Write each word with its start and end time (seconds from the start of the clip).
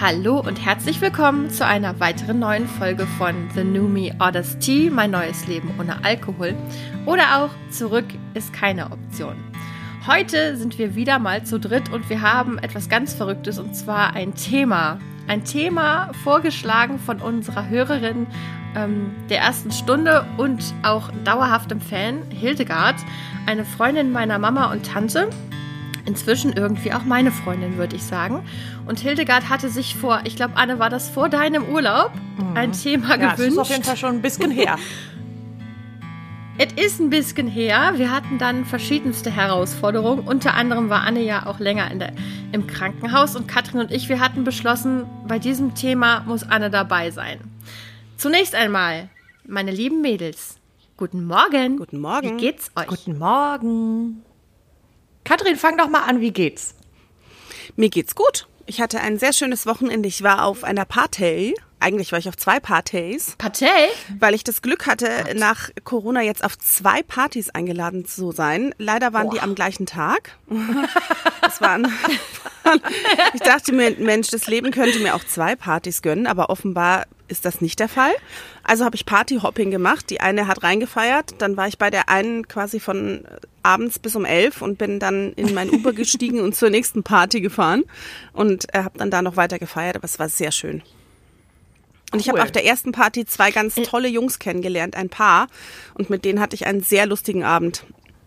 Hallo 0.00 0.40
und 0.40 0.64
herzlich 0.64 1.02
willkommen 1.02 1.50
zu 1.50 1.66
einer 1.66 2.00
weiteren 2.00 2.38
neuen 2.38 2.66
Folge 2.66 3.06
von 3.18 3.50
The 3.54 3.64
New 3.64 3.86
Me 3.86 4.16
Orders 4.18 4.58
Tea, 4.58 4.88
mein 4.88 5.10
neues 5.10 5.46
Leben 5.46 5.74
ohne 5.78 6.02
Alkohol. 6.02 6.54
Oder 7.04 7.36
auch 7.36 7.50
Zurück 7.70 8.06
ist 8.32 8.50
keine 8.54 8.92
Option. 8.92 9.36
Heute 10.06 10.56
sind 10.56 10.78
wir 10.78 10.94
wieder 10.94 11.18
mal 11.18 11.44
zu 11.44 11.60
dritt 11.60 11.92
und 11.92 12.08
wir 12.08 12.22
haben 12.22 12.56
etwas 12.56 12.88
ganz 12.88 13.12
Verrücktes 13.12 13.58
und 13.58 13.76
zwar 13.76 14.14
ein 14.14 14.34
Thema. 14.34 14.98
Ein 15.28 15.44
Thema 15.44 16.12
vorgeschlagen 16.24 16.98
von 16.98 17.20
unserer 17.20 17.68
Hörerin 17.68 18.26
ähm, 18.74 19.10
der 19.28 19.40
ersten 19.40 19.70
Stunde 19.70 20.24
und 20.38 20.64
auch 20.82 21.10
dauerhaftem 21.24 21.82
Fan, 21.82 22.22
Hildegard, 22.30 22.96
eine 23.44 23.66
Freundin 23.66 24.12
meiner 24.12 24.38
Mama 24.38 24.72
und 24.72 24.86
Tante 24.86 25.28
inzwischen 26.04 26.52
irgendwie 26.52 26.92
auch 26.92 27.04
meine 27.04 27.32
Freundin, 27.32 27.76
würde 27.76 27.96
ich 27.96 28.02
sagen. 28.02 28.42
Und 28.86 29.00
Hildegard 29.00 29.48
hatte 29.48 29.68
sich 29.68 29.94
vor, 29.94 30.20
ich 30.24 30.36
glaube, 30.36 30.56
Anne, 30.56 30.78
war 30.78 30.90
das 30.90 31.08
vor 31.08 31.28
deinem 31.28 31.64
Urlaub, 31.64 32.12
mhm. 32.36 32.56
ein 32.56 32.72
Thema 32.72 33.10
ja, 33.10 33.32
gewünscht. 33.32 33.38
Das 33.38 33.46
ist 33.48 33.58
auf 33.58 33.70
jeden 33.70 33.84
Fall 33.84 33.96
schon 33.96 34.16
ein 34.16 34.22
bisschen 34.22 34.50
her. 34.50 34.76
Es 36.62 36.74
ist 36.74 37.00
ein 37.00 37.08
bisschen 37.08 37.46
her. 37.46 37.94
Wir 37.96 38.10
hatten 38.10 38.36
dann 38.36 38.66
verschiedenste 38.66 39.30
Herausforderungen. 39.30 40.28
Unter 40.28 40.52
anderem 40.52 40.90
war 40.90 41.00
Anne 41.00 41.22
ja 41.22 41.46
auch 41.46 41.58
länger 41.58 41.90
in 41.90 42.00
der, 42.00 42.12
im 42.52 42.66
Krankenhaus 42.66 43.34
und 43.34 43.48
Katrin 43.48 43.80
und 43.80 43.90
ich, 43.90 44.10
wir 44.10 44.20
hatten 44.20 44.44
beschlossen, 44.44 45.06
bei 45.26 45.38
diesem 45.38 45.74
Thema 45.74 46.20
muss 46.26 46.42
Anne 46.42 46.68
dabei 46.68 47.12
sein. 47.12 47.40
Zunächst 48.18 48.54
einmal, 48.54 49.08
meine 49.46 49.70
lieben 49.70 50.02
Mädels, 50.02 50.58
guten 50.98 51.24
Morgen. 51.24 51.78
Guten 51.78 51.98
Morgen. 51.98 52.36
Wie 52.36 52.40
geht's 52.42 52.70
euch? 52.76 52.88
Guten 52.88 53.16
Morgen. 53.16 54.22
Katrin, 55.24 55.56
fang 55.56 55.76
doch 55.76 55.88
mal 55.88 56.04
an, 56.04 56.20
wie 56.20 56.32
geht's? 56.32 56.74
Mir 57.76 57.88
geht's 57.88 58.14
gut. 58.14 58.46
Ich 58.66 58.80
hatte 58.80 59.00
ein 59.00 59.18
sehr 59.18 59.32
schönes 59.32 59.66
Wochenende. 59.66 60.08
Ich 60.08 60.22
war 60.22 60.44
auf 60.44 60.64
einer 60.64 60.84
Party. 60.84 61.54
Eigentlich 61.80 62.12
war 62.12 62.18
ich 62.18 62.28
auf 62.28 62.36
zwei 62.36 62.60
Partys. 62.60 63.34
Partei? 63.38 63.88
Weil 64.18 64.34
ich 64.34 64.44
das 64.44 64.60
Glück 64.60 64.86
hatte, 64.86 65.08
Gott. 65.24 65.36
nach 65.36 65.70
Corona 65.84 66.20
jetzt 66.22 66.44
auf 66.44 66.58
zwei 66.58 67.02
Partys 67.02 67.50
eingeladen 67.50 68.04
zu 68.04 68.32
sein. 68.32 68.74
Leider 68.78 69.12
waren 69.14 69.28
Boah. 69.28 69.34
die 69.34 69.40
am 69.40 69.54
gleichen 69.54 69.86
Tag. 69.86 70.36
Das 71.42 71.60
waren, 71.62 71.90
ich 73.34 73.40
dachte 73.40 73.72
mir, 73.72 73.96
Mensch, 73.98 74.28
das 74.28 74.46
Leben 74.46 74.70
könnte 74.70 75.00
mir 75.00 75.16
auch 75.16 75.24
zwei 75.24 75.56
Partys 75.56 76.00
gönnen, 76.00 76.26
aber 76.28 76.48
offenbar 76.48 77.06
ist 77.26 77.44
das 77.44 77.60
nicht 77.60 77.80
der 77.80 77.88
Fall. 77.88 78.12
Also 78.62 78.84
habe 78.84 78.94
ich 78.94 79.06
Partyhopping 79.06 79.70
gemacht. 79.70 80.10
Die 80.10 80.20
eine 80.20 80.46
hat 80.46 80.62
reingefeiert, 80.62 81.34
dann 81.38 81.56
war 81.56 81.66
ich 81.66 81.78
bei 81.78 81.90
der 81.90 82.08
einen 82.08 82.46
quasi 82.46 82.78
von 82.78 83.24
abends 83.62 83.98
bis 83.98 84.14
um 84.14 84.24
elf 84.24 84.62
und 84.62 84.78
bin 84.78 85.00
dann 85.00 85.32
in 85.32 85.54
mein 85.54 85.70
Uber 85.70 85.92
gestiegen 85.92 86.40
und 86.40 86.54
zur 86.54 86.70
nächsten 86.70 87.02
Party 87.02 87.40
gefahren 87.40 87.84
und 88.32 88.72
äh, 88.74 88.82
habe 88.84 88.98
dann 88.98 89.10
da 89.10 89.22
noch 89.22 89.36
weiter 89.36 89.58
gefeiert, 89.58 89.96
aber 89.96 90.04
es 90.04 90.18
war 90.18 90.28
sehr 90.28 90.52
schön. 90.52 90.82
Und 92.12 92.16
cool. 92.16 92.20
ich 92.20 92.28
habe 92.28 92.42
auf 92.42 92.50
der 92.50 92.64
ersten 92.64 92.92
Party 92.92 93.24
zwei 93.24 93.50
ganz 93.50 93.76
äh. 93.76 93.82
tolle 93.82 94.08
Jungs 94.08 94.38
kennengelernt, 94.38 94.96
ein 94.96 95.08
Paar. 95.08 95.46
Und 95.94 96.10
mit 96.10 96.24
denen 96.24 96.40
hatte 96.40 96.54
ich 96.54 96.66
einen 96.66 96.82
sehr 96.82 97.06
lustigen 97.06 97.44
Abend. 97.44 97.84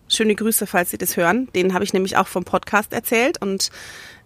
Schöne 0.08 0.34
Grüße, 0.34 0.66
falls 0.66 0.90
Sie 0.90 0.98
das 0.98 1.16
hören. 1.16 1.48
Den 1.54 1.74
habe 1.74 1.84
ich 1.84 1.92
nämlich 1.92 2.16
auch 2.16 2.26
vom 2.26 2.44
Podcast 2.44 2.92
erzählt. 2.92 3.40
Und 3.40 3.70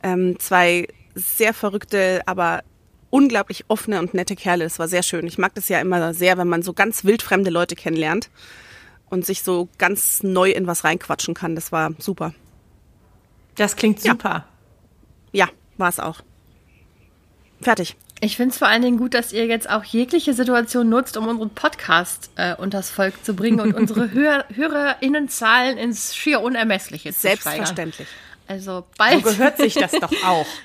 ähm, 0.03 0.39
zwei 0.39 0.87
sehr 1.15 1.55
verrückte, 1.55 2.23
aber 2.27 2.63
unglaublich 3.11 3.65
offene 3.69 3.99
und 3.99 4.15
nette 4.15 4.37
Kerle. 4.37 4.65
Das 4.65 4.79
war 4.79 4.89
sehr 4.89 5.03
schön. 5.03 5.27
Ich 5.27 5.39
mag 5.39 5.55
das 5.55 5.69
ja 5.69 5.81
immer 5.81 6.15
sehr, 6.15 6.39
wenn 6.39 6.49
man 6.49 6.63
so 6.63 6.73
ganz 6.73 7.05
wildfremde 7.05 7.51
Leute 7.51 7.75
kennenlernt 7.75 8.31
und 9.09 9.25
sich 9.25 9.43
so 9.43 9.69
ganz 9.79 10.23
neu 10.23 10.51
in 10.51 10.67
was 10.67 10.85
reinquatschen 10.85 11.35
kann. 11.35 11.55
Das 11.55 11.73
war 11.73 11.93
super. 11.99 12.35
Das 13.55 13.77
klingt 13.77 14.01
super. 14.01 14.47
Ja, 15.33 15.47
ja 15.47 15.49
war 15.79 15.89
es 15.89 15.99
auch. 15.99 16.21
Fertig. 17.61 17.97
Ich 18.21 18.37
finde 18.37 18.53
es 18.53 18.59
vor 18.59 18.67
allen 18.67 18.83
Dingen 18.83 18.99
gut, 18.99 19.15
dass 19.15 19.33
ihr 19.33 19.47
jetzt 19.47 19.71
auch 19.71 19.85
jegliche 19.85 20.35
Situation 20.35 20.89
nutzt, 20.89 21.17
um 21.17 21.29
unseren 21.29 21.51
Podcast 21.51 22.31
äh, 22.37 22.55
unters 22.57 22.91
Volk 22.91 23.25
zu 23.25 23.35
bringen 23.35 23.61
und 23.61 23.75
unsere 23.75 24.11
Hör 24.13 24.45
HörerInnenzahlen 24.53 25.79
ins 25.79 26.17
schier 26.17 26.41
Unermessliche 26.41 27.13
zu 27.13 27.21
Selbstverständlich. 27.21 28.09
Also 28.49 28.85
bald. 28.97 29.25
So 29.25 29.31
gehört 29.31 29.59
sich 29.59 29.75
das 29.75 29.93
doch 29.93 30.13
auch. 30.25 30.47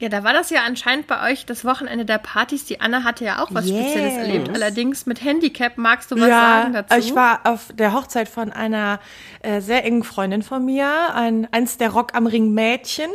Ja, 0.00 0.08
da 0.08 0.24
war 0.24 0.32
das 0.32 0.50
ja 0.50 0.64
anscheinend 0.66 1.06
bei 1.06 1.30
euch 1.30 1.46
das 1.46 1.64
Wochenende 1.64 2.04
der 2.04 2.18
Partys. 2.18 2.64
Die 2.64 2.80
Anne 2.80 3.04
hatte 3.04 3.24
ja 3.24 3.42
auch 3.42 3.54
was 3.54 3.66
yes. 3.66 3.78
Spezielles 3.78 4.14
erlebt. 4.14 4.50
Allerdings 4.50 5.06
mit 5.06 5.22
Handicap. 5.24 5.78
Magst 5.78 6.10
du 6.10 6.16
was 6.16 6.28
ja, 6.28 6.40
sagen 6.40 6.72
dazu? 6.74 6.98
Ich 6.98 7.14
war 7.14 7.40
auf 7.44 7.68
der 7.72 7.94
Hochzeit 7.94 8.28
von 8.28 8.52
einer 8.52 8.98
äh, 9.40 9.60
sehr 9.60 9.84
engen 9.84 10.02
Freundin 10.02 10.42
von 10.42 10.64
mir, 10.64 11.14
ein, 11.14 11.46
eins 11.52 11.78
der 11.78 11.90
Rock 11.90 12.14
am 12.14 12.26
Ring 12.26 12.52
Mädchen. 12.52 13.08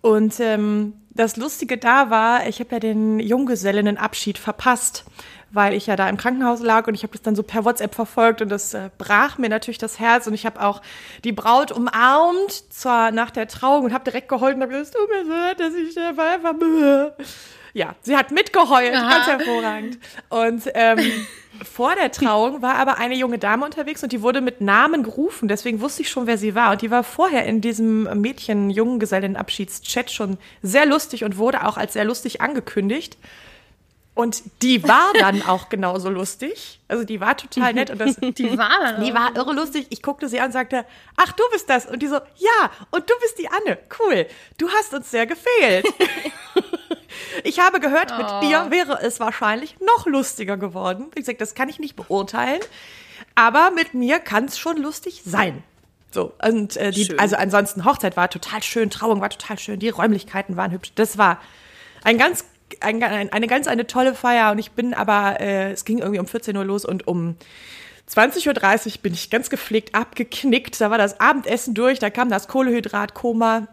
Und 0.00 0.40
ähm, 0.40 0.94
das 1.18 1.36
Lustige 1.36 1.78
da 1.78 2.10
war, 2.10 2.46
ich 2.46 2.60
habe 2.60 2.70
ja 2.72 2.78
den 2.80 3.18
Junggesellinnenabschied 3.18 4.38
verpasst 4.38 5.04
weil 5.50 5.72
ich 5.74 5.86
ja 5.86 5.96
da 5.96 6.08
im 6.08 6.16
Krankenhaus 6.16 6.60
lag 6.60 6.86
und 6.86 6.94
ich 6.94 7.02
habe 7.02 7.12
das 7.12 7.22
dann 7.22 7.34
so 7.34 7.42
per 7.42 7.64
WhatsApp 7.64 7.94
verfolgt 7.94 8.42
und 8.42 8.48
das 8.50 8.74
äh, 8.74 8.90
brach 8.98 9.38
mir 9.38 9.48
natürlich 9.48 9.78
das 9.78 9.98
Herz 9.98 10.26
und 10.26 10.34
ich 10.34 10.44
habe 10.44 10.62
auch 10.62 10.82
die 11.24 11.32
Braut 11.32 11.72
umarmt 11.72 12.52
zwar 12.70 13.12
nach 13.12 13.30
der 13.30 13.48
Trauung 13.48 13.84
und 13.84 13.92
habe 13.92 14.04
direkt 14.04 14.28
geheult 14.28 14.56
und 14.56 14.62
habe 14.62 14.72
gesagt, 14.72 14.94
es 14.94 15.00
tut 15.00 15.08
mir 15.08 15.24
so 15.24 15.62
dass 15.62 15.74
ich 15.74 15.94
dabei 15.94 16.42
war. 16.42 17.16
Ja, 17.74 17.94
sie 18.02 18.16
hat 18.16 18.30
mitgeheult, 18.30 18.94
Aha. 18.94 19.10
ganz 19.10 19.26
hervorragend. 19.26 19.98
Und 20.28 20.62
ähm, 20.74 20.98
vor 21.70 21.94
der 21.94 22.10
Trauung 22.12 22.62
war 22.62 22.76
aber 22.76 22.98
eine 22.98 23.14
junge 23.14 23.38
Dame 23.38 23.64
unterwegs 23.64 24.02
und 24.02 24.12
die 24.12 24.22
wurde 24.22 24.40
mit 24.40 24.60
Namen 24.60 25.02
gerufen. 25.02 25.48
Deswegen 25.48 25.80
wusste 25.80 26.02
ich 26.02 26.10
schon, 26.10 26.26
wer 26.26 26.38
sie 26.38 26.54
war. 26.54 26.72
Und 26.72 26.82
die 26.82 26.90
war 26.90 27.04
vorher 27.04 27.44
in 27.46 27.60
diesem 27.60 28.04
Mädchen-Junggesellenabschiedschat 28.20 30.10
schon 30.10 30.38
sehr 30.62 30.86
lustig 30.86 31.24
und 31.24 31.36
wurde 31.36 31.66
auch 31.66 31.76
als 31.76 31.92
sehr 31.92 32.04
lustig 32.04 32.40
angekündigt. 32.40 33.16
Und 34.14 34.42
die 34.62 34.82
war 34.82 35.12
dann 35.20 35.42
auch 35.46 35.68
genauso 35.68 36.10
lustig. 36.10 36.80
Also 36.88 37.04
die 37.04 37.20
war 37.20 37.36
total 37.36 37.72
nett. 37.72 37.90
Und 37.90 38.00
das, 38.00 38.16
die 38.20 38.58
war 38.58 38.80
dann 38.82 39.04
Die 39.04 39.14
war 39.14 39.36
irre 39.36 39.52
lustig. 39.52 39.86
Ich 39.90 40.02
guckte 40.02 40.28
sie 40.28 40.40
an 40.40 40.46
und 40.46 40.52
sagte, 40.52 40.84
ach, 41.16 41.30
du 41.32 41.44
bist 41.52 41.70
das. 41.70 41.86
Und 41.86 42.02
die 42.02 42.08
so, 42.08 42.16
ja, 42.16 42.70
und 42.90 43.08
du 43.08 43.14
bist 43.20 43.38
die 43.38 43.48
Anne. 43.48 43.78
Cool. 44.00 44.26
Du 44.56 44.68
hast 44.70 44.92
uns 44.92 45.10
sehr 45.10 45.26
gefehlt. 45.26 45.86
Ich 47.44 47.60
habe 47.60 47.80
gehört, 47.80 48.16
mit 48.16 48.26
oh. 48.28 48.40
dir 48.40 48.70
wäre 48.70 49.00
es 49.02 49.20
wahrscheinlich 49.20 49.76
noch 49.80 50.06
lustiger 50.06 50.56
geworden. 50.56 51.06
Wie 51.14 51.20
gesagt, 51.20 51.40
das 51.40 51.54
kann 51.54 51.68
ich 51.68 51.78
nicht 51.78 51.96
beurteilen. 51.96 52.60
Aber 53.34 53.70
mit 53.70 53.94
mir 53.94 54.18
kann 54.18 54.46
es 54.46 54.58
schon 54.58 54.76
lustig 54.76 55.22
sein. 55.24 55.62
So, 56.10 56.32
und 56.42 56.76
äh, 56.76 56.90
die, 56.90 57.18
also 57.18 57.36
ansonsten 57.36 57.84
Hochzeit 57.84 58.16
war 58.16 58.30
total 58.30 58.62
schön, 58.62 58.90
Trauung 58.90 59.20
war 59.20 59.28
total 59.30 59.58
schön, 59.58 59.78
die 59.78 59.90
Räumlichkeiten 59.90 60.56
waren 60.56 60.72
hübsch. 60.72 60.92
Das 60.94 61.18
war 61.18 61.40
ein 62.02 62.16
ganz 62.16 62.44
ein, 62.80 63.02
eine 63.02 63.46
ganz 63.46 63.66
eine 63.66 63.86
tolle 63.86 64.14
Feier 64.14 64.52
und 64.52 64.58
ich 64.58 64.72
bin 64.72 64.94
aber, 64.94 65.40
äh, 65.40 65.72
es 65.72 65.84
ging 65.84 65.98
irgendwie 65.98 66.20
um 66.20 66.26
14 66.26 66.56
Uhr 66.56 66.64
los 66.64 66.84
und 66.84 67.06
um 67.06 67.36
20.30 68.10 68.86
Uhr 68.86 69.02
bin 69.02 69.12
ich 69.12 69.30
ganz 69.30 69.50
gepflegt 69.50 69.94
abgeknickt. 69.94 70.80
Da 70.80 70.90
war 70.90 70.98
das 70.98 71.20
Abendessen 71.20 71.74
durch, 71.74 71.98
da 71.98 72.10
kam 72.10 72.30
das 72.30 72.48
Kohlehydratkoma, 72.48 73.68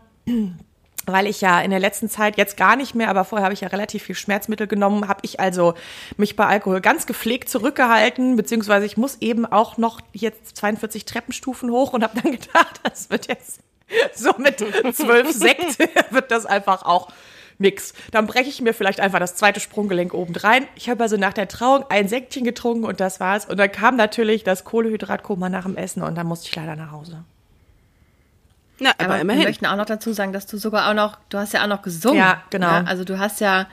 weil 1.05 1.27
ich 1.27 1.41
ja 1.41 1.61
in 1.61 1.71
der 1.71 1.79
letzten 1.79 2.09
Zeit 2.09 2.38
jetzt 2.38 2.57
gar 2.57 2.75
nicht 2.75 2.95
mehr, 2.95 3.09
aber 3.09 3.25
vorher 3.25 3.45
habe 3.45 3.53
ich 3.53 3.61
ja 3.61 3.67
relativ 3.67 4.03
viel 4.03 4.16
Schmerzmittel 4.16 4.67
genommen, 4.67 5.07
habe 5.07 5.19
ich 5.23 5.39
also 5.39 5.73
mich 6.17 6.35
bei 6.35 6.45
Alkohol 6.45 6.81
ganz 6.81 7.05
gepflegt 7.05 7.49
zurückgehalten, 7.49 8.35
beziehungsweise 8.35 8.85
ich 8.85 8.97
muss 8.97 9.17
eben 9.21 9.45
auch 9.45 9.77
noch 9.77 10.01
jetzt 10.13 10.57
42 10.57 11.05
Treppenstufen 11.05 11.69
hoch 11.71 11.93
und 11.93 12.03
habe 12.03 12.19
dann 12.21 12.31
gedacht, 12.39 12.81
das 12.83 13.09
wird 13.09 13.27
jetzt 13.27 13.59
so 14.16 14.33
mit 14.38 14.57
zwölf 14.95 15.31
Sekt 15.31 15.79
wird 16.11 16.31
das 16.31 16.45
einfach 16.45 16.83
auch 16.83 17.09
nix. 17.59 17.93
Dann 18.11 18.27
breche 18.27 18.49
ich 18.49 18.61
mir 18.61 18.73
vielleicht 18.73 18.99
einfach 18.99 19.19
das 19.19 19.35
zweite 19.35 19.59
Sprunggelenk 19.59 20.13
oben 20.13 20.35
rein. 20.35 20.67
Ich 20.75 20.89
habe 20.89 21.03
also 21.03 21.17
nach 21.17 21.33
der 21.33 21.47
Trauung 21.47 21.85
ein 21.89 22.07
Säckchen 22.07 22.43
getrunken 22.43 22.85
und 22.85 22.99
das 22.99 23.19
war's. 23.19 23.45
Und 23.45 23.57
dann 23.57 23.72
kam 23.72 23.95
natürlich 23.95 24.43
das 24.43 24.63
Kohlehydratkoma 24.63 25.49
nach 25.49 25.63
dem 25.63 25.77
Essen 25.77 26.01
und 26.01 26.16
dann 26.16 26.27
musste 26.27 26.49
ich 26.49 26.55
leider 26.55 26.75
nach 26.75 26.91
Hause. 26.91 27.23
Na, 28.79 28.91
aber, 28.97 29.05
aber 29.05 29.21
immerhin. 29.21 29.41
Wir 29.41 29.47
möchten 29.49 29.65
auch 29.65 29.75
noch 29.75 29.85
dazu 29.85 30.13
sagen, 30.13 30.33
dass 30.33 30.47
du 30.47 30.57
sogar 30.57 30.89
auch 30.89 30.93
noch, 30.93 31.17
du 31.29 31.37
hast 31.37 31.53
ja 31.53 31.63
auch 31.63 31.67
noch 31.67 31.81
gesungen. 31.81 32.19
Ja, 32.19 32.41
genau. 32.49 32.67
Ja, 32.67 32.83
also 32.83 33.03
du 33.03 33.19
hast 33.19 33.39
ja, 33.39 33.67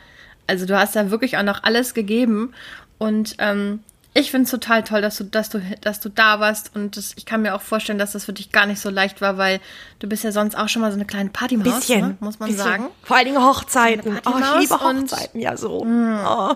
also 0.47 0.67
du 0.67 0.79
hast 0.79 0.95
ja 0.95 1.11
wirklich 1.11 1.37
auch 1.39 1.43
noch 1.43 1.63
alles 1.63 1.95
gegeben 1.95 2.53
und 2.99 3.37
ähm, 3.39 3.81
ich 4.15 4.31
finde 4.31 4.45
es 4.45 4.51
total 4.51 4.85
toll, 4.85 5.01
dass 5.01 5.17
du, 5.17 5.25
dass 5.25 5.49
du, 5.49 5.61
dass 5.81 6.01
du 6.01 6.11
da 6.11 6.39
warst 6.39 6.77
und 6.77 6.97
das, 6.99 7.15
ich 7.17 7.25
kann 7.25 7.43
mir 7.43 7.55
auch 7.55 7.63
vorstellen, 7.63 7.99
dass 7.99 8.13
das 8.13 8.27
für 8.27 8.35
dich 8.35 8.53
gar 8.53 8.67
nicht 8.67 8.81
so 8.81 8.91
leicht 8.91 9.23
war, 9.23 9.39
weil 9.39 9.61
du 10.01 10.07
bist 10.07 10.23
ja 10.23 10.33
sonst 10.33 10.55
auch 10.55 10.69
schon 10.69 10.83
mal 10.83 10.91
so 10.91 10.97
eine 10.97 11.07
kleine 11.07 11.31
Partymaus, 11.31 11.77
bisschen, 11.77 12.01
ne? 12.01 12.17
muss 12.21 12.39
man 12.39 12.51
bisschen. 12.51 12.65
sagen. 12.65 12.87
Vor 13.03 13.17
allen 13.17 13.25
Dingen 13.25 13.43
Hochzeiten. 13.43 14.21
Oh, 14.27 14.33
ich 14.39 14.61
liebe 14.61 14.81
Hochzeiten, 14.81 15.41
ja 15.41 15.57
so. 15.57 15.85
Mm, 15.85 16.21
oh. 16.27 16.55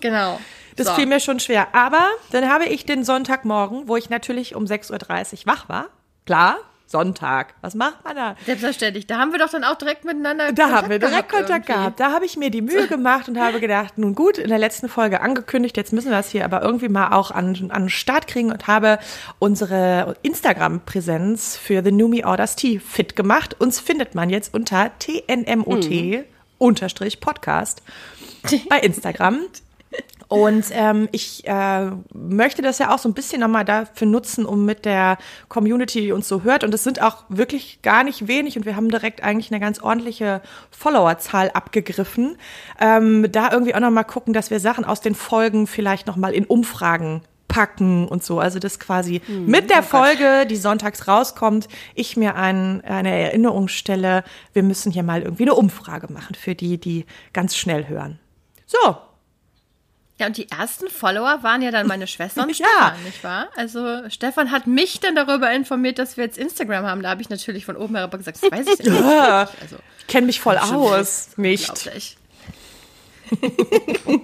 Genau. 0.00 0.38
Das 0.76 0.88
so. 0.88 0.92
fiel 0.94 1.06
mir 1.06 1.18
schon 1.18 1.40
schwer. 1.40 1.74
Aber 1.74 2.06
dann 2.30 2.48
habe 2.48 2.66
ich 2.66 2.84
den 2.84 3.04
Sonntagmorgen, 3.04 3.88
wo 3.88 3.96
ich 3.96 4.10
natürlich 4.10 4.54
um 4.54 4.64
6.30 4.64 4.92
Uhr 4.92 5.46
wach 5.46 5.68
war. 5.68 5.86
Klar, 6.26 6.58
Sonntag. 6.90 7.54
Was 7.60 7.74
macht 7.74 8.02
man 8.04 8.16
da? 8.16 8.36
Selbstverständlich. 8.46 9.06
Da 9.06 9.18
haben 9.18 9.32
wir 9.32 9.38
doch 9.38 9.50
dann 9.50 9.62
auch 9.62 9.76
direkt 9.76 10.04
miteinander 10.04 10.52
Da 10.52 10.64
Kontakt 10.64 10.82
haben 10.82 10.90
wir 10.90 10.98
direkt 10.98 11.28
Kontakt 11.28 11.68
irgendwie. 11.68 11.72
gehabt. 11.72 12.00
Da 12.00 12.12
habe 12.12 12.24
ich 12.24 12.36
mir 12.36 12.50
die 12.50 12.62
Mühe 12.62 12.86
gemacht 12.88 13.28
und 13.28 13.38
habe 13.38 13.60
gedacht, 13.60 13.98
nun 13.98 14.14
gut, 14.14 14.38
in 14.38 14.48
der 14.48 14.58
letzten 14.58 14.88
Folge 14.88 15.20
angekündigt, 15.20 15.76
jetzt 15.76 15.92
müssen 15.92 16.10
wir 16.10 16.16
das 16.16 16.30
hier 16.30 16.44
aber 16.44 16.62
irgendwie 16.62 16.88
mal 16.88 17.12
auch 17.12 17.30
an, 17.30 17.70
an 17.70 17.82
den 17.84 17.90
Start 17.90 18.26
kriegen 18.26 18.50
und 18.50 18.66
habe 18.66 18.98
unsere 19.38 20.16
Instagram-Präsenz 20.22 21.56
für 21.56 21.82
The 21.84 21.92
Numi 21.92 22.24
Orders 22.24 22.56
Tea 22.56 22.78
fit 22.78 23.16
gemacht. 23.16 23.54
Uns 23.60 23.80
findet 23.80 24.14
man 24.14 24.30
jetzt 24.30 24.54
unter 24.54 24.90
TNMOT. 24.98 25.90
Mhm 25.90 26.24
unterstrich 26.58 27.20
Podcast 27.20 27.82
bei 28.68 28.80
Instagram. 28.80 29.42
Und 30.28 30.66
ähm, 30.72 31.08
ich 31.10 31.46
äh, 31.46 31.90
möchte 32.12 32.60
das 32.60 32.78
ja 32.78 32.94
auch 32.94 32.98
so 32.98 33.08
ein 33.08 33.14
bisschen 33.14 33.40
nochmal 33.40 33.64
dafür 33.64 34.06
nutzen, 34.06 34.44
um 34.44 34.66
mit 34.66 34.84
der 34.84 35.16
Community, 35.48 36.02
die 36.02 36.12
uns 36.12 36.28
so 36.28 36.42
hört, 36.42 36.64
und 36.64 36.74
es 36.74 36.84
sind 36.84 37.00
auch 37.00 37.24
wirklich 37.30 37.80
gar 37.80 38.04
nicht 38.04 38.28
wenig. 38.28 38.58
Und 38.58 38.66
wir 38.66 38.76
haben 38.76 38.90
direkt 38.90 39.22
eigentlich 39.22 39.50
eine 39.50 39.58
ganz 39.58 39.80
ordentliche 39.80 40.42
Followerzahl 40.70 41.50
abgegriffen, 41.50 42.36
ähm, 42.78 43.26
da 43.32 43.50
irgendwie 43.50 43.74
auch 43.74 43.80
nochmal 43.80 44.04
gucken, 44.04 44.34
dass 44.34 44.50
wir 44.50 44.60
Sachen 44.60 44.84
aus 44.84 45.00
den 45.00 45.14
Folgen 45.14 45.66
vielleicht 45.66 46.06
nochmal 46.06 46.34
in 46.34 46.44
Umfragen 46.44 47.22
packen 47.48 48.06
und 48.06 48.22
so. 48.22 48.38
Also 48.38 48.58
das 48.58 48.78
quasi 48.78 49.22
Hm, 49.24 49.46
mit 49.46 49.70
der 49.70 49.82
Folge, 49.82 50.46
die 50.46 50.56
sonntags 50.56 51.08
rauskommt, 51.08 51.68
ich 51.94 52.18
mir 52.18 52.36
ein, 52.36 52.82
eine 52.84 53.10
Erinnerung 53.10 53.68
stelle, 53.68 54.24
wir 54.52 54.62
müssen 54.62 54.92
hier 54.92 55.02
mal 55.02 55.22
irgendwie 55.22 55.44
eine 55.44 55.54
Umfrage 55.54 56.12
machen 56.12 56.34
für 56.34 56.54
die, 56.54 56.78
die 56.78 57.06
ganz 57.32 57.56
schnell 57.56 57.88
hören. 57.88 58.20
So, 58.66 58.98
Ja, 60.18 60.26
und 60.26 60.36
die 60.36 60.50
ersten 60.50 60.88
Follower 60.88 61.42
waren 61.42 61.62
ja 61.62 61.70
dann 61.70 61.86
meine 61.86 62.06
Schwester 62.08 62.42
und 62.42 62.48
Ja. 62.58 62.66
Stefan, 62.66 63.04
nicht 63.04 63.22
wahr? 63.24 63.48
Also 63.56 64.10
Stefan 64.10 64.50
hat 64.50 64.66
mich 64.66 64.98
dann 65.00 65.14
darüber 65.14 65.50
informiert, 65.52 65.98
dass 65.98 66.16
wir 66.16 66.24
jetzt 66.24 66.38
Instagram 66.38 66.84
haben. 66.84 67.02
Da 67.02 67.10
habe 67.10 67.22
ich 67.22 67.30
natürlich 67.30 67.64
von 67.64 67.76
oben 67.76 67.94
herab 67.94 68.10
gesagt, 68.16 68.38
das 68.42 68.50
weiß 68.50 68.66
ich 68.66 68.78
nicht. 68.84 69.00
Ja. 69.00 69.48
Also, 69.60 69.76
ich 70.00 70.06
kenne 70.08 70.26
mich 70.26 70.40
voll 70.40 70.58
aus. 70.58 71.30
Nicht. 71.36 71.68
unglaublich. 71.68 72.16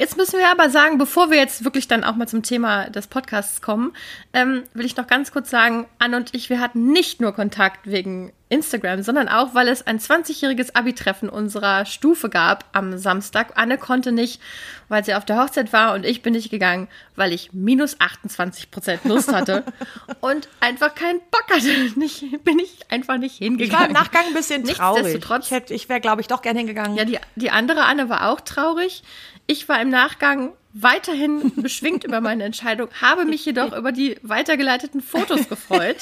Jetzt 0.00 0.16
müssen 0.16 0.38
wir 0.38 0.48
aber 0.50 0.70
sagen, 0.70 0.96
bevor 0.96 1.30
wir 1.30 1.36
jetzt 1.36 1.62
wirklich 1.62 1.86
dann 1.86 2.04
auch 2.04 2.16
mal 2.16 2.26
zum 2.26 2.42
Thema 2.42 2.88
des 2.88 3.06
Podcasts 3.06 3.60
kommen, 3.60 3.92
ähm, 4.32 4.62
will 4.72 4.86
ich 4.86 4.96
noch 4.96 5.06
ganz 5.06 5.30
kurz 5.30 5.50
sagen, 5.50 5.86
Anne 5.98 6.16
und 6.16 6.34
ich, 6.34 6.48
wir 6.48 6.58
hatten 6.58 6.90
nicht 6.90 7.20
nur 7.20 7.32
Kontakt 7.34 7.80
wegen 7.86 8.32
Instagram, 8.48 9.02
sondern 9.04 9.28
auch, 9.28 9.54
weil 9.54 9.68
es 9.68 9.86
ein 9.86 10.00
20-jähriges 10.00 10.74
Abi-Treffen 10.74 11.28
unserer 11.28 11.84
Stufe 11.84 12.28
gab 12.28 12.64
am 12.72 12.98
Samstag. 12.98 13.52
Anne 13.56 13.78
konnte 13.78 14.10
nicht, 14.10 14.40
weil 14.88 15.04
sie 15.04 15.14
auf 15.14 15.24
der 15.24 15.40
Hochzeit 15.40 15.72
war 15.72 15.94
und 15.94 16.04
ich 16.04 16.22
bin 16.22 16.32
nicht 16.32 16.50
gegangen, 16.50 16.88
weil 17.14 17.32
ich 17.32 17.52
minus 17.52 18.00
28 18.00 18.72
Prozent 18.72 19.04
Lust 19.04 19.32
hatte 19.32 19.64
und 20.20 20.48
einfach 20.58 20.96
keinen 20.96 21.20
Bock 21.30 21.44
hatte. 21.48 21.68
Nicht, 21.96 22.24
bin 22.42 22.58
ich 22.58 22.78
einfach 22.90 23.18
nicht 23.18 23.34
Ich 23.34 23.40
war 23.40 23.46
hingegangen. 23.50 23.86
im 23.88 23.92
Nachgang 23.92 24.24
ein 24.26 24.34
bisschen 24.34 24.64
traurig. 24.64 25.04
Nichtsdestotrotz- 25.14 25.44
Ich, 25.44 25.50
hätte- 25.52 25.74
ich 25.74 25.88
wäre, 25.88 26.00
glaube 26.00 26.20
ich, 26.20 26.26
doch 26.26 26.42
gern 26.42 26.56
hingegangen. 26.56 26.96
Ja, 26.96 27.04
die, 27.04 27.18
die 27.36 27.50
andere 27.52 27.84
Anne 27.84 28.08
war 28.08 28.30
auch 28.30 28.40
traurig. 28.40 29.04
Ich 29.50 29.68
war 29.68 29.82
im 29.82 29.88
Nachgang 29.88 30.52
weiterhin 30.74 31.50
beschwingt 31.56 32.04
über 32.04 32.20
meine 32.20 32.44
Entscheidung, 32.44 32.88
habe 33.00 33.24
mich 33.24 33.44
jedoch 33.44 33.76
über 33.76 33.90
die 33.90 34.16
weitergeleiteten 34.22 35.00
Fotos 35.00 35.48
gefreut. 35.48 35.96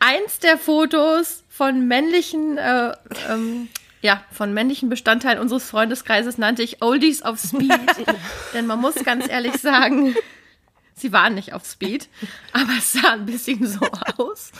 Eins 0.00 0.40
der 0.40 0.58
Fotos 0.58 1.44
von 1.48 1.86
männlichen, 1.86 2.58
äh, 2.58 2.92
ähm, 3.30 3.68
ja, 4.02 4.24
von 4.32 4.52
männlichen 4.52 4.88
Bestandteilen 4.88 5.38
unseres 5.38 5.70
Freundeskreises 5.70 6.36
nannte 6.36 6.64
ich 6.64 6.82
Oldies 6.82 7.22
of 7.22 7.38
Speed. 7.38 7.70
Denn 8.54 8.66
man 8.66 8.80
muss 8.80 8.96
ganz 9.04 9.28
ehrlich 9.28 9.54
sagen, 9.54 10.16
sie 10.96 11.12
waren 11.12 11.36
nicht 11.36 11.52
auf 11.52 11.64
Speed, 11.64 12.08
aber 12.52 12.72
es 12.76 12.92
sah 12.92 13.12
ein 13.12 13.26
bisschen 13.26 13.64
so 13.68 13.86
aus. 14.16 14.50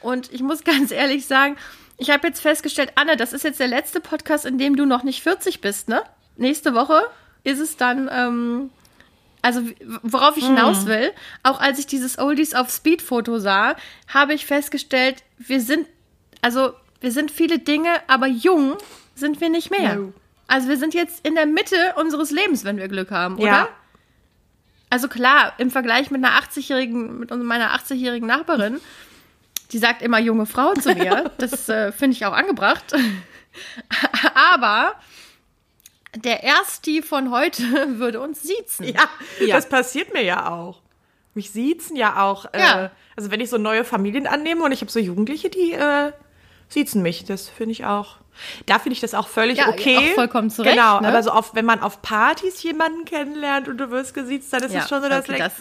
Und 0.00 0.32
ich 0.32 0.42
muss 0.42 0.64
ganz 0.64 0.90
ehrlich 0.90 1.26
sagen, 1.26 1.56
ich 1.96 2.10
habe 2.10 2.26
jetzt 2.26 2.40
festgestellt, 2.40 2.90
Anne, 2.96 3.16
das 3.16 3.32
ist 3.32 3.44
jetzt 3.44 3.60
der 3.60 3.68
letzte 3.68 4.00
Podcast, 4.00 4.46
in 4.46 4.58
dem 4.58 4.74
du 4.74 4.84
noch 4.84 5.04
nicht 5.04 5.22
40 5.22 5.60
bist, 5.60 5.88
ne? 5.88 6.02
Nächste 6.36 6.74
Woche 6.74 7.04
ist 7.44 7.58
es 7.58 7.76
dann, 7.76 8.08
ähm, 8.12 8.70
also 9.42 9.62
worauf 10.02 10.36
ich 10.36 10.46
hinaus 10.46 10.86
will, 10.86 11.12
auch 11.42 11.60
als 11.60 11.78
ich 11.78 11.86
dieses 11.86 12.18
Oldies 12.18 12.54
auf 12.54 12.70
Speed 12.70 13.02
Foto 13.02 13.38
sah, 13.38 13.76
habe 14.08 14.34
ich 14.34 14.46
festgestellt, 14.46 15.24
wir 15.38 15.60
sind, 15.60 15.88
also 16.40 16.72
wir 17.00 17.10
sind 17.10 17.30
viele 17.30 17.58
Dinge, 17.58 17.90
aber 18.06 18.26
jung 18.26 18.76
sind 19.14 19.40
wir 19.40 19.50
nicht 19.50 19.70
mehr. 19.70 19.98
Also 20.46 20.68
wir 20.68 20.76
sind 20.76 20.94
jetzt 20.94 21.26
in 21.26 21.34
der 21.34 21.46
Mitte 21.46 21.94
unseres 21.96 22.30
Lebens, 22.30 22.64
wenn 22.64 22.76
wir 22.76 22.88
Glück 22.88 23.10
haben, 23.10 23.36
oder? 23.36 23.46
Ja. 23.46 23.68
Also 24.90 25.08
klar, 25.08 25.54
im 25.58 25.70
Vergleich 25.70 26.10
mit 26.10 26.22
einer 26.22 26.38
80-jährigen, 26.38 27.18
mit 27.18 27.30
meiner 27.30 27.74
80-jährigen 27.74 28.26
Nachbarin, 28.28 28.78
die 29.72 29.78
sagt 29.78 30.02
immer 30.02 30.18
junge 30.18 30.46
Frau 30.46 30.74
zu 30.74 30.94
mir. 30.94 31.30
Das 31.38 31.68
äh, 31.68 31.92
finde 31.92 32.16
ich 32.16 32.26
auch 32.26 32.34
angebracht. 32.34 32.84
Aber 34.34 34.94
der 36.16 36.44
Ersti 36.44 37.02
von 37.02 37.30
heute 37.30 37.62
würde 37.98 38.20
uns 38.20 38.42
siezen. 38.42 38.86
Ja, 38.86 39.08
Ja. 39.40 39.56
das 39.56 39.68
passiert 39.68 40.12
mir 40.12 40.22
ja 40.22 40.50
auch. 40.50 40.80
Mich 41.34 41.50
siezen 41.50 41.96
ja 41.96 42.22
auch. 42.22 42.44
Ja. 42.54 42.84
Äh, 42.86 42.88
also 43.16 43.30
wenn 43.30 43.40
ich 43.40 43.48
so 43.50 43.58
neue 43.58 43.84
Familien 43.84 44.26
annehme 44.26 44.62
und 44.64 44.72
ich 44.72 44.80
habe 44.82 44.90
so 44.90 44.98
Jugendliche, 44.98 45.48
die 45.48 45.72
äh, 45.72 46.12
siezen 46.68 47.02
mich. 47.02 47.24
Das 47.24 47.48
finde 47.48 47.72
ich 47.72 47.84
auch. 47.84 48.16
Da 48.66 48.78
finde 48.78 48.94
ich 48.94 49.00
das 49.00 49.14
auch 49.14 49.28
völlig 49.28 49.58
Ja, 49.58 49.68
okay. 49.68 49.96
auch 49.98 50.14
vollkommen 50.14 50.50
zu 50.50 50.62
Recht, 50.62 50.74
Genau, 50.74 51.00
ne? 51.00 51.08
aber 51.08 51.22
so 51.22 51.30
auf, 51.30 51.54
wenn 51.54 51.66
man 51.66 51.80
auf 51.80 52.00
Partys 52.02 52.62
jemanden 52.62 53.04
kennenlernt 53.04 53.68
und 53.68 53.76
du 53.78 53.90
wirst 53.90 54.14
gesiezt, 54.14 54.52
dann 54.52 54.62
ist 54.62 54.74
es 54.74 54.88
schon 54.88 55.02
so, 55.02 55.08
dass 55.08 55.28
okay, 55.28 55.38
das, 55.38 55.52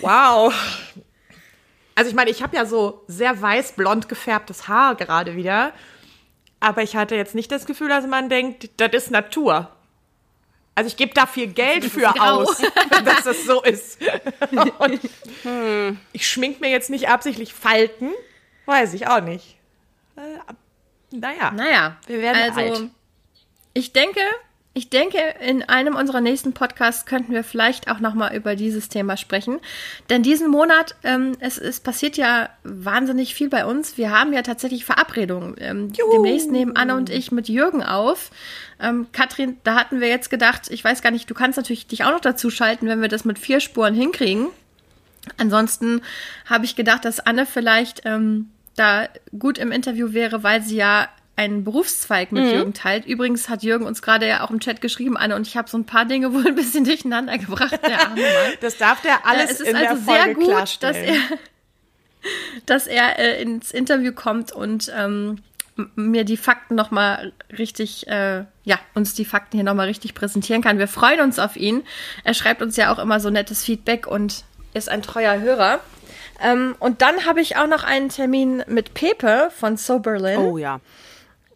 wow. 0.00 0.52
Also 1.94 2.08
ich 2.08 2.16
meine, 2.16 2.30
ich 2.30 2.42
habe 2.42 2.56
ja 2.56 2.64
so 2.64 3.04
sehr 3.06 3.40
weiß-blond 3.42 4.08
gefärbtes 4.08 4.66
Haar 4.68 4.94
gerade 4.94 5.36
wieder. 5.36 5.72
Aber 6.60 6.82
ich 6.82 6.94
hatte 6.94 7.16
jetzt 7.16 7.34
nicht 7.34 7.50
das 7.50 7.66
Gefühl, 7.66 7.88
dass 7.88 8.06
man 8.06 8.28
denkt, 8.28 8.70
das 8.76 8.92
ist 8.92 9.10
Natur. 9.10 9.70
Also 10.74 10.88
ich 10.88 10.96
gebe 10.96 11.12
da 11.14 11.26
viel 11.26 11.48
Geld 11.48 11.84
für 11.84 12.08
aus, 12.20 12.62
dass 13.04 13.24
das 13.24 13.44
so 13.44 13.62
ist. 13.62 13.98
Und 14.78 15.00
ich 16.12 16.28
schmink 16.28 16.60
mir 16.60 16.70
jetzt 16.70 16.90
nicht 16.90 17.08
absichtlich 17.08 17.52
Falten. 17.54 18.10
Weiß 18.66 18.94
ich 18.94 19.08
auch 19.08 19.20
nicht. 19.20 19.56
Äh, 20.16 21.16
naja. 21.16 21.50
naja, 21.50 21.96
Wir 22.06 22.20
werden 22.20 22.42
also, 22.42 22.60
alt. 22.60 22.90
Ich 23.72 23.92
denke, 23.92 24.20
ich 24.72 24.88
denke, 24.88 25.18
in 25.40 25.64
einem 25.64 25.96
unserer 25.96 26.20
nächsten 26.20 26.52
Podcasts 26.52 27.04
könnten 27.04 27.32
wir 27.32 27.42
vielleicht 27.42 27.90
auch 27.90 27.98
nochmal 27.98 28.36
über 28.36 28.54
dieses 28.54 28.88
Thema 28.88 29.16
sprechen. 29.16 29.58
Denn 30.10 30.22
diesen 30.22 30.48
Monat, 30.48 30.94
ähm, 31.02 31.32
es, 31.40 31.58
es 31.58 31.80
passiert 31.80 32.16
ja 32.16 32.50
wahnsinnig 32.62 33.34
viel 33.34 33.48
bei 33.48 33.66
uns. 33.66 33.98
Wir 33.98 34.12
haben 34.12 34.32
ja 34.32 34.42
tatsächlich 34.42 34.84
Verabredungen. 34.84 35.56
Ähm, 35.58 35.92
demnächst 36.12 36.52
nehmen 36.52 36.76
Anne 36.76 36.94
und 36.94 37.10
ich 37.10 37.32
mit 37.32 37.48
Jürgen 37.48 37.82
auf. 37.82 38.30
Ähm, 38.80 39.08
Katrin, 39.10 39.58
da 39.64 39.74
hatten 39.74 40.00
wir 40.00 40.06
jetzt 40.06 40.30
gedacht, 40.30 40.70
ich 40.70 40.84
weiß 40.84 41.02
gar 41.02 41.10
nicht, 41.10 41.28
du 41.28 41.34
kannst 41.34 41.56
natürlich 41.56 41.88
dich 41.88 42.04
auch 42.04 42.12
noch 42.12 42.20
dazu 42.20 42.48
schalten, 42.48 42.86
wenn 42.86 43.02
wir 43.02 43.08
das 43.08 43.24
mit 43.24 43.40
vier 43.40 43.58
Spuren 43.58 43.94
hinkriegen. 43.94 44.46
Ansonsten 45.36 46.00
habe 46.46 46.64
ich 46.64 46.76
gedacht, 46.76 47.04
dass 47.04 47.18
Anne 47.18 47.44
vielleicht 47.44 48.02
ähm, 48.04 48.50
da 48.76 49.08
gut 49.36 49.58
im 49.58 49.72
Interview 49.72 50.12
wäre, 50.12 50.44
weil 50.44 50.62
sie 50.62 50.76
ja 50.76 51.08
einen 51.40 51.64
Berufszweig 51.64 52.32
mit 52.32 52.52
Jürgen 52.52 52.74
teilt. 52.74 53.06
Übrigens 53.06 53.48
hat 53.48 53.62
Jürgen 53.62 53.86
uns 53.86 54.02
gerade 54.02 54.28
ja 54.28 54.44
auch 54.44 54.50
im 54.50 54.60
Chat 54.60 54.82
geschrieben, 54.82 55.16
Anne, 55.16 55.34
und 55.34 55.46
ich 55.46 55.56
habe 55.56 55.70
so 55.70 55.78
ein 55.78 55.86
paar 55.86 56.04
Dinge 56.04 56.34
wohl 56.34 56.46
ein 56.46 56.54
bisschen 56.54 56.84
durcheinander 56.84 57.38
gebracht, 57.38 57.80
der 57.82 57.98
arme 57.98 58.20
Mann. 58.20 58.52
Das 58.60 58.76
darf 58.76 59.00
der 59.00 59.26
alles 59.26 59.48
Äh, 59.48 59.52
es 59.52 59.60
ist 59.60 59.68
in 59.68 59.76
also 59.76 59.94
der 59.94 59.96
Folge 59.96 60.24
sehr 60.24 60.34
gut, 60.34 60.48
dass 60.48 60.76
klarstellen. 60.78 61.22
er, 61.30 61.38
dass 62.66 62.86
er 62.86 63.18
äh, 63.18 63.42
ins 63.42 63.70
Interview 63.70 64.12
kommt 64.12 64.52
und 64.52 64.92
ähm, 64.94 65.38
mir 65.96 66.24
die 66.24 66.36
Fakten 66.36 66.74
noch 66.74 66.90
mal 66.90 67.32
richtig, 67.56 68.06
äh, 68.06 68.44
ja, 68.64 68.78
uns 68.92 69.14
die 69.14 69.24
Fakten 69.24 69.56
hier 69.56 69.64
noch 69.64 69.74
mal 69.74 69.86
richtig 69.86 70.12
präsentieren 70.12 70.60
kann. 70.60 70.78
Wir 70.78 70.88
freuen 70.88 71.20
uns 71.20 71.38
auf 71.38 71.56
ihn. 71.56 71.84
Er 72.22 72.34
schreibt 72.34 72.60
uns 72.60 72.76
ja 72.76 72.92
auch 72.92 72.98
immer 72.98 73.18
so 73.18 73.30
nettes 73.30 73.64
Feedback 73.64 74.06
und 74.06 74.44
ist 74.74 74.90
ein 74.90 75.00
treuer 75.00 75.40
Hörer. 75.40 75.80
Ähm, 76.42 76.76
und 76.80 77.00
dann 77.00 77.24
habe 77.24 77.40
ich 77.40 77.56
auch 77.56 77.66
noch 77.66 77.82
einen 77.82 78.10
Termin 78.10 78.62
mit 78.66 78.92
Pepe 78.92 79.50
von 79.56 79.78
Soberlin. 79.78 80.38
Oh 80.38 80.58
ja. 80.58 80.80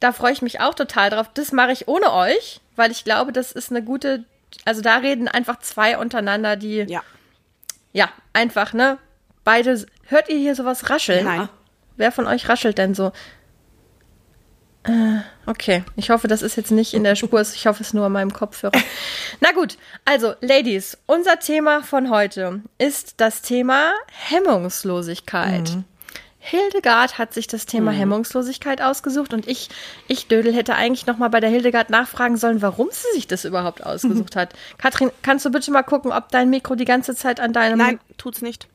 Da 0.05 0.13
freue 0.13 0.33
ich 0.33 0.43
mich 0.43 0.61
auch 0.61 0.75
total 0.75 1.09
drauf. 1.09 1.31
Das 1.33 1.51
mache 1.51 1.73
ich 1.73 1.89
ohne 1.89 2.13
euch, 2.13 2.61
weil 2.77 2.91
ich 2.91 3.05
glaube, 3.05 3.33
das 3.33 3.53
ist 3.53 3.71
eine 3.71 3.83
gute. 3.83 4.27
Also 4.67 4.83
da 4.83 4.99
reden 4.99 5.29
einfach 5.29 5.61
zwei 5.61 5.97
untereinander, 5.97 6.57
die 6.57 6.81
Ja. 6.87 7.03
ja, 7.95 8.11
einfach, 8.35 8.75
ne? 8.75 8.99
Beide. 9.45 9.87
Hört 10.09 10.29
ihr 10.29 10.37
hier 10.37 10.55
sowas 10.55 10.91
rascheln? 10.91 11.25
Nein. 11.25 11.49
Wer 11.97 12.13
von 12.13 12.27
euch 12.27 12.51
raschelt 12.51 12.77
denn 12.77 12.95
so? 12.95 13.13
Äh, 14.83 15.21
okay. 15.47 15.85
Ich 15.97 16.11
hoffe, 16.11 16.29
das 16.29 16.43
ist 16.43 16.57
jetzt 16.57 16.71
nicht 16.71 16.93
in 16.93 17.03
der 17.03 17.17
Spur. 17.17 17.41
Ich 17.41 17.67
hoffe, 17.67 17.81
es 17.81 17.89
ist 17.89 17.95
nur 17.95 18.05
an 18.05 18.13
meinem 18.13 18.35
Kopfhörer. 18.35 18.73
Na 19.41 19.53
gut. 19.53 19.79
Also, 20.05 20.35
Ladies, 20.43 20.99
unser 21.07 21.39
Thema 21.39 21.83
von 21.83 22.11
heute 22.11 22.61
ist 22.77 23.23
das 23.23 23.41
Thema 23.41 23.95
Hemmungslosigkeit. 24.29 25.79
Hildegard 26.47 27.17
hat 27.17 27.33
sich 27.33 27.47
das 27.47 27.65
Thema 27.65 27.91
Hemmungslosigkeit 27.91 28.83
ausgesucht 28.83 29.33
und 29.33 29.49
ich, 29.49 29.71
ich 30.09 30.29
Dödel, 30.29 30.53
hätte 30.53 30.75
eigentlich 30.75 31.07
noch 31.07 31.17
mal 31.17 31.29
bei 31.31 31.41
der 31.41 31.49
Hildegard 31.49 31.89
nachfragen 31.89 32.37
sollen, 32.37 32.61
warum 32.61 32.89
sie 32.91 33.09
sich 33.15 33.27
das 33.27 33.47
überhaupt 33.47 33.83
ausgesucht 33.83 34.37
hat. 34.37 34.53
Katrin, 34.77 35.11
kannst 35.23 35.47
du 35.47 35.51
bitte 35.51 35.71
mal 35.71 35.83
gucken, 35.83 36.13
ob 36.13 36.29
dein 36.29 36.51
Mikro 36.51 36.75
die 36.75 36.85
ganze 36.85 37.15
Zeit 37.17 37.41
an 37.41 37.55
deinem 37.55 37.79
Nein, 37.79 37.99
tut's 38.19 38.43
nicht. 38.43 38.69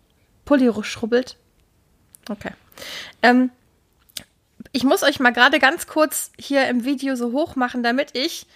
Pulli 0.45 0.71
schrubbelt? 0.81 1.37
Okay. 2.27 2.53
Ähm, 3.21 3.51
ich 4.71 4.83
muss 4.83 5.03
euch 5.03 5.19
mal 5.19 5.29
gerade 5.29 5.59
ganz 5.59 5.85
kurz 5.85 6.31
hier 6.39 6.67
im 6.69 6.85
Video 6.85 7.15
so 7.15 7.33
hoch 7.33 7.55
machen, 7.55 7.83
damit 7.83 8.17
ich 8.17 8.47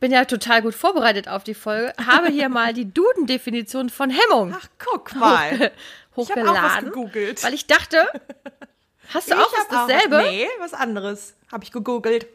bin 0.00 0.10
ja 0.10 0.24
total 0.24 0.62
gut 0.62 0.74
vorbereitet 0.74 1.28
auf 1.28 1.44
die 1.44 1.54
Folge, 1.54 1.92
habe 2.06 2.28
hier 2.28 2.48
mal 2.48 2.72
die 2.72 2.92
Duden-Definition 2.92 3.90
von 3.90 4.08
Hemmung 4.08 4.56
Ach, 4.58 4.66
guck 4.78 5.14
mal. 5.14 5.70
hochge 6.16 6.32
Ich 6.34 6.38
hab 6.40 6.48
auch 6.48 6.54
was 6.54 6.62
hochgeladen, 6.62 6.88
gegoogelt. 6.90 7.42
weil 7.44 7.54
ich 7.54 7.66
dachte, 7.66 8.06
hast 9.12 9.30
du 9.30 9.34
auch 9.34 9.50
Ich 9.52 9.58
was 9.58 9.68
hab 9.78 9.88
dasselbe? 9.88 10.16
Was, 10.18 10.24
nee, 10.30 10.48
was 10.58 10.74
anderes 10.74 11.34
habe 11.50 11.64
ich 11.64 11.72
gegoogelt. 11.72 12.26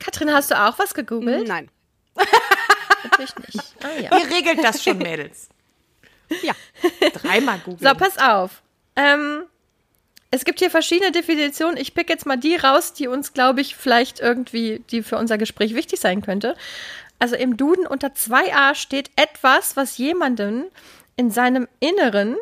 Katrin, 0.00 0.32
hast 0.32 0.50
du 0.50 0.60
auch 0.60 0.78
was 0.78 0.94
gegoogelt? 0.94 1.46
Nein. 1.48 1.70
Natürlich 3.04 3.36
nicht. 3.36 3.74
Ah, 3.84 4.00
ja. 4.00 4.18
Ihr 4.18 4.34
regelt 4.34 4.64
das 4.64 4.82
schon, 4.82 4.96
Mädels. 4.96 5.48
Ja. 6.42 6.54
Dreimal 7.12 7.58
googeln. 7.58 7.86
So, 7.86 7.94
pass 7.94 8.16
auf. 8.16 8.62
Ähm, 8.96 9.42
es 10.30 10.46
gibt 10.46 10.58
hier 10.60 10.70
verschiedene 10.70 11.12
Definitionen. 11.12 11.76
Ich 11.76 11.92
pick 11.92 12.08
jetzt 12.08 12.24
mal 12.24 12.38
die 12.38 12.56
raus, 12.56 12.94
die 12.94 13.08
uns, 13.08 13.34
glaube 13.34 13.60
ich, 13.60 13.76
vielleicht 13.76 14.20
irgendwie, 14.20 14.82
die 14.90 15.02
für 15.02 15.18
unser 15.18 15.36
Gespräch 15.36 15.74
wichtig 15.74 16.00
sein 16.00 16.22
könnte. 16.22 16.56
Also 17.18 17.36
im 17.36 17.56
Duden 17.58 17.86
unter 17.86 18.08
2a 18.08 18.74
steht 18.74 19.10
etwas, 19.16 19.76
was 19.76 19.98
jemanden 19.98 20.64
in 21.16 21.30
seinem 21.30 21.68
Inneren 21.78 22.36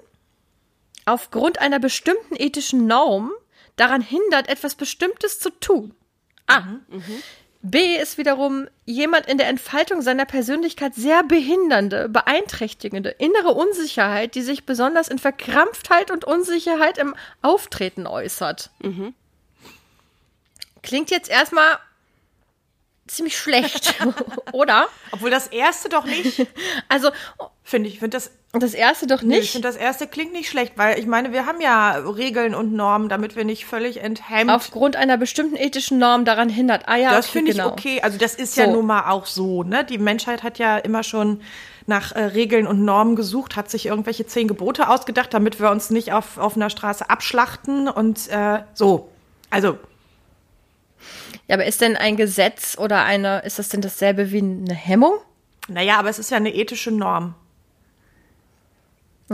aufgrund 1.04 1.60
einer 1.60 1.78
bestimmten 1.78 2.36
ethischen 2.36 2.86
Norm 2.86 3.32
daran 3.76 4.02
hindert, 4.02 4.48
etwas 4.48 4.74
Bestimmtes 4.74 5.38
zu 5.38 5.50
tun. 5.50 5.94
A. 6.46 6.60
B 7.64 7.96
ist 7.96 8.18
wiederum 8.18 8.66
jemand 8.84 9.26
in 9.26 9.38
der 9.38 9.46
Entfaltung 9.46 10.02
seiner 10.02 10.24
Persönlichkeit 10.24 10.94
sehr 10.96 11.22
behindernde, 11.22 12.08
beeinträchtigende 12.08 13.10
innere 13.10 13.50
Unsicherheit, 13.54 14.34
die 14.34 14.42
sich 14.42 14.66
besonders 14.66 15.06
in 15.06 15.18
Verkrampftheit 15.18 16.10
und 16.10 16.24
Unsicherheit 16.24 16.98
im 16.98 17.14
Auftreten 17.40 18.08
äußert. 18.08 18.70
Klingt 20.82 21.12
jetzt 21.12 21.30
erstmal 21.30 21.78
ziemlich 23.06 23.38
schlecht, 23.38 23.94
oder? 24.52 24.88
Obwohl 25.12 25.30
das 25.30 25.46
erste 25.46 25.88
doch 25.88 26.04
nicht, 26.04 26.46
Also 26.88 27.10
finde 27.62 27.88
ich. 27.88 27.94
Ich 27.94 28.00
finde 28.00 28.16
das, 28.16 28.32
das 28.60 28.74
erste 28.74 29.06
doch 29.06 29.22
nee, 29.22 29.36
ich 29.36 29.40
nicht. 29.40 29.52
finde 29.52 29.68
das 29.68 29.76
erste 29.76 30.06
klingt 30.06 30.34
nicht 30.34 30.50
schlecht, 30.50 30.74
weil 30.76 30.98
ich 30.98 31.06
meine, 31.06 31.32
wir 31.32 31.46
haben 31.46 31.62
ja 31.62 31.92
Regeln 31.92 32.54
und 32.54 32.74
Normen, 32.74 33.08
damit 33.08 33.34
wir 33.34 33.44
nicht 33.44 33.64
völlig 33.64 34.02
enthemmt. 34.02 34.50
Aufgrund 34.50 34.94
einer 34.94 35.16
bestimmten 35.16 35.56
ethischen 35.56 35.98
Norm 35.98 36.26
daran 36.26 36.50
hindert. 36.50 36.82
Ah 36.86 36.96
ja, 36.96 37.12
das 37.12 37.28
okay, 37.28 37.38
finde 37.38 37.52
genau. 37.52 37.68
ich 37.68 37.72
okay. 37.72 38.00
Also 38.02 38.18
das 38.18 38.34
ist 38.34 38.56
ja 38.58 38.66
So. 38.66 38.72
nun 38.72 38.86
mal 38.86 39.10
auch 39.10 39.24
so, 39.24 39.62
ne? 39.62 39.84
Die 39.84 39.96
Menschheit 39.96 40.42
hat 40.42 40.58
ja 40.58 40.76
immer 40.76 41.02
schon 41.02 41.40
nach 41.86 42.12
äh, 42.12 42.24
Regeln 42.24 42.66
und 42.66 42.84
Normen 42.84 43.16
gesucht, 43.16 43.56
hat 43.56 43.70
sich 43.70 43.86
irgendwelche 43.86 44.26
zehn 44.26 44.48
Gebote 44.48 44.88
ausgedacht, 44.88 45.32
damit 45.32 45.58
wir 45.58 45.70
uns 45.70 45.88
nicht 45.88 46.12
auf, 46.12 46.36
auf 46.36 46.54
einer 46.54 46.68
Straße 46.68 47.08
abschlachten 47.08 47.88
und 47.88 48.28
äh, 48.28 48.60
so. 48.74 49.08
Also, 49.48 49.78
Ja, 51.48 51.56
aber 51.56 51.64
ist 51.64 51.80
denn 51.80 51.96
ein 51.96 52.16
Gesetz 52.16 52.76
oder 52.78 53.02
eine, 53.04 53.40
ist 53.40 53.58
das 53.58 53.70
denn 53.70 53.80
dasselbe 53.80 54.30
wie 54.30 54.38
eine 54.38 54.74
Hemmung? 54.74 55.14
naja, 55.68 55.98
aber 55.98 56.10
es 56.10 56.18
ist 56.18 56.30
ja 56.30 56.36
eine 56.36 56.54
ethische 56.54 56.90
Norm. 56.90 57.34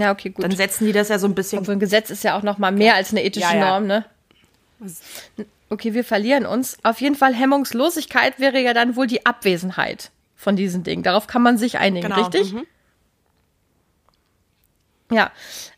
Ja, 0.00 0.12
okay, 0.12 0.31
gut. 0.31 0.45
Dann 0.45 0.52
setzen 0.52 0.87
die 0.87 0.93
das 0.93 1.09
ja 1.09 1.19
so 1.19 1.26
ein 1.26 1.35
bisschen. 1.35 1.61
Obwohl 1.61 1.75
ein 1.75 1.81
Gesetz 1.81 2.11
ist 2.11 2.25
ja 2.25 2.37
auch 2.37 2.43
noch 2.43 2.59
mal 2.59 2.73
mehr 2.73 2.95
als 2.95 3.11
eine 3.11 3.23
ethische 3.25 3.47
Ja, 3.47 3.55
ja. 3.55 3.71
Norm, 3.71 3.87
ne? 3.87 4.05
Okay, 5.71 5.95
wir 5.95 6.05
verlieren 6.05 6.47
uns. 6.47 6.78
Auf 6.83 7.00
jeden 7.00 7.14
Fall 7.14 7.35
Hemmungslosigkeit 7.35 8.38
wäre 8.38 8.61
ja 8.61 8.73
dann 8.75 8.97
wohl 8.97 9.07
die 9.07 9.26
Abwesenheit 9.26 10.11
von 10.37 10.57
diesen 10.57 10.83
Dingen. 10.83 11.02
Darauf 11.02 11.26
kann 11.26 11.43
man 11.43 11.59
sich 11.59 11.78
einigen, 11.78 12.09
Genau, 12.09 12.26
richtig? 12.26 12.55
Ja. 15.11 15.33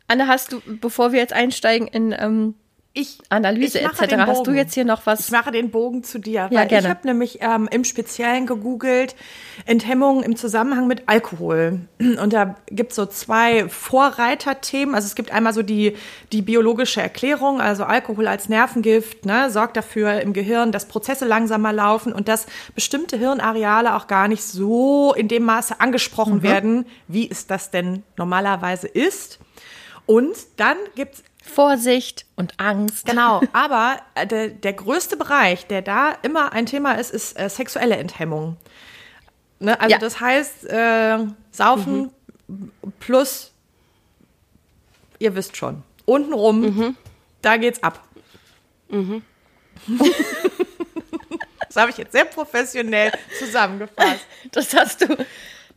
Anne, 0.06 0.26
hast 0.26 0.52
du, 0.52 0.60
bevor 0.66 1.12
wir 1.12 1.20
jetzt 1.20 1.32
einsteigen 1.32 1.86
in 1.88 2.14
ähm, 2.18 2.54
Ich, 2.92 3.18
Analyse 3.28 3.80
etc., 3.80 4.08
den 4.08 4.26
hast 4.26 4.48
du 4.48 4.50
jetzt 4.50 4.74
hier 4.74 4.84
noch 4.84 5.06
was? 5.06 5.20
Ich 5.20 5.30
mache 5.30 5.52
den 5.52 5.70
Bogen 5.70 6.02
zu 6.02 6.18
dir, 6.18 6.48
Ja, 6.50 6.64
gerne. 6.64 6.78
ich 6.86 6.88
habe 6.90 7.06
nämlich 7.06 7.38
ähm, 7.40 7.68
im 7.70 7.84
Speziellen 7.84 8.46
gegoogelt 8.46 9.14
Enthemmung 9.64 10.24
im 10.24 10.34
Zusammenhang 10.34 10.88
mit 10.88 11.04
Alkohol. 11.06 11.82
Und 12.00 12.32
da 12.32 12.56
gibt 12.66 12.90
es 12.90 12.96
so 12.96 13.06
zwei 13.06 13.68
Vorreiterthemen. 13.68 14.96
Also 14.96 15.06
es 15.06 15.14
gibt 15.14 15.30
einmal 15.30 15.54
so 15.54 15.62
die, 15.62 15.96
die 16.32 16.42
biologische 16.42 17.00
Erklärung, 17.00 17.60
also 17.60 17.84
Alkohol 17.84 18.26
als 18.26 18.48
Nervengift, 18.48 19.24
ne, 19.24 19.50
sorgt 19.50 19.76
dafür 19.76 20.20
im 20.20 20.32
Gehirn, 20.32 20.72
dass 20.72 20.86
Prozesse 20.86 21.26
langsamer 21.26 21.72
laufen 21.72 22.12
und 22.12 22.26
dass 22.26 22.46
bestimmte 22.74 23.16
Hirnareale 23.16 23.94
auch 23.94 24.08
gar 24.08 24.26
nicht 24.26 24.42
so 24.42 25.14
in 25.14 25.28
dem 25.28 25.44
Maße 25.44 25.80
angesprochen 25.80 26.38
Mhm. 26.38 26.42
werden, 26.42 26.86
wie 27.06 27.30
es 27.30 27.46
das 27.46 27.70
denn 27.70 28.02
normalerweise 28.16 28.88
ist. 28.88 29.38
Und 30.06 30.36
dann 30.56 30.76
gibt's 30.94 31.22
Vorsicht 31.42 32.26
und 32.36 32.58
Angst. 32.58 33.06
Genau, 33.06 33.40
aber 33.52 33.98
äh, 34.14 34.26
der, 34.26 34.48
der 34.48 34.72
größte 34.72 35.16
Bereich, 35.16 35.66
der 35.66 35.82
da 35.82 36.12
immer 36.22 36.52
ein 36.52 36.66
Thema 36.66 36.92
ist, 36.94 37.10
ist 37.12 37.38
äh, 37.38 37.48
sexuelle 37.48 37.96
Enthemmung. 37.96 38.56
Ne? 39.58 39.78
Also 39.80 39.92
Ja. 39.92 39.98
das 39.98 40.20
heißt, 40.20 40.66
äh, 40.66 41.18
Saufen 41.50 42.10
plus, 42.98 43.52
ihr 45.18 45.34
wisst 45.34 45.56
schon, 45.56 45.82
untenrum, 46.04 46.96
da 47.42 47.56
geht's 47.56 47.82
ab. 47.82 48.04
das 51.68 51.76
habe 51.76 51.90
ich 51.90 51.96
jetzt 51.98 52.12
sehr 52.12 52.24
professionell 52.24 53.12
zusammengefasst. 53.38 54.26
Das 54.52 54.74
hast 54.74 55.02
du, 55.02 55.16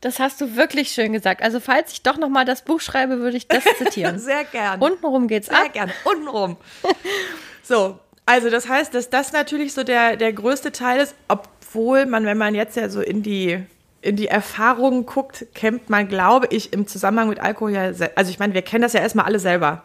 das 0.04 0.20
hast 0.20 0.42
du 0.42 0.58
wirklich 0.58 0.90
schön 0.90 1.14
gesagt. 1.14 1.42
Also 1.42 1.62
falls 1.62 1.94
ich 1.94 2.02
doch 2.02 2.18
noch 2.18 2.28
mal 2.28 2.44
das 2.44 2.64
Buch 2.64 2.82
schreibe, 2.82 3.20
würde 3.20 3.38
ich 3.38 3.48
das 3.48 3.64
zitieren. 3.78 4.20
Sehr 4.20 4.44
gern. 4.44 4.82
Untenrum 4.82 5.30
geht's 5.30 5.48
Sehr 5.48 5.64
ab. 5.64 5.72
gerne. 5.72 5.94
Untenrum. 6.04 6.58
so, 7.64 8.00
also 8.26 8.50
das 8.50 8.68
heißt, 8.68 8.94
dass 8.94 9.10
das 9.10 9.32
natürlich 9.32 9.74
so 9.74 9.86
der, 9.86 10.18
der 10.18 10.34
größte 10.34 10.74
Teil 10.74 11.00
ist, 11.00 11.16
obwohl 11.30 12.06
man, 12.06 12.26
wenn 12.26 12.38
man 12.38 12.54
jetzt 12.54 12.76
ja 12.76 12.90
so 12.90 13.00
in 13.00 13.24
die, 13.24 13.64
in 14.02 14.18
die 14.18 14.28
Erfahrungen 14.28 15.06
guckt, 15.06 15.46
kennt 15.54 15.90
man, 15.90 16.10
glaube 16.10 16.48
ich, 16.50 16.74
im 16.74 16.86
Zusammenhang 16.86 17.30
mit 17.30 17.40
Alkohol 17.40 17.72
ja, 17.72 17.84
also 18.16 18.30
ich 18.30 18.40
meine, 18.40 18.54
wir 18.54 18.62
kennen 18.62 18.82
das 18.82 18.92
ja 18.92 19.00
erstmal 19.00 19.26
alle 19.26 19.40
selber. 19.40 19.84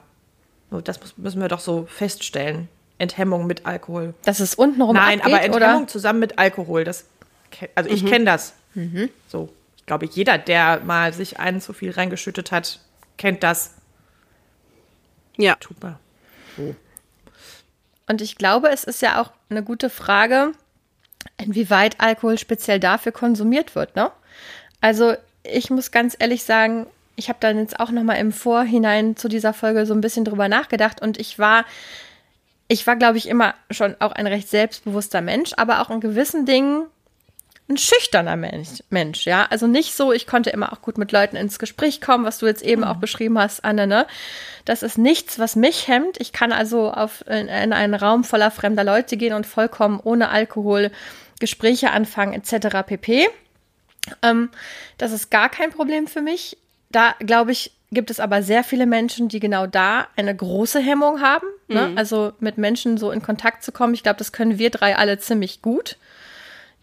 Das 0.82 0.98
müssen 1.16 1.40
wir 1.40 1.48
doch 1.48 1.60
so 1.60 1.86
feststellen. 1.88 2.68
Enthemmung 2.98 3.46
mit 3.46 3.66
Alkohol. 3.66 4.14
Dass 4.24 4.40
es 4.40 4.56
untenrum 4.56 4.96
Nein, 4.96 5.20
abgeht, 5.20 5.34
aber 5.34 5.44
Enthemmung 5.44 5.82
oder? 5.82 5.86
zusammen 5.86 6.18
mit 6.18 6.40
Alkohol, 6.40 6.82
das, 6.82 7.04
also 7.76 7.88
ich 7.88 8.04
kenne 8.04 8.24
das. 8.24 8.54
So, 9.28 9.48
ich 9.88 9.90
glaube, 9.90 10.04
jeder, 10.04 10.36
der 10.36 10.80
mal 10.80 11.14
sich 11.14 11.40
einen 11.40 11.62
zu 11.62 11.72
viel 11.72 11.92
reingeschüttet 11.92 12.52
hat, 12.52 12.78
kennt 13.16 13.42
das. 13.42 13.74
Ja. 15.38 15.54
Tut 15.54 15.82
mir. 15.82 15.98
Und 18.06 18.20
ich 18.20 18.36
glaube, 18.36 18.68
es 18.68 18.84
ist 18.84 19.00
ja 19.00 19.18
auch 19.18 19.32
eine 19.48 19.62
gute 19.62 19.88
Frage, 19.88 20.52
inwieweit 21.38 22.02
Alkohol 22.02 22.36
speziell 22.36 22.78
dafür 22.78 23.12
konsumiert 23.12 23.74
wird, 23.74 23.96
ne? 23.96 24.12
Also, 24.82 25.14
ich 25.42 25.70
muss 25.70 25.90
ganz 25.90 26.14
ehrlich 26.18 26.44
sagen, 26.44 26.86
ich 27.16 27.30
habe 27.30 27.38
dann 27.40 27.58
jetzt 27.58 27.80
auch 27.80 27.90
noch 27.90 28.02
mal 28.02 28.16
im 28.16 28.30
Vorhinein 28.30 29.16
zu 29.16 29.28
dieser 29.28 29.54
Folge 29.54 29.86
so 29.86 29.94
ein 29.94 30.02
bisschen 30.02 30.26
drüber 30.26 30.50
nachgedacht 30.50 31.00
und 31.00 31.18
ich 31.18 31.38
war 31.38 31.64
ich 32.68 32.86
war 32.86 32.96
glaube 32.96 33.16
ich 33.16 33.26
immer 33.26 33.54
schon 33.70 33.96
auch 34.00 34.12
ein 34.12 34.26
recht 34.26 34.48
selbstbewusster 34.48 35.22
Mensch, 35.22 35.52
aber 35.56 35.80
auch 35.80 35.88
in 35.88 36.00
gewissen 36.00 36.44
Dingen 36.44 36.86
ein 37.68 37.76
schüchterner 37.76 38.36
Mensch, 38.36 38.82
Mensch, 38.88 39.26
ja. 39.26 39.46
Also 39.50 39.66
nicht 39.66 39.94
so, 39.94 40.12
ich 40.12 40.26
konnte 40.26 40.50
immer 40.50 40.72
auch 40.72 40.80
gut 40.80 40.96
mit 40.96 41.12
Leuten 41.12 41.36
ins 41.36 41.58
Gespräch 41.58 42.00
kommen, 42.00 42.24
was 42.24 42.38
du 42.38 42.46
jetzt 42.46 42.62
eben 42.62 42.82
auch 42.82 42.96
beschrieben 42.96 43.38
hast, 43.38 43.64
Anne, 43.64 43.86
ne? 43.86 44.06
Das 44.64 44.82
ist 44.82 44.96
nichts, 44.96 45.38
was 45.38 45.54
mich 45.54 45.86
hemmt. 45.88 46.18
Ich 46.20 46.32
kann 46.32 46.52
also 46.52 46.90
auf, 46.90 47.26
in, 47.26 47.48
in 47.48 47.72
einen 47.72 47.94
Raum 47.94 48.24
voller 48.24 48.50
fremder 48.50 48.84
Leute 48.84 49.16
gehen 49.16 49.34
und 49.34 49.46
vollkommen 49.46 50.00
ohne 50.02 50.30
Alkohol 50.30 50.90
Gespräche 51.40 51.90
anfangen, 51.90 52.32
etc. 52.32 52.86
pp. 52.86 53.28
Ähm, 54.22 54.50
das 54.96 55.12
ist 55.12 55.30
gar 55.30 55.48
kein 55.48 55.70
Problem 55.70 56.06
für 56.06 56.22
mich. 56.22 56.56
Da, 56.90 57.14
glaube 57.20 57.52
ich, 57.52 57.72
gibt 57.90 58.10
es 58.10 58.20
aber 58.20 58.42
sehr 58.42 58.64
viele 58.64 58.86
Menschen, 58.86 59.28
die 59.28 59.40
genau 59.40 59.66
da 59.66 60.08
eine 60.16 60.34
große 60.34 60.80
Hemmung 60.80 61.20
haben. 61.20 61.46
Ne? 61.68 61.92
Also 61.96 62.32
mit 62.40 62.58
Menschen 62.58 62.98
so 62.98 63.10
in 63.10 63.22
Kontakt 63.22 63.62
zu 63.62 63.72
kommen. 63.72 63.94
Ich 63.94 64.02
glaube, 64.02 64.18
das 64.18 64.32
können 64.32 64.58
wir 64.58 64.70
drei 64.70 64.96
alle 64.96 65.18
ziemlich 65.18 65.62
gut. 65.62 65.96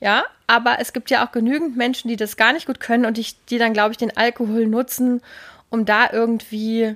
Ja, 0.02 0.24
aber 0.48 0.78
es 0.80 0.94
gibt 0.94 1.10
ja 1.10 1.26
auch 1.26 1.32
genügend 1.32 1.78
Menschen, 1.78 2.10
die 2.10 2.16
das 2.18 2.38
gar 2.38 2.54
nicht 2.54 2.68
gut 2.68 2.80
können 2.80 3.06
und 3.06 3.18
die, 3.18 3.26
die 3.50 3.58
dann, 3.58 3.74
glaube 3.74 3.92
ich, 3.92 3.98
den 3.98 4.16
Alkohol 4.16 4.68
nutzen, 4.68 5.22
um 5.70 5.86
da 5.86 6.10
irgendwie, 6.12 6.96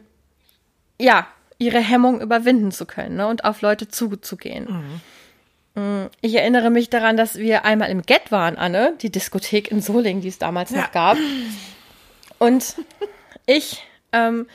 ja, 0.99 1.25
ihre 1.57 1.79
Hemmung 1.79 2.21
überwinden 2.21 2.71
zu 2.71 2.85
können 2.85 3.15
ne? 3.17 3.27
und 3.27 3.43
auf 3.45 3.61
Leute 3.61 3.87
zuzugehen. 3.87 5.01
Mm, 5.75 6.05
Ich 6.21 6.35
erinnere 6.35 6.69
mich 6.69 6.89
daran, 6.89 7.17
dass 7.17 7.37
wir 7.37 7.65
einmal 7.65 7.89
im 7.89 8.01
Get 8.03 8.31
waren, 8.31 8.57
Anne, 8.57 8.93
die 9.01 9.09
Diskothek 9.11 9.71
in 9.71 9.81
Solingen, 9.81 10.21
die 10.21 10.27
es 10.29 10.37
damals 10.37 10.71
Ja. 10.71 10.81
noch 10.81 10.91
gab. 10.91 11.17
Und 12.37 12.75
ich, 13.45 13.83
ähm, 14.13 14.47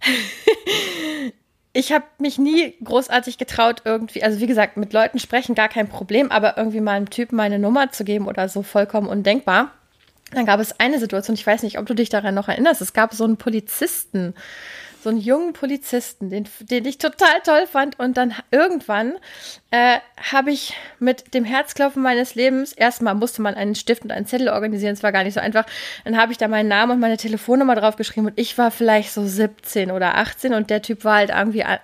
ich 1.72 1.92
habe 1.92 2.04
mich 2.18 2.38
nie 2.38 2.74
großartig 2.82 3.38
getraut, 3.38 3.82
irgendwie, 3.84 4.22
also 4.22 4.40
wie 4.40 4.46
gesagt, 4.46 4.76
mit 4.76 4.92
Leuten 4.92 5.18
sprechen 5.18 5.54
gar 5.54 5.68
kein 5.68 5.88
Problem, 5.88 6.30
aber 6.30 6.56
irgendwie 6.56 6.80
mal 6.80 6.92
einem 6.92 7.10
Typen 7.10 7.36
meine 7.36 7.58
Nummer 7.58 7.92
zu 7.92 8.04
geben 8.04 8.26
oder 8.26 8.48
so 8.48 8.62
vollkommen 8.62 9.08
undenkbar. 9.08 9.72
Dann 10.32 10.46
gab 10.46 10.60
es 10.60 10.78
eine 10.78 10.98
Situation, 10.98 11.34
ich 11.34 11.46
weiß 11.46 11.62
nicht, 11.62 11.78
ob 11.78 11.86
du 11.86 11.94
dich 11.94 12.08
daran 12.08 12.34
noch 12.34 12.48
erinnerst, 12.48 12.82
es 12.82 12.92
gab 12.92 13.14
so 13.14 13.24
einen 13.24 13.36
Polizisten, 13.36 14.34
so 15.08 15.10
einen 15.10 15.20
jungen 15.20 15.54
Polizisten, 15.54 16.28
den, 16.28 16.46
den 16.60 16.84
ich 16.84 16.98
total 16.98 17.40
toll 17.42 17.66
fand. 17.66 17.98
Und 17.98 18.18
dann 18.18 18.34
irgendwann 18.50 19.14
äh, 19.70 19.98
habe 20.30 20.50
ich 20.50 20.74
mit 20.98 21.32
dem 21.32 21.44
Herzklopfen 21.46 22.02
meines 22.02 22.34
Lebens, 22.34 22.74
erstmal 22.74 23.14
musste 23.14 23.40
man 23.40 23.54
einen 23.54 23.74
Stift 23.74 24.02
und 24.04 24.10
einen 24.10 24.26
Zettel 24.26 24.50
organisieren, 24.50 24.92
es 24.92 25.02
war 25.02 25.12
gar 25.12 25.24
nicht 25.24 25.32
so 25.32 25.40
einfach. 25.40 25.64
Dann 26.04 26.18
habe 26.18 26.32
ich 26.32 26.36
da 26.38 26.46
meinen 26.46 26.68
Namen 26.68 26.92
und 26.92 27.00
meine 27.00 27.16
Telefonnummer 27.16 27.74
draufgeschrieben 27.74 28.26
und 28.26 28.38
ich 28.38 28.58
war 28.58 28.70
vielleicht 28.70 29.12
so 29.12 29.24
17 29.24 29.90
oder 29.90 30.16
18 30.16 30.52
und 30.52 30.68
der 30.68 30.82
Typ 30.82 31.04
war 31.04 31.16
halt 31.16 31.30
irgendwie 31.30 31.64
an- 31.64 31.78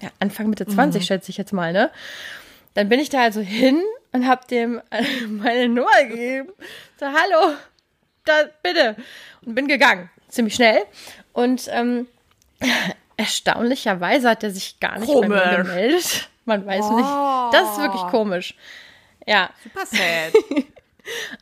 ja, 0.00 0.10
Anfang 0.18 0.48
Mitte 0.50 0.66
20, 0.66 1.04
schätze 1.06 1.30
ich 1.30 1.36
jetzt 1.38 1.52
mal, 1.52 1.72
ne? 1.72 1.90
dann 2.74 2.88
bin 2.88 2.98
ich 2.98 3.08
da 3.08 3.22
also 3.22 3.40
hin 3.40 3.80
und 4.10 4.26
habe 4.26 4.46
dem 4.50 4.80
meine 5.28 5.68
Nummer 5.68 6.04
gegeben. 6.08 6.48
So, 6.98 7.06
hallo, 7.06 7.54
da, 8.24 8.32
bitte. 8.64 8.96
Und 9.46 9.54
bin 9.54 9.68
gegangen. 9.68 10.10
Ziemlich 10.28 10.54
schnell. 10.56 10.78
Und 11.32 11.68
ähm, 11.70 12.08
erstaunlicherweise 13.16 14.30
hat 14.30 14.42
er 14.42 14.50
sich 14.50 14.80
gar 14.80 14.98
nicht 14.98 15.12
komisch. 15.12 15.28
bei 15.28 15.56
mir 15.56 15.64
gemeldet. 15.64 16.28
Man 16.44 16.66
weiß 16.66 16.84
oh. 16.84 16.96
nicht. 16.96 17.54
Das 17.54 17.72
ist 17.72 17.78
wirklich 17.78 18.02
komisch. 18.10 18.54
Ja. 19.26 19.50
Super 19.62 19.86
sad. 19.86 20.32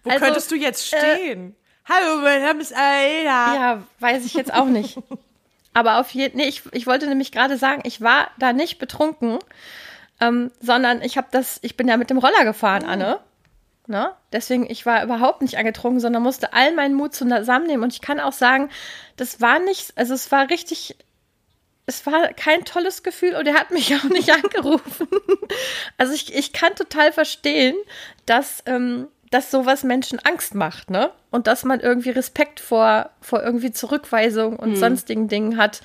Wo 0.04 0.10
also, 0.10 0.24
könntest 0.24 0.50
du 0.50 0.56
jetzt 0.56 0.92
äh, 0.92 0.98
stehen? 0.98 1.50
Äh, 1.50 1.92
Hallo, 1.92 2.20
mein 2.22 2.42
Name 2.42 2.60
ist 2.60 2.74
Aida. 2.74 3.54
Ja, 3.54 3.82
weiß 3.98 4.24
ich 4.24 4.34
jetzt 4.34 4.52
auch 4.52 4.66
nicht. 4.66 4.98
Aber 5.74 5.98
auf 5.98 6.10
jeden 6.10 6.36
nee, 6.36 6.48
ich, 6.48 6.62
ich 6.72 6.86
wollte 6.86 7.06
nämlich 7.06 7.32
gerade 7.32 7.56
sagen, 7.56 7.82
ich 7.84 8.00
war 8.00 8.30
da 8.38 8.52
nicht 8.52 8.78
betrunken, 8.78 9.38
ähm, 10.20 10.50
sondern 10.60 11.02
ich 11.02 11.16
habe 11.16 11.28
das, 11.30 11.58
ich 11.62 11.76
bin 11.76 11.88
ja 11.88 11.96
mit 11.96 12.10
dem 12.10 12.18
Roller 12.18 12.44
gefahren, 12.44 12.84
oh. 12.84 12.88
Anne. 12.88 13.20
Ne? 13.88 14.12
Deswegen, 14.32 14.70
ich 14.70 14.86
war 14.86 15.02
überhaupt 15.02 15.42
nicht 15.42 15.58
angetrunken, 15.58 15.98
sondern 15.98 16.22
musste 16.22 16.52
all 16.52 16.72
meinen 16.72 16.94
Mut 16.94 17.14
zusammennehmen. 17.14 17.82
Und 17.82 17.92
ich 17.92 18.00
kann 18.00 18.20
auch 18.20 18.32
sagen, 18.32 18.70
das 19.16 19.40
war 19.40 19.58
nicht, 19.58 19.92
also 19.96 20.14
es 20.14 20.30
war 20.30 20.50
richtig, 20.50 20.96
es 21.86 22.06
war 22.06 22.28
kein 22.28 22.64
tolles 22.64 23.02
Gefühl 23.02 23.34
und 23.34 23.46
er 23.46 23.54
hat 23.54 23.72
mich 23.72 23.94
auch 23.96 24.04
nicht 24.04 24.30
angerufen. 24.30 25.08
also 25.98 26.12
ich, 26.12 26.32
ich 26.32 26.52
kann 26.52 26.76
total 26.76 27.12
verstehen, 27.12 27.74
dass, 28.24 28.62
ähm, 28.66 29.08
dass 29.32 29.50
sowas 29.50 29.82
Menschen 29.82 30.20
Angst 30.20 30.54
macht, 30.54 30.90
ne? 30.90 31.10
Und 31.30 31.46
dass 31.46 31.64
man 31.64 31.80
irgendwie 31.80 32.10
Respekt 32.10 32.60
vor, 32.60 33.10
vor 33.20 33.42
irgendwie 33.42 33.72
Zurückweisung 33.72 34.56
und 34.56 34.72
hm. 34.72 34.76
sonstigen 34.76 35.26
Dingen 35.26 35.56
hat. 35.56 35.80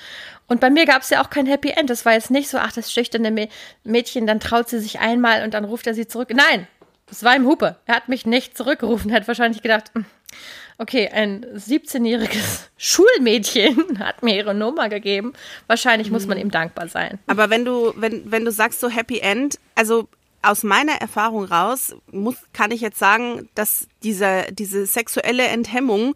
Und 0.47 0.59
bei 0.59 0.69
mir 0.69 0.85
gab 0.85 1.01
es 1.01 1.09
ja 1.09 1.23
auch 1.23 1.29
kein 1.29 1.45
Happy 1.45 1.69
End. 1.69 1.89
Das 1.89 2.05
war 2.05 2.13
jetzt 2.13 2.29
nicht 2.29 2.49
so, 2.49 2.57
ach, 2.57 2.73
das 2.73 2.91
schüchterne 2.91 3.49
Mädchen, 3.83 4.27
dann 4.27 4.39
traut 4.39 4.69
sie 4.69 4.79
sich 4.79 4.99
einmal 4.99 5.43
und 5.43 5.53
dann 5.53 5.65
ruft 5.65 5.87
er 5.87 5.93
sie 5.93 6.07
zurück. 6.07 6.29
Nein, 6.33 6.67
das 7.07 7.23
war 7.23 7.35
im 7.35 7.45
Hupe. 7.45 7.77
Er 7.85 7.95
hat 7.95 8.09
mich 8.09 8.25
nicht 8.25 8.57
zurückgerufen, 8.57 9.11
hat 9.11 9.27
wahrscheinlich 9.27 9.61
gedacht, 9.61 9.91
hm, 9.93 10.05
okay, 10.77 11.09
ein 11.09 11.45
17-jähriges 11.45 12.67
Schulmädchen 12.77 13.99
hat 13.99 14.23
mir 14.23 14.35
ihre 14.35 14.53
Nummer 14.53 14.89
gegeben. 14.89 15.33
Wahrscheinlich 15.67 16.11
muss 16.11 16.27
man 16.27 16.37
hm. 16.37 16.47
ihm 16.47 16.51
dankbar 16.51 16.87
sein. 16.87 17.19
Aber 17.27 17.49
wenn 17.49 17.65
du, 17.65 17.93
wenn, 17.95 18.29
wenn 18.31 18.45
du 18.45 18.51
sagst 18.51 18.79
so 18.79 18.89
Happy 18.89 19.19
End, 19.19 19.59
also 19.75 20.07
aus 20.41 20.63
meiner 20.63 20.93
Erfahrung 20.93 21.45
raus 21.45 21.95
muss, 22.11 22.35
kann 22.53 22.71
ich 22.71 22.81
jetzt 22.81 22.99
sagen, 22.99 23.49
dass 23.55 23.87
diese, 24.03 24.45
diese 24.51 24.85
sexuelle 24.85 25.47
Enthemmung 25.47 26.15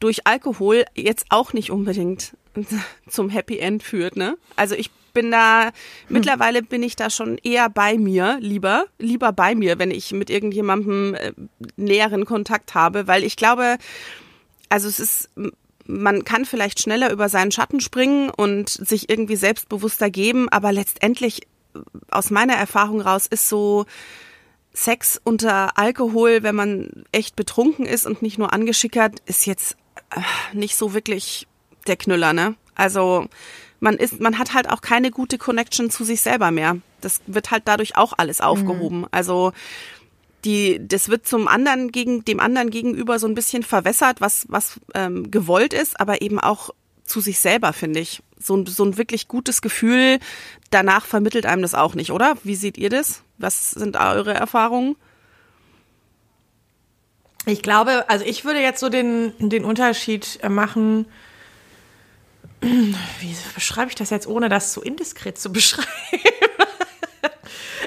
durch 0.00 0.26
Alkohol 0.26 0.84
jetzt 0.94 1.26
auch 1.30 1.52
nicht 1.52 1.70
unbedingt 1.70 2.36
zum 3.08 3.30
Happy 3.30 3.58
End 3.58 3.82
führt. 3.82 4.16
Ne? 4.16 4.36
Also 4.56 4.74
ich 4.74 4.90
bin 5.12 5.30
da, 5.30 5.64
hm. 5.64 5.70
mittlerweile 6.08 6.62
bin 6.62 6.82
ich 6.82 6.96
da 6.96 7.10
schon 7.10 7.38
eher 7.38 7.68
bei 7.68 7.98
mir, 7.98 8.38
lieber, 8.40 8.86
lieber 8.98 9.32
bei 9.32 9.54
mir, 9.54 9.78
wenn 9.78 9.90
ich 9.90 10.12
mit 10.12 10.30
irgendjemandem 10.30 11.14
äh, 11.14 11.32
näheren 11.76 12.24
Kontakt 12.24 12.74
habe, 12.74 13.06
weil 13.06 13.24
ich 13.24 13.36
glaube, 13.36 13.78
also 14.68 14.88
es 14.88 15.00
ist, 15.00 15.30
man 15.86 16.24
kann 16.24 16.44
vielleicht 16.44 16.80
schneller 16.80 17.10
über 17.10 17.28
seinen 17.28 17.52
Schatten 17.52 17.80
springen 17.80 18.30
und 18.30 18.68
sich 18.68 19.10
irgendwie 19.10 19.36
selbstbewusster 19.36 20.10
geben, 20.10 20.48
aber 20.48 20.72
letztendlich 20.72 21.42
aus 22.10 22.30
meiner 22.30 22.54
Erfahrung 22.54 23.00
raus 23.00 23.26
ist 23.26 23.48
so 23.48 23.86
Sex 24.72 25.20
unter 25.24 25.76
Alkohol, 25.78 26.42
wenn 26.42 26.54
man 26.54 27.04
echt 27.12 27.34
betrunken 27.36 27.86
ist 27.86 28.06
und 28.06 28.22
nicht 28.22 28.38
nur 28.38 28.52
angeschickert, 28.52 29.20
ist 29.26 29.46
jetzt 29.46 29.76
äh, 30.10 30.20
nicht 30.56 30.76
so 30.76 30.94
wirklich 30.94 31.48
der 31.86 31.96
Knüller, 31.96 32.32
ne? 32.32 32.54
Also 32.74 33.26
man 33.80 33.96
ist, 33.96 34.20
man 34.20 34.38
hat 34.38 34.54
halt 34.54 34.70
auch 34.70 34.82
keine 34.82 35.10
gute 35.10 35.38
Connection 35.38 35.90
zu 35.90 36.04
sich 36.04 36.20
selber 36.20 36.50
mehr. 36.50 36.76
Das 37.00 37.20
wird 37.26 37.50
halt 37.50 37.62
dadurch 37.64 37.96
auch 37.96 38.12
alles 38.16 38.38
mhm. 38.38 38.44
aufgehoben. 38.44 38.98
Mhm. 39.00 39.08
Also 39.10 39.52
die, 40.44 40.80
das 40.86 41.08
wird 41.08 41.26
zum 41.26 41.48
anderen 41.48 41.92
gegen 41.92 42.24
dem 42.24 42.40
anderen 42.40 42.70
gegenüber 42.70 43.18
so 43.18 43.26
ein 43.26 43.34
bisschen 43.34 43.62
verwässert, 43.62 44.20
was 44.20 44.46
was 44.48 44.80
ähm, 44.94 45.30
gewollt 45.30 45.74
ist, 45.74 45.98
aber 46.00 46.22
eben 46.22 46.38
auch 46.38 46.70
zu 47.04 47.20
sich 47.20 47.40
selber 47.40 47.72
finde 47.72 48.00
ich 48.00 48.22
so, 48.38 48.64
so 48.66 48.84
ein 48.84 48.96
wirklich 48.96 49.28
gutes 49.28 49.60
Gefühl. 49.60 50.18
Danach 50.70 51.04
vermittelt 51.04 51.44
einem 51.44 51.62
das 51.62 51.74
auch 51.74 51.94
nicht, 51.94 52.12
oder? 52.12 52.36
Wie 52.44 52.54
seht 52.54 52.78
ihr 52.78 52.88
das? 52.88 53.22
Was 53.36 53.72
sind 53.72 53.96
eure 53.96 54.32
Erfahrungen? 54.32 54.96
Ich 57.46 57.62
glaube, 57.62 58.08
also 58.08 58.24
ich 58.24 58.44
würde 58.44 58.60
jetzt 58.60 58.80
so 58.80 58.88
den 58.88 59.32
den 59.38 59.64
Unterschied 59.64 60.38
äh, 60.42 60.48
machen 60.48 61.06
wie 63.20 63.36
beschreibe 63.54 63.88
ich 63.88 63.94
das 63.94 64.10
jetzt, 64.10 64.26
ohne 64.26 64.48
das 64.48 64.72
zu 64.72 64.82
indiskret 64.82 65.38
zu 65.38 65.52
beschreiben? 65.52 65.88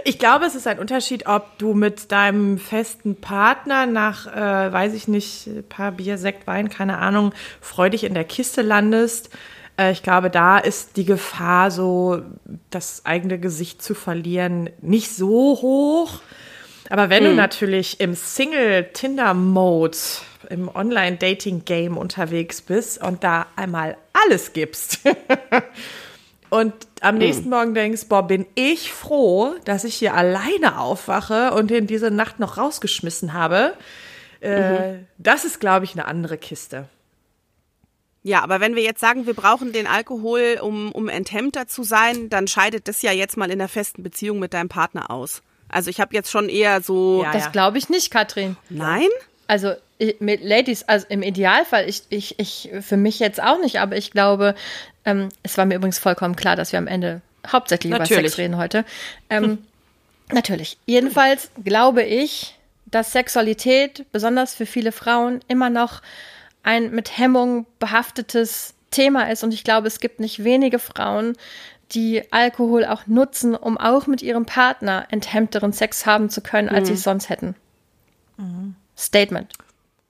ich 0.05 0.19
glaube, 0.19 0.45
es 0.45 0.55
ist 0.55 0.67
ein 0.67 0.79
Unterschied, 0.79 1.27
ob 1.27 1.57
du 1.57 1.73
mit 1.73 2.12
deinem 2.12 2.57
festen 2.57 3.15
Partner 3.15 3.86
nach, 3.86 4.27
äh, 4.27 4.73
weiß 4.73 4.93
ich 4.93 5.07
nicht, 5.07 5.49
paar 5.69 5.91
Bier, 5.91 6.17
Sekt, 6.17 6.47
Wein, 6.47 6.69
keine 6.69 6.97
Ahnung, 6.97 7.33
freudig 7.62 8.03
in 8.03 8.13
der 8.13 8.25
Kiste 8.25 8.62
landest. 8.62 9.29
Äh, 9.77 9.91
ich 9.91 10.03
glaube, 10.03 10.29
da 10.29 10.57
ist 10.57 10.97
die 10.97 11.05
Gefahr, 11.05 11.71
so 11.71 12.21
das 12.69 13.05
eigene 13.05 13.39
Gesicht 13.39 13.81
zu 13.81 13.95
verlieren, 13.95 14.69
nicht 14.81 15.15
so 15.15 15.59
hoch. 15.62 16.21
Aber 16.89 17.09
wenn 17.09 17.23
hm. 17.23 17.31
du 17.31 17.36
natürlich 17.36 17.99
im 17.99 18.13
Single-Tinder-Mode 18.13 19.97
im 20.53 20.73
Online-Dating-Game 20.73 21.97
unterwegs 21.97 22.61
bist 22.61 23.01
und 23.01 23.23
da 23.23 23.47
einmal 23.55 23.97
alles 24.13 24.53
gibst 24.53 24.99
und 26.49 26.73
am 27.01 27.17
nächsten 27.17 27.45
hm. 27.45 27.49
Morgen 27.49 27.73
denkst, 27.73 28.05
boah, 28.07 28.25
bin 28.27 28.45
ich 28.53 28.93
froh, 28.93 29.55
dass 29.65 29.83
ich 29.83 29.95
hier 29.95 30.13
alleine 30.13 30.79
aufwache 30.79 31.53
und 31.53 31.71
den 31.71 31.87
diese 31.87 32.11
Nacht 32.11 32.39
noch 32.39 32.57
rausgeschmissen 32.57 33.33
habe. 33.33 33.73
Äh, 34.41 34.93
mhm. 34.93 35.07
Das 35.17 35.43
ist, 35.43 35.59
glaube 35.59 35.85
ich, 35.85 35.93
eine 35.93 36.05
andere 36.05 36.37
Kiste. 36.37 36.87
Ja, 38.21 38.41
aber 38.41 38.61
wenn 38.61 38.75
wir 38.75 38.83
jetzt 38.83 39.01
sagen, 39.01 39.25
wir 39.25 39.33
brauchen 39.33 39.73
den 39.73 39.87
Alkohol, 39.87 40.59
um, 40.61 40.91
um 40.91 41.09
enthemmter 41.09 41.67
zu 41.67 41.83
sein, 41.83 42.29
dann 42.29 42.47
scheidet 42.47 42.87
das 42.87 43.01
ja 43.01 43.11
jetzt 43.11 43.35
mal 43.35 43.51
in 43.51 43.59
der 43.59 43.67
festen 43.67 44.03
Beziehung 44.03 44.39
mit 44.39 44.53
deinem 44.53 44.69
Partner 44.69 45.11
aus. 45.11 45.41
Also 45.67 45.89
ich 45.89 45.99
habe 45.99 46.13
jetzt 46.13 46.29
schon 46.31 46.47
eher 46.49 46.81
so. 46.81 47.23
Ja, 47.23 47.33
das 47.33 47.51
glaube 47.51 47.79
ich 47.79 47.89
nicht, 47.89 48.11
Katrin. 48.11 48.55
Nein? 48.69 49.09
Also 49.47 49.73
mit 50.19 50.43
Ladies, 50.43 50.83
also 50.83 51.05
im 51.09 51.21
Idealfall, 51.21 51.87
ich, 51.87 52.03
ich, 52.09 52.39
ich, 52.39 52.69
für 52.81 52.97
mich 52.97 53.19
jetzt 53.19 53.41
auch 53.41 53.59
nicht, 53.59 53.79
aber 53.79 53.95
ich 53.95 54.11
glaube, 54.11 54.55
ähm, 55.05 55.29
es 55.43 55.57
war 55.57 55.65
mir 55.65 55.75
übrigens 55.75 55.99
vollkommen 55.99 56.35
klar, 56.35 56.55
dass 56.55 56.71
wir 56.71 56.79
am 56.79 56.87
Ende 56.87 57.21
hauptsächlich 57.47 57.91
natürlich. 57.91 58.11
über 58.11 58.21
Sex 58.21 58.37
reden 58.37 58.57
heute. 58.57 58.85
Ähm, 59.29 59.43
hm. 59.43 59.57
Natürlich. 60.31 60.77
Jedenfalls 60.85 61.51
glaube 61.63 62.03
ich, 62.03 62.57
dass 62.85 63.11
Sexualität, 63.11 64.05
besonders 64.11 64.55
für 64.55 64.65
viele 64.65 64.91
Frauen, 64.91 65.41
immer 65.47 65.69
noch 65.69 66.01
ein 66.63 66.91
mit 66.91 67.17
Hemmung 67.17 67.65
behaftetes 67.79 68.73
Thema 68.91 69.29
ist. 69.29 69.43
Und 69.43 69.53
ich 69.53 69.63
glaube, 69.63 69.87
es 69.87 69.99
gibt 69.99 70.19
nicht 70.19 70.43
wenige 70.43 70.79
Frauen, 70.79 71.35
die 71.91 72.31
Alkohol 72.31 72.85
auch 72.85 73.05
nutzen, 73.07 73.55
um 73.55 73.77
auch 73.77 74.07
mit 74.07 74.21
ihrem 74.21 74.45
Partner 74.45 75.07
enthemmteren 75.09 75.73
Sex 75.73 76.05
haben 76.05 76.29
zu 76.29 76.41
können, 76.41 76.69
als 76.69 76.83
mhm. 76.83 76.85
sie 76.85 76.93
es 76.93 77.03
sonst 77.03 77.29
hätten. 77.29 77.55
Mhm. 78.37 78.75
Statement. 78.97 79.51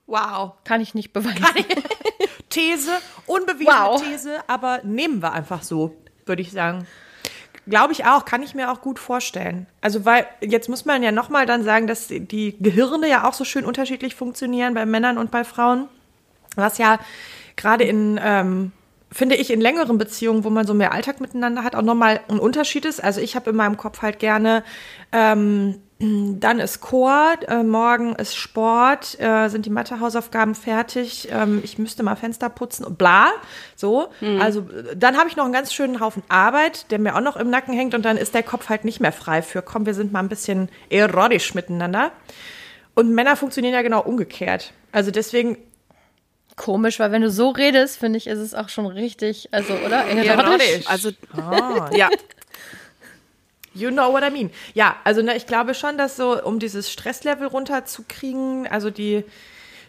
Wow. 0.06 0.54
Kann 0.64 0.82
ich 0.82 0.94
nicht 0.94 1.14
beweisen. 1.14 1.46
Ich 1.56 1.66
These, 2.50 2.92
unbewiesene 3.26 3.76
wow. 3.76 4.02
These, 4.02 4.38
aber 4.48 4.82
nehmen 4.84 5.22
wir 5.22 5.32
einfach 5.32 5.64
so, 5.64 5.96
würde 6.26 6.42
ich 6.42 6.52
sagen. 6.52 6.86
Glaube 7.66 7.94
ich 7.94 8.06
auch, 8.06 8.26
kann 8.26 8.44
ich 8.44 8.54
mir 8.54 8.72
auch 8.72 8.82
gut 8.82 9.00
vorstellen. 9.00 9.68
Also, 9.82 10.04
weil 10.06 10.28
jetzt 10.42 10.68
muss 10.68 10.86
man 10.86 11.02
ja 11.02 11.12
nochmal 11.12 11.46
dann 11.46 11.64
sagen, 11.64 11.88
dass 11.88 12.08
die 12.10 12.58
Gehirne 12.60 13.08
ja 13.10 13.28
auch 13.28 13.34
so 13.34 13.46
schön 13.46 13.66
unterschiedlich 13.66 14.16
funktionieren 14.16 14.74
bei 14.74 14.86
Männern 14.86 15.18
und 15.18 15.32
bei 15.32 15.44
Frauen. 15.44 15.88
Was 16.56 16.78
ja 16.78 17.00
gerade 17.56 17.86
in 17.86 18.20
ähm, 18.22 18.74
finde 19.14 19.36
ich, 19.36 19.52
in 19.52 19.62
längeren 19.62 19.98
Beziehungen, 19.98 20.44
wo 20.44 20.50
man 20.50 20.66
so 20.66 20.74
mehr 20.74 20.92
Alltag 20.92 21.22
miteinander 21.22 21.64
hat, 21.64 21.76
auch 21.76 21.82
nochmal 21.82 22.20
ein 22.28 22.40
Unterschied 22.40 22.86
ist. 22.86 23.04
Also 23.04 23.22
ich 23.22 23.36
habe 23.36 23.52
in 23.52 23.56
meinem 23.56 23.78
Kopf 23.78 24.02
halt 24.02 24.20
gerne, 24.20 24.64
ähm, 25.12 25.76
dann 26.40 26.60
ist 26.60 26.82
Chor, 26.82 27.36
äh, 27.48 27.64
morgen 27.64 28.16
ist 28.16 28.36
Sport, 28.36 29.20
äh, 29.20 29.48
sind 29.50 29.66
die 29.66 29.70
Mathehausaufgaben 29.70 30.56
fertig, 30.56 31.30
ähm, 31.32 31.62
ich 31.64 31.78
müsste 31.78 32.04
mal 32.04 32.16
Fenster 32.16 32.50
putzen 32.50 32.84
und 32.86 32.98
bla. 32.98 33.32
So. 33.76 34.08
Mhm. 34.22 34.42
Also 34.42 34.66
dann 34.96 35.18
habe 35.18 35.30
ich 35.30 35.36
noch 35.36 35.46
einen 35.46 35.54
ganz 35.54 35.74
schönen 35.74 36.00
Haufen 36.00 36.24
Arbeit, 36.30 36.92
der 36.92 37.00
mir 37.00 37.16
auch 37.16 37.22
noch 37.22 37.36
im 37.38 37.50
Nacken 37.50 37.74
hängt 37.74 37.94
und 37.94 38.04
dann 38.04 38.18
ist 38.18 38.34
der 38.34 38.44
Kopf 38.44 38.70
halt 38.70 38.86
nicht 38.86 39.00
mehr 39.00 39.12
frei 39.12 39.42
für, 39.42 39.62
komm, 39.62 39.86
wir 39.86 39.94
sind 39.94 40.12
mal 40.12 40.20
ein 40.20 40.30
bisschen 40.30 40.70
erotisch 40.90 41.54
miteinander. 41.54 42.12
Und 42.96 43.12
Männer 43.12 43.36
funktionieren 43.36 43.74
ja 43.74 43.82
genau 43.82 44.02
umgekehrt. 44.02 44.74
Also 44.92 45.12
deswegen 45.12 45.58
Komisch, 46.56 47.00
weil 47.00 47.12
wenn 47.12 47.24
du 47.24 47.32
so 47.32 47.50
redest, 47.50 47.98
finde 47.98 48.18
ich, 48.18 48.28
ist 48.28 48.38
es 48.38 48.54
auch 48.54 48.70
schon 48.70 48.86
richtig, 48.86 49.50
also, 49.52 49.74
oder? 49.74 50.06
Erotisch. 50.06 50.86
Also, 50.86 51.10
oh, 51.36 51.96
ja. 51.96 52.10
You 53.74 53.90
know 53.90 54.12
what 54.14 54.24
I 54.24 54.30
mean. 54.30 54.52
Ja, 54.74 54.96
also 55.04 55.22
ne, 55.22 55.36
ich 55.36 55.48
glaube 55.48 55.74
schon, 55.74 55.98
dass 55.98 56.16
so, 56.16 56.42
um 56.44 56.60
dieses 56.60 56.92
Stresslevel 56.92 57.48
runterzukriegen, 57.48 58.68
also 58.68 58.90
die, 58.90 59.24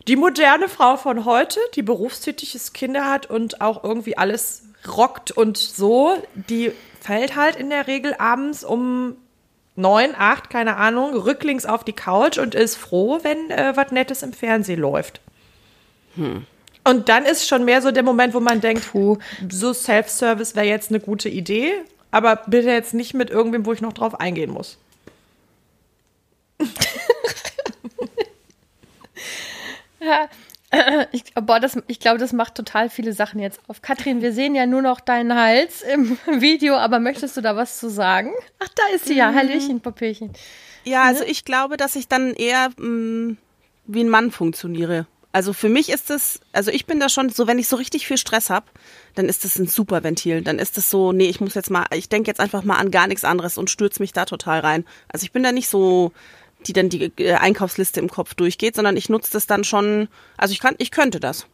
die 0.08 0.16
moderne 0.16 0.68
Frau 0.68 0.96
von 0.96 1.24
heute, 1.24 1.60
die 1.74 1.82
berufstätiges 1.82 2.72
Kinder 2.72 3.10
hat 3.10 3.26
und 3.26 3.60
auch 3.60 3.84
irgendwie 3.84 4.16
alles 4.16 4.64
rockt 4.86 5.30
und 5.30 5.56
so, 5.56 6.16
die 6.34 6.72
fällt 7.00 7.36
halt 7.36 7.56
in 7.56 7.70
der 7.70 7.86
Regel 7.86 8.14
abends 8.18 8.64
um 8.64 9.16
neun, 9.76 10.14
acht, 10.16 10.50
keine 10.50 10.76
Ahnung, 10.76 11.14
rücklings 11.14 11.66
auf 11.66 11.84
die 11.84 11.92
Couch 11.92 12.38
und 12.38 12.54
ist 12.54 12.76
froh, 12.76 13.20
wenn 13.22 13.50
äh, 13.50 13.72
was 13.74 13.90
Nettes 13.90 14.22
im 14.22 14.32
Fernsehen 14.32 14.80
läuft. 14.80 15.20
Hm. 16.16 16.46
Und 16.84 17.08
dann 17.08 17.24
ist 17.24 17.48
schon 17.48 17.64
mehr 17.64 17.80
so 17.80 17.90
der 17.90 18.02
Moment, 18.02 18.34
wo 18.34 18.40
man 18.40 18.60
denkt, 18.60 18.92
Puh, 18.92 19.18
so 19.50 19.72
Self-Service 19.72 20.54
wäre 20.54 20.66
jetzt 20.66 20.90
eine 20.90 21.00
gute 21.00 21.28
Idee, 21.28 21.72
aber 22.14 22.36
bitte 22.46 22.70
jetzt 22.70 22.94
nicht 22.94 23.12
mit 23.12 23.28
irgendwem, 23.28 23.66
wo 23.66 23.72
ich 23.72 23.80
noch 23.80 23.92
drauf 23.92 24.20
eingehen 24.20 24.52
muss. 24.52 24.78
ja, 30.00 30.28
ich, 31.12 31.24
boah, 31.34 31.58
das, 31.58 31.76
ich 31.88 31.98
glaube, 31.98 32.18
das 32.18 32.32
macht 32.32 32.54
total 32.54 32.88
viele 32.88 33.12
Sachen 33.12 33.40
jetzt 33.40 33.58
auf. 33.66 33.82
Katrin, 33.82 34.22
wir 34.22 34.32
sehen 34.32 34.54
ja 34.54 34.64
nur 34.64 34.80
noch 34.80 35.00
deinen 35.00 35.34
Hals 35.34 35.82
im 35.82 36.16
Video, 36.40 36.76
aber 36.76 37.00
möchtest 37.00 37.36
du 37.36 37.40
da 37.40 37.56
was 37.56 37.80
zu 37.80 37.90
sagen? 37.90 38.30
Ach, 38.60 38.68
da 38.68 38.94
ist 38.94 39.06
sie 39.06 39.16
ja. 39.16 39.32
Mhm. 39.32 39.34
Hallöchen, 39.34 39.80
Popöchen. 39.80 40.30
Ja, 40.84 41.02
also 41.02 41.24
ich 41.24 41.44
glaube, 41.44 41.76
dass 41.76 41.96
ich 41.96 42.06
dann 42.06 42.32
eher 42.32 42.68
mh, 42.76 42.86
mm, 42.86 43.38
wie 43.86 44.04
ein 44.04 44.08
Mann 44.08 44.30
funktioniere. 44.30 45.08
Also 45.34 45.52
für 45.52 45.68
mich 45.68 45.88
ist 45.88 46.10
es, 46.10 46.38
also 46.52 46.70
ich 46.70 46.86
bin 46.86 47.00
da 47.00 47.08
schon 47.08 47.28
so, 47.28 47.48
wenn 47.48 47.58
ich 47.58 47.66
so 47.66 47.74
richtig 47.74 48.06
viel 48.06 48.18
Stress 48.18 48.50
habe, 48.50 48.66
dann 49.16 49.28
ist 49.28 49.44
das 49.44 49.56
ein 49.56 49.66
super 49.66 50.04
Ventil. 50.04 50.42
Dann 50.42 50.60
ist 50.60 50.78
es 50.78 50.90
so, 50.90 51.10
nee, 51.10 51.28
ich 51.28 51.40
muss 51.40 51.54
jetzt 51.54 51.72
mal, 51.72 51.86
ich 51.92 52.08
denke 52.08 52.30
jetzt 52.30 52.38
einfach 52.38 52.62
mal 52.62 52.76
an 52.76 52.92
gar 52.92 53.08
nichts 53.08 53.24
anderes 53.24 53.58
und 53.58 53.68
stürze 53.68 54.00
mich 54.00 54.12
da 54.12 54.26
total 54.26 54.60
rein. 54.60 54.84
Also 55.08 55.24
ich 55.24 55.32
bin 55.32 55.42
da 55.42 55.50
nicht 55.50 55.68
so, 55.68 56.12
die 56.68 56.72
dann 56.72 56.88
die 56.88 57.10
äh, 57.16 57.32
Einkaufsliste 57.32 57.98
im 57.98 58.08
Kopf 58.08 58.34
durchgeht, 58.34 58.76
sondern 58.76 58.96
ich 58.96 59.08
nutze 59.08 59.32
das 59.32 59.48
dann 59.48 59.64
schon, 59.64 60.06
also 60.36 60.52
ich 60.52 60.60
kann, 60.60 60.76
ich 60.78 60.92
könnte 60.92 61.18
das. 61.18 61.46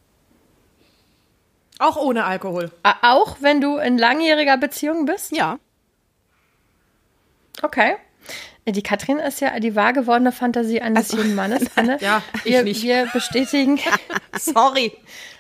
Auch 1.79 1.97
ohne 1.97 2.27
Alkohol. 2.27 2.71
Auch 2.83 3.39
wenn 3.41 3.63
du 3.63 3.79
in 3.79 3.97
langjähriger 3.97 4.59
Beziehung 4.59 5.07
bist? 5.07 5.35
Ja. 5.35 5.59
Okay. 7.63 7.95
Die 8.73 8.83
Katrin 8.83 9.19
ist 9.19 9.41
ja 9.41 9.59
die 9.61 9.75
wahr 9.75 9.93
gewordene 9.93 10.33
Fantasie 10.33 10.81
eines 10.81 11.11
also, 11.11 11.23
jeden 11.23 11.35
Mannes. 11.35 11.65
Anne, 11.77 11.99
ja, 12.01 12.23
ich 12.45 12.53
wir, 12.53 12.63
nicht. 12.63 12.83
Wir 12.83 13.09
bestätigen. 13.13 13.79
Sorry. 14.39 14.93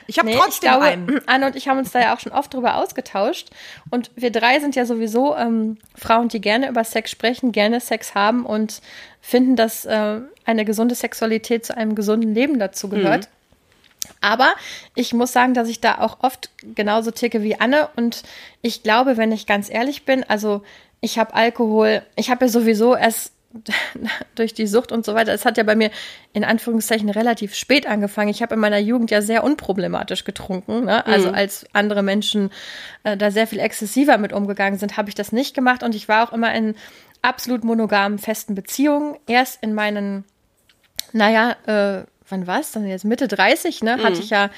Ich 0.07 0.19
habe 0.19 0.29
nee, 0.29 0.35
trotzdem 0.35 0.53
ich 0.55 0.61
glaube, 0.61 0.85
einen. 0.85 1.21
Anne 1.27 1.47
und 1.47 1.57
ich 1.57 1.69
haben 1.69 1.79
uns 1.79 1.93
da 1.93 2.01
ja 2.01 2.14
auch 2.14 2.21
schon 2.21 2.33
oft 2.33 2.53
drüber 2.53 2.77
ausgetauscht. 2.77 3.51
Und 3.90 4.11
wir 4.16 4.33
drei 4.33 4.59
sind 4.59 4.75
ja 4.75 4.85
sowieso 4.85 5.37
ähm, 5.37 5.79
Frauen, 5.95 6.29
die 6.29 6.40
gerne 6.40 6.69
über 6.69 6.83
Sex 6.83 7.11
sprechen, 7.11 7.53
gerne 7.53 7.81
Sex 7.81 8.14
haben 8.14 8.45
und 8.45 8.81
finden, 9.21 9.55
dass 9.55 9.85
äh, 9.85 10.21
eine 10.45 10.64
gesunde 10.64 10.97
Sexualität 10.97 11.64
zu 11.64 11.77
einem 11.77 11.95
gesunden 11.95 12.35
Leben 12.35 12.59
dazu 12.59 12.88
gehört. 12.88 13.27
Mhm. 13.27 13.40
Aber 14.21 14.55
ich 14.95 15.12
muss 15.14 15.33
sagen, 15.33 15.55
dass 15.55 15.69
ich 15.69 15.81
da 15.81 15.99
auch 15.99 16.19
oft 16.23 16.51
genauso 16.75 17.11
ticke 17.11 17.43
wie 17.43 17.61
Anne. 17.61 17.88
Und 17.97 18.23
ich 18.62 18.83
glaube, 18.83 19.16
wenn 19.16 19.33
ich 19.33 19.47
ganz 19.47 19.71
ehrlich 19.71 20.05
bin, 20.05 20.25
also 20.25 20.62
ich 21.01 21.19
habe 21.19 21.35
Alkohol, 21.35 22.03
ich 22.17 22.31
habe 22.31 22.45
ja 22.45 22.49
sowieso 22.51 22.95
erst 22.95 23.33
durch 24.37 24.55
die 24.55 24.67
Sucht 24.67 24.93
und 24.93 25.05
so 25.05 25.15
weiter. 25.15 25.33
Es 25.33 25.45
hat 25.45 25.57
ja 25.57 25.65
bei 25.65 25.75
mir 25.75 25.91
in 26.33 26.45
Anführungszeichen 26.45 27.09
relativ 27.09 27.55
spät 27.55 27.87
angefangen. 27.87 28.31
Ich 28.31 28.43
habe 28.43 28.55
in 28.55 28.61
meiner 28.61 28.79
Jugend 28.79 29.11
ja 29.11 29.23
sehr 29.23 29.43
unproblematisch 29.43 30.25
getrunken. 30.25 30.85
Ne? 30.85 31.05
Also 31.05 31.29
mhm. 31.29 31.35
als 31.35 31.67
andere 31.73 32.03
Menschen 32.03 32.51
äh, 33.03 33.17
da 33.17 33.31
sehr 33.31 33.47
viel 33.47 33.59
exzessiver 33.59 34.19
mit 34.19 34.33
umgegangen 34.33 34.79
sind, 34.79 34.97
habe 34.97 35.09
ich 35.09 35.15
das 35.15 35.33
nicht 35.33 35.55
gemacht. 35.55 35.83
Und 35.83 35.95
ich 35.95 36.09
war 36.09 36.29
auch 36.29 36.33
immer 36.33 36.55
in 36.55 36.75
absolut 37.23 37.65
monogamen, 37.65 38.19
festen 38.19 38.55
Beziehungen. 38.55 39.17
Erst 39.27 39.63
in 39.63 39.75
meinen, 39.75 40.25
naja, 41.13 41.57
äh, 41.67 42.05
wann 42.29 42.47
war 42.47 42.61
es 42.61 42.71
dann 42.71 42.87
jetzt? 42.87 43.05
Mitte 43.05 43.27
30, 43.27 43.83
ne? 43.83 43.97
Mhm. 43.97 44.03
Hatte 44.05 44.21
ich 44.21 44.31
ja 44.31 44.51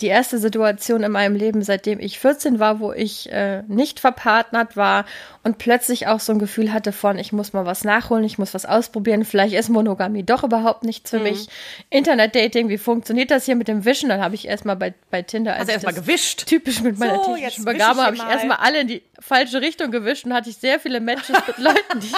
die 0.00 0.08
erste 0.08 0.38
Situation 0.38 1.02
in 1.02 1.12
meinem 1.12 1.36
Leben, 1.36 1.62
seitdem 1.62 2.00
ich 2.00 2.18
14 2.18 2.58
war, 2.58 2.80
wo 2.80 2.92
ich 2.92 3.30
äh, 3.30 3.62
nicht 3.68 4.00
verpartnert 4.00 4.76
war 4.76 5.04
und 5.44 5.58
plötzlich 5.58 6.08
auch 6.08 6.18
so 6.18 6.32
ein 6.32 6.38
Gefühl 6.38 6.72
hatte 6.72 6.90
von, 6.90 7.16
ich 7.18 7.32
muss 7.32 7.52
mal 7.52 7.64
was 7.64 7.84
nachholen, 7.84 8.24
ich 8.24 8.36
muss 8.36 8.54
was 8.54 8.66
ausprobieren, 8.66 9.24
vielleicht 9.24 9.54
ist 9.54 9.68
Monogamie 9.68 10.24
doch 10.24 10.42
überhaupt 10.42 10.82
nichts 10.82 11.10
für 11.10 11.18
mhm. 11.18 11.24
mich. 11.24 11.48
Internet-Dating, 11.90 12.68
wie 12.68 12.78
funktioniert 12.78 13.30
das 13.30 13.44
hier 13.44 13.54
mit 13.54 13.68
dem 13.68 13.84
Wischen? 13.84 14.08
Dann 14.08 14.20
habe 14.20 14.34
ich 14.34 14.48
erstmal 14.48 14.76
bei, 14.76 14.94
bei 15.10 15.22
Tinder. 15.22 15.54
Also 15.54 15.70
erstmal 15.70 15.94
gewischt. 15.94 16.46
Typisch 16.46 16.82
mit 16.82 16.98
meiner 16.98 17.22
so, 17.22 17.34
technischen 17.34 17.64
Begabung 17.64 18.04
habe 18.04 18.16
ich 18.16 18.22
erstmal 18.22 18.58
alle 18.58 18.80
in 18.80 18.88
die 18.88 19.02
falsche 19.20 19.60
Richtung 19.60 19.92
gewischt 19.92 20.24
und 20.24 20.34
hatte 20.34 20.50
ich 20.50 20.56
sehr 20.56 20.80
viele 20.80 21.00
Matches 21.00 21.36
mit 21.46 21.58
Leuten, 21.58 22.00
die 22.00 22.12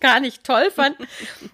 gar 0.00 0.20
nicht 0.20 0.44
toll 0.44 0.70
fand. 0.70 0.96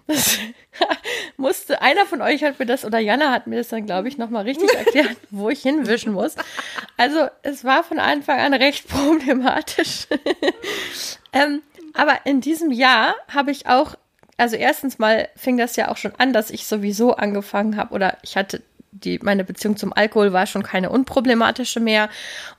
Das 0.07 0.39
musste, 1.37 1.81
einer 1.81 2.05
von 2.05 2.21
euch 2.21 2.43
hat 2.43 2.59
mir 2.59 2.65
das, 2.65 2.85
oder 2.85 2.99
Jana 2.99 3.31
hat 3.31 3.47
mir 3.47 3.57
das 3.57 3.69
dann, 3.69 3.85
glaube 3.85 4.07
ich, 4.07 4.17
nochmal 4.17 4.43
richtig 4.43 4.73
erklärt, 4.77 5.17
wo 5.29 5.49
ich 5.49 5.61
hinwischen 5.61 6.13
muss. 6.13 6.35
Also 6.97 7.27
es 7.43 7.63
war 7.63 7.83
von 7.83 7.99
Anfang 7.99 8.39
an 8.39 8.53
recht 8.53 8.87
problematisch. 8.87 10.07
ähm, 11.33 11.61
aber 11.93 12.25
in 12.25 12.41
diesem 12.41 12.71
Jahr 12.71 13.15
habe 13.33 13.51
ich 13.51 13.67
auch, 13.67 13.95
also 14.37 14.55
erstens 14.55 14.99
mal 14.99 15.29
fing 15.35 15.57
das 15.57 15.75
ja 15.75 15.89
auch 15.89 15.97
schon 15.97 16.13
an, 16.17 16.33
dass 16.33 16.49
ich 16.49 16.67
sowieso 16.67 17.15
angefangen 17.15 17.77
habe, 17.77 17.93
oder 17.93 18.17
ich 18.21 18.35
hatte 18.35 18.61
die, 18.91 19.19
meine 19.19 19.43
Beziehung 19.43 19.75
zum 19.75 19.91
Alkohol 19.91 20.31
war 20.31 20.45
schon 20.45 20.63
keine 20.63 20.89
unproblematische 20.89 21.81
mehr. 21.81 22.09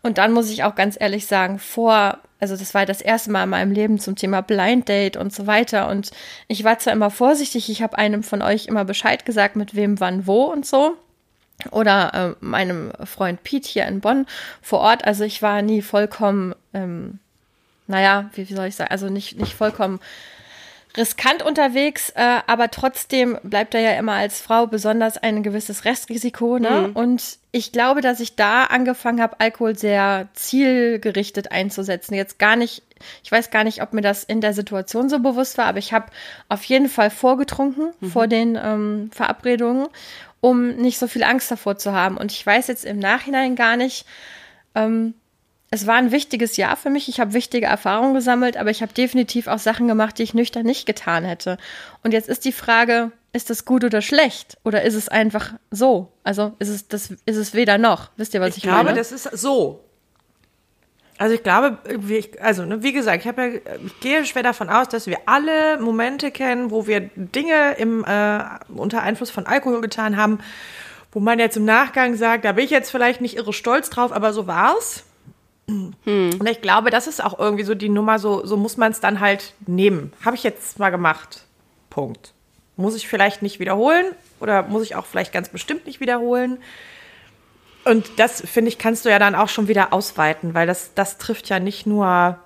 Und 0.03 0.19
dann 0.19 0.33
muss 0.33 0.51
ich 0.51 0.65
auch 0.65 0.75
ganz 0.75 0.97
ehrlich 1.01 1.27
sagen, 1.27 1.59
vor, 1.59 2.19
also 2.39 2.57
das 2.57 2.75
war 2.75 2.85
das 2.85 3.01
erste 3.01 3.31
Mal 3.31 3.45
in 3.45 3.51
meinem 3.51 3.73
Leben 3.73 3.99
zum 3.99 4.15
Thema 4.15 4.43
Blind 4.43 4.89
Date 4.89 5.17
und 5.17 5.33
so 5.33 5.47
weiter. 5.47 5.89
Und 5.89 6.11
ich 6.49 6.65
war 6.65 6.79
zwar 6.79 6.93
immer 6.93 7.11
vorsichtig, 7.11 7.71
ich 7.71 7.83
habe 7.83 7.97
einem 7.97 8.23
von 8.23 8.43
euch 8.43 8.67
immer 8.67 8.85
Bescheid 8.85 9.25
gesagt, 9.25 9.57
mit 9.57 9.75
wem, 9.75 10.01
wann, 10.01 10.27
wo 10.27 10.45
und 10.45 10.67
so. 10.67 10.97
Oder 11.71 12.37
äh, 12.41 12.45
meinem 12.45 12.93
Freund 13.05 13.43
Pete 13.43 13.69
hier 13.69 13.87
in 13.87 14.01
Bonn 14.01 14.27
vor 14.61 14.81
Ort. 14.81 15.07
Also 15.07 15.25
ich 15.25 15.41
war 15.41 15.63
nie 15.63 15.81
vollkommen, 15.81 16.55
ähm, 16.75 17.19
naja, 17.87 18.31
wie, 18.35 18.49
wie 18.49 18.55
soll 18.55 18.67
ich 18.67 18.77
sagen, 18.77 18.91
also 18.91 19.09
nicht, 19.09 19.39
nicht 19.39 19.55
vollkommen 19.55 20.01
riskant 20.97 21.43
unterwegs, 21.43 22.11
äh, 22.11 22.41
aber 22.47 22.71
trotzdem 22.71 23.39
bleibt 23.43 23.75
er 23.75 23.81
ja 23.81 23.93
immer 23.93 24.13
als 24.13 24.41
Frau 24.41 24.67
besonders 24.67 25.19
ein 25.19 25.43
gewisses 25.43 25.85
Restrisiko. 25.85 26.59
Ne? 26.59 26.89
Mhm. 26.89 26.97
Und 26.97 27.39
ich 27.53 27.73
glaube, 27.73 28.01
dass 28.01 28.21
ich 28.21 28.37
da 28.37 28.65
angefangen 28.65 29.21
habe, 29.21 29.41
Alkohol 29.41 29.77
sehr 29.77 30.29
zielgerichtet 30.35 31.53
einzusetzen. 31.53 32.15
Jetzt 32.15 32.39
gar 32.39 32.57
nicht, 32.57 32.83
ich 33.23 33.33
weiß 33.33 33.51
gar 33.51 33.65
nicht, 33.65 33.83
ob 33.83 33.93
mir 33.93 34.03
das 34.03 34.25
in 34.25 34.41
der 34.41 34.55
Situation 34.55 35.09
so 35.09 35.19
bewusst 35.21 35.59
war, 35.59 35.67
aber 35.67 35.79
ich 35.79 35.93
habe 35.93 36.07
auf 36.49 36.65
jeden 36.65 36.89
Fall 36.89 37.11
vorgetrunken 37.11 37.93
mhm. 38.01 38.11
vor 38.11 38.27
den 38.27 38.59
ähm, 38.63 39.11
Verabredungen, 39.13 39.89
um 40.41 40.77
nicht 40.77 40.99
so 40.99 41.07
viel 41.07 41.25
Angst 41.25 41.51
davor 41.51 41.77
zu 41.77 41.93
haben. 41.93 42.17
Und 42.17 42.33
ich 42.33 42.45
weiß 42.45 42.67
jetzt 42.69 42.85
im 42.85 42.99
Nachhinein 42.99 43.57
gar 43.57 43.77
nicht, 43.77 44.07
ähm, 44.75 45.15
es 45.71 45.87
war 45.87 45.97
ein 45.97 46.13
wichtiges 46.13 46.57
Jahr 46.57 46.77
für 46.77 46.91
mich. 46.91 47.09
Ich 47.09 47.19
habe 47.19 47.33
wichtige 47.33 47.67
Erfahrungen 47.67 48.15
gesammelt, 48.15 48.57
aber 48.57 48.71
ich 48.71 48.83
habe 48.83 48.93
definitiv 48.93 49.49
auch 49.49 49.59
Sachen 49.59 49.89
gemacht, 49.89 50.19
die 50.19 50.23
ich 50.23 50.35
nüchtern 50.35 50.65
nicht 50.65 50.87
getan 50.87 51.25
hätte. 51.25 51.59
Und 52.05 52.13
jetzt 52.13 52.29
ist 52.29 52.45
die 52.45 52.53
Frage, 52.53 53.11
ist 53.33 53.51
das 53.51 53.65
gut 53.65 53.83
oder 53.83 54.01
schlecht? 54.01 54.59
Oder 54.65 54.83
ist 54.83 54.95
es 54.95 55.09
einfach 55.09 55.55
so? 55.71 56.13
Also 56.23 56.53
ist 56.61 56.69
es, 56.69 56.89
das, 56.89 57.11
ist 57.27 57.37
es 57.37 57.53
weder 57.53 57.79
noch? 57.79 58.11
Wisst 58.17 58.33
ihr, 58.35 58.41
was 58.41 58.51
ich, 58.51 58.59
ich 58.59 58.63
glaube, 58.63 58.85
meine? 58.85 58.97
das 58.97 59.11
ist 59.11 59.25
so. 59.25 59.83
Also 61.19 61.35
ich 61.35 61.43
glaube, 61.43 61.79
wie 61.99 62.31
also 62.41 62.65
ne, 62.65 62.83
wie 62.83 62.93
gesagt, 62.93 63.23
ich 63.23 63.29
habe 63.29 63.43
ja, 63.43 63.75
ich 63.85 64.01
gehe 64.01 64.25
schwer 64.27 64.43
davon 64.43 64.69
aus, 64.69 64.89
dass 64.89 65.07
wir 65.07 65.19
alle 65.27 65.79
Momente 65.81 66.31
kennen, 66.31 66.71
wo 66.71 66.87
wir 66.87 67.01
Dinge 67.17 67.73
im 67.79 68.05
äh, 68.05 68.41
unter 68.69 69.03
Einfluss 69.03 69.31
von 69.31 69.47
Alkohol 69.47 69.81
getan 69.81 70.19
haben, 70.19 70.41
wo 71.13 71.21
man 71.21 71.39
jetzt 71.39 71.57
im 71.57 71.65
Nachgang 71.65 72.17
sagt, 72.17 72.45
da 72.45 72.53
bin 72.53 72.67
ich 72.67 72.71
jetzt 72.71 72.91
vielleicht 72.91 73.23
nicht 73.23 73.37
irre 73.37 73.55
stolz 73.55 73.89
drauf, 73.89 74.13
aber 74.13 74.35
so 74.35 74.47
war's. 74.47 75.06
Hm. 75.69 75.95
Und 76.39 76.49
ich 76.49 76.63
glaube, 76.63 76.91
das 76.91 77.07
ist 77.07 77.23
auch 77.23 77.39
irgendwie 77.39 77.65
so 77.65 77.75
die 77.75 77.89
Nummer, 77.89 78.19
so, 78.19 78.47
so 78.47 78.57
muss 78.57 78.77
man 78.77 78.93
es 78.93 79.01
dann 79.01 79.21
halt 79.21 79.55
nehmen. 79.67 80.13
Habe 80.25 80.37
ich 80.37 80.43
jetzt 80.43 80.79
mal 80.79 80.91
gemacht. 80.91 81.45
Punkt. 81.91 82.33
Muss 82.77 82.95
ich 82.95 83.09
vielleicht 83.09 83.43
nicht 83.43 83.59
wiederholen 83.59 84.07
oder 84.39 84.63
muss 84.63 84.83
ich 84.83 84.95
auch 84.95 85.07
vielleicht 85.07 85.33
ganz 85.33 85.49
bestimmt 85.49 85.87
nicht 85.87 86.01
wiederholen. 86.01 86.59
Und 87.85 88.19
das, 88.19 88.41
finde 88.41 88.69
ich, 88.69 88.79
kannst 88.79 89.05
du 89.05 89.09
ja 89.09 89.19
dann 89.19 89.35
auch 89.35 89.49
schon 89.49 89.69
wieder 89.69 89.93
ausweiten, 89.93 90.55
weil 90.55 90.67
das, 90.67 90.93
das 90.95 91.19
trifft 91.19 91.49
ja 91.49 91.59
nicht 91.59 91.87
nur 91.87 92.39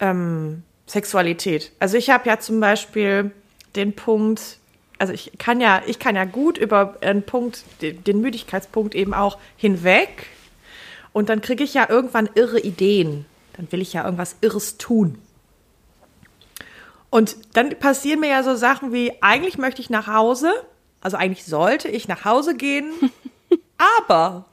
ähm, 0.00 0.62
Sexualität. 0.86 1.72
Also 1.78 1.96
ich 1.96 2.10
habe 2.10 2.28
ja 2.28 2.38
zum 2.40 2.58
Beispiel 2.58 3.30
den 3.76 3.94
Punkt, 3.94 4.58
also 4.98 5.12
ich 5.12 5.32
kann 5.38 5.60
ja, 5.60 5.82
ich 5.86 5.98
kann 5.98 6.16
ja 6.16 6.24
gut 6.24 6.58
über 6.58 6.96
einen 7.02 7.22
Punkt, 7.22 7.64
den, 7.82 8.02
den 8.02 8.20
Müdigkeitspunkt 8.20 8.94
eben 8.94 9.14
auch 9.14 9.38
hinweg 9.56 10.26
und 11.12 11.28
dann 11.28 11.40
kriege 11.40 11.64
ich 11.64 11.74
ja 11.74 11.88
irgendwann 11.88 12.28
irre 12.34 12.60
Ideen. 12.60 13.26
Dann 13.56 13.70
will 13.72 13.80
ich 13.80 13.92
ja 13.92 14.04
irgendwas 14.04 14.36
Irres 14.40 14.78
tun. 14.78 15.18
Und 17.10 17.36
dann 17.54 17.70
passieren 17.78 18.20
mir 18.20 18.30
ja 18.30 18.42
so 18.42 18.54
Sachen 18.54 18.92
wie, 18.92 19.12
eigentlich 19.20 19.58
möchte 19.58 19.82
ich 19.82 19.90
nach 19.90 20.06
Hause, 20.06 20.52
also 21.00 21.16
eigentlich 21.16 21.44
sollte 21.44 21.88
ich 21.88 22.06
nach 22.06 22.24
Hause 22.24 22.54
gehen, 22.56 22.92
aber 24.06 24.44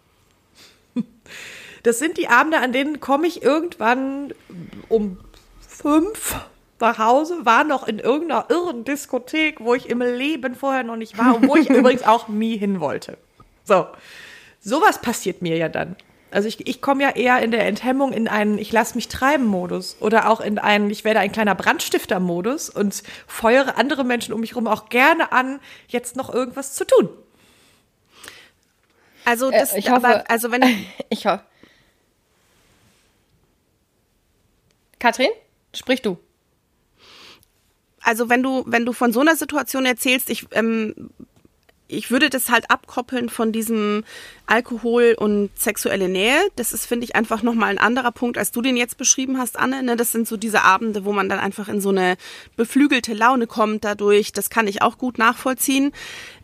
das 1.83 1.99
sind 1.99 2.17
die 2.17 2.27
Abende, 2.27 2.57
an 2.57 2.73
denen 2.73 2.99
komme 2.99 3.27
ich 3.27 3.43
irgendwann 3.43 4.33
um 4.89 5.19
fünf 5.59 6.35
nach 6.79 6.97
Hause, 6.97 7.45
war 7.45 7.63
noch 7.63 7.87
in 7.87 7.99
irgendeiner 7.99 8.47
irren 8.49 8.83
Diskothek, 8.83 9.59
wo 9.61 9.73
ich 9.75 9.89
im 9.89 10.01
Leben 10.01 10.55
vorher 10.55 10.83
noch 10.83 10.95
nicht 10.95 11.17
war 11.17 11.35
und 11.35 11.47
wo 11.47 11.55
ich 11.55 11.69
übrigens 11.69 12.03
auch 12.03 12.27
nie 12.27 12.57
hin 12.57 12.79
wollte. 12.79 13.17
So, 13.63 13.87
sowas 14.59 14.99
passiert 14.99 15.41
mir 15.41 15.57
ja 15.57 15.69
dann. 15.69 15.95
Also 16.29 16.47
ich, 16.47 16.67
ich 16.67 16.81
komme 16.81 17.03
ja 17.03 17.11
eher 17.11 17.39
in 17.41 17.51
der 17.51 17.65
Enthemmung 17.65 18.11
in 18.11 18.27
einen 18.27 18.57
Ich 18.57 18.71
lass 18.71 18.95
mich 18.95 19.07
treiben 19.07 19.45
Modus 19.45 19.97
oder 20.01 20.29
auch 20.29 20.41
in 20.41 20.59
einen 20.59 20.89
Ich 20.89 21.03
werde 21.05 21.19
ein 21.21 21.31
kleiner 21.31 21.55
Brandstifter 21.55 22.19
Modus 22.19 22.69
und 22.69 23.01
feuere 23.27 23.77
andere 23.77 24.03
Menschen 24.03 24.33
um 24.33 24.41
mich 24.41 24.51
herum 24.51 24.67
auch 24.67 24.89
gerne 24.89 25.31
an, 25.31 25.59
jetzt 25.87 26.15
noch 26.15 26.33
irgendwas 26.33 26.73
zu 26.73 26.85
tun. 26.85 27.09
Also 29.23 29.51
das, 29.51 29.73
äh, 29.73 29.79
ich 29.79 29.89
hoffe, 29.89 30.07
aber, 30.07 30.29
also 30.29 30.51
wenn 30.51 30.61
ich 31.09 31.25
hoffe. 31.25 31.43
Katrin, 34.99 35.29
sprich 35.73 36.01
du. 36.01 36.17
Also 38.01 38.29
wenn 38.29 38.41
du 38.41 38.63
wenn 38.67 38.85
du 38.85 38.93
von 38.93 39.11
so 39.11 39.19
einer 39.19 39.35
Situation 39.35 39.85
erzählst, 39.85 40.29
ich 40.29 40.47
ähm, 40.51 41.11
ich 41.87 42.11
würde 42.11 42.29
das 42.29 42.49
halt 42.49 42.69
abkoppeln 42.69 43.29
von 43.29 43.51
diesem 43.51 44.03
Alkohol 44.45 45.15
und 45.17 45.49
sexuelle 45.57 46.09
Nähe. 46.09 46.39
Das 46.55 46.73
ist, 46.73 46.85
finde 46.85 47.05
ich, 47.05 47.15
einfach 47.15 47.43
nochmal 47.43 47.69
ein 47.69 47.77
anderer 47.77 48.11
Punkt, 48.11 48.37
als 48.37 48.51
du 48.51 48.61
den 48.61 48.77
jetzt 48.77 48.97
beschrieben 48.97 49.37
hast, 49.37 49.57
Anne. 49.57 49.83
Ne? 49.83 49.95
Das 49.95 50.11
sind 50.11 50.27
so 50.27 50.37
diese 50.37 50.63
Abende, 50.63 51.05
wo 51.05 51.13
man 51.13 51.29
dann 51.29 51.39
einfach 51.39 51.69
in 51.69 51.81
so 51.81 51.89
eine 51.89 52.17
beflügelte 52.55 53.13
Laune 53.13 53.47
kommt 53.47 53.85
dadurch. 53.85 54.33
Das 54.33 54.49
kann 54.49 54.67
ich 54.67 54.81
auch 54.81 54.97
gut 54.97 55.17
nachvollziehen. 55.17 55.91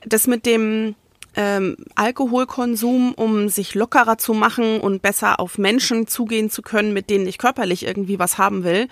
Das 0.05 0.27
mit 0.27 0.45
dem 0.45 0.95
ähm, 1.35 1.77
Alkoholkonsum, 1.95 3.13
um 3.13 3.49
sich 3.49 3.75
lockerer 3.75 4.17
zu 4.17 4.33
machen 4.33 4.79
und 4.79 5.01
besser 5.01 5.39
auf 5.39 5.57
Menschen 5.57 6.07
zugehen 6.07 6.49
zu 6.49 6.61
können, 6.61 6.93
mit 6.93 7.09
denen 7.09 7.27
ich 7.27 7.37
körperlich 7.37 7.85
irgendwie 7.85 8.19
was 8.19 8.37
haben 8.37 8.63
will, 8.63 8.87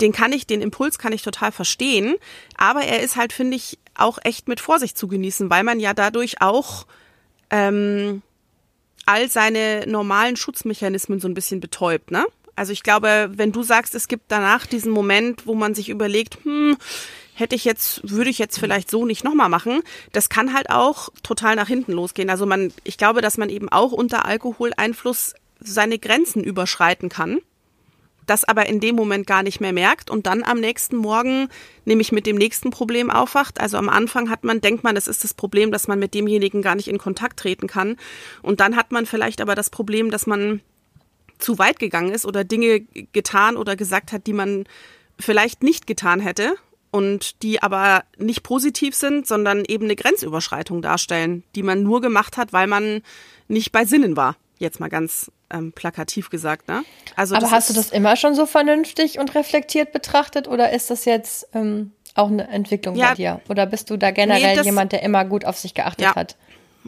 den 0.00 0.12
kann 0.12 0.32
ich, 0.32 0.46
den 0.46 0.60
Impuls 0.60 0.98
kann 0.98 1.12
ich 1.12 1.22
total 1.22 1.52
verstehen. 1.52 2.14
Aber 2.56 2.82
er 2.82 3.02
ist 3.02 3.16
halt, 3.16 3.32
finde 3.32 3.56
ich, 3.56 3.78
auch 4.00 4.18
echt 4.22 4.48
mit 4.48 4.60
Vorsicht 4.60 4.96
zu 4.96 5.08
genießen, 5.08 5.50
weil 5.50 5.64
man 5.64 5.80
ja 5.80 5.94
dadurch 5.94 6.40
auch 6.40 6.86
ähm, 7.50 8.22
all 9.06 9.30
seine 9.30 9.84
normalen 9.86 10.36
Schutzmechanismen 10.36 11.20
so 11.20 11.28
ein 11.28 11.34
bisschen 11.34 11.60
betäubt, 11.60 12.10
ne? 12.10 12.26
Also 12.56 12.72
ich 12.72 12.82
glaube, 12.82 13.30
wenn 13.34 13.52
du 13.52 13.62
sagst, 13.62 13.94
es 13.94 14.08
gibt 14.08 14.24
danach 14.28 14.66
diesen 14.66 14.90
Moment, 14.90 15.46
wo 15.46 15.54
man 15.54 15.74
sich 15.76 15.88
überlegt, 15.88 16.38
hm, 16.42 16.76
hätte 17.34 17.54
ich 17.54 17.64
jetzt, 17.64 18.00
würde 18.10 18.30
ich 18.30 18.38
jetzt 18.38 18.58
vielleicht 18.58 18.90
so 18.90 19.06
nicht 19.06 19.22
nochmal 19.22 19.48
machen, 19.48 19.82
das 20.12 20.28
kann 20.28 20.52
halt 20.52 20.68
auch 20.70 21.10
total 21.22 21.54
nach 21.54 21.68
hinten 21.68 21.92
losgehen. 21.92 22.30
Also 22.30 22.46
man, 22.46 22.72
ich 22.82 22.98
glaube, 22.98 23.22
dass 23.22 23.38
man 23.38 23.48
eben 23.48 23.68
auch 23.68 23.92
unter 23.92 24.24
Alkoholeinfluss 24.24 25.34
seine 25.60 26.00
Grenzen 26.00 26.42
überschreiten 26.42 27.08
kann 27.08 27.38
das 28.30 28.44
aber 28.44 28.66
in 28.66 28.80
dem 28.80 28.94
Moment 28.94 29.26
gar 29.26 29.42
nicht 29.42 29.60
mehr 29.60 29.72
merkt 29.72 30.10
und 30.10 30.26
dann 30.26 30.42
am 30.42 30.60
nächsten 30.60 30.96
Morgen 30.96 31.48
nämlich 31.84 32.12
mit 32.12 32.26
dem 32.26 32.36
nächsten 32.36 32.70
Problem 32.70 33.10
aufwacht. 33.10 33.60
Also 33.60 33.76
am 33.76 33.88
Anfang 33.88 34.30
hat 34.30 34.44
man, 34.44 34.60
denkt 34.60 34.84
man, 34.84 34.96
es 34.96 35.08
ist 35.08 35.24
das 35.24 35.34
Problem, 35.34 35.72
dass 35.72 35.88
man 35.88 35.98
mit 35.98 36.14
demjenigen 36.14 36.62
gar 36.62 36.74
nicht 36.74 36.88
in 36.88 36.98
Kontakt 36.98 37.38
treten 37.38 37.66
kann. 37.66 37.96
Und 38.42 38.60
dann 38.60 38.76
hat 38.76 38.92
man 38.92 39.06
vielleicht 39.06 39.40
aber 39.40 39.54
das 39.54 39.70
Problem, 39.70 40.10
dass 40.10 40.26
man 40.26 40.60
zu 41.38 41.58
weit 41.58 41.78
gegangen 41.78 42.12
ist 42.12 42.26
oder 42.26 42.44
Dinge 42.44 42.80
getan 43.12 43.56
oder 43.56 43.76
gesagt 43.76 44.12
hat, 44.12 44.26
die 44.26 44.32
man 44.32 44.64
vielleicht 45.18 45.62
nicht 45.62 45.86
getan 45.86 46.20
hätte 46.20 46.54
und 46.90 47.42
die 47.42 47.62
aber 47.62 48.04
nicht 48.18 48.42
positiv 48.42 48.94
sind, 48.94 49.26
sondern 49.26 49.64
eben 49.66 49.84
eine 49.84 49.96
Grenzüberschreitung 49.96 50.82
darstellen, 50.82 51.44
die 51.54 51.62
man 51.62 51.82
nur 51.82 52.00
gemacht 52.00 52.36
hat, 52.36 52.52
weil 52.52 52.66
man 52.66 53.02
nicht 53.46 53.72
bei 53.72 53.84
Sinnen 53.84 54.16
war. 54.16 54.36
Jetzt 54.58 54.80
mal 54.80 54.88
ganz 54.88 55.30
ähm, 55.50 55.72
plakativ 55.72 56.30
gesagt, 56.30 56.68
ne? 56.68 56.82
Also 57.16 57.36
Aber 57.36 57.50
hast 57.50 57.70
du 57.70 57.74
das 57.74 57.90
immer 57.90 58.16
schon 58.16 58.34
so 58.34 58.44
vernünftig 58.44 59.18
und 59.18 59.34
reflektiert 59.34 59.92
betrachtet 59.92 60.48
oder 60.48 60.72
ist 60.72 60.90
das 60.90 61.04
jetzt 61.04 61.48
ähm, 61.54 61.92
auch 62.14 62.28
eine 62.28 62.48
Entwicklung 62.48 62.96
ja, 62.96 63.10
bei 63.10 63.14
dir? 63.14 63.40
Oder 63.48 63.66
bist 63.66 63.90
du 63.90 63.96
da 63.96 64.10
generell 64.10 64.50
nee, 64.50 64.56
das, 64.56 64.66
jemand, 64.66 64.92
der 64.92 65.02
immer 65.02 65.24
gut 65.24 65.44
auf 65.44 65.56
sich 65.56 65.74
geachtet 65.74 66.02
ja. 66.02 66.14
hat? 66.14 66.36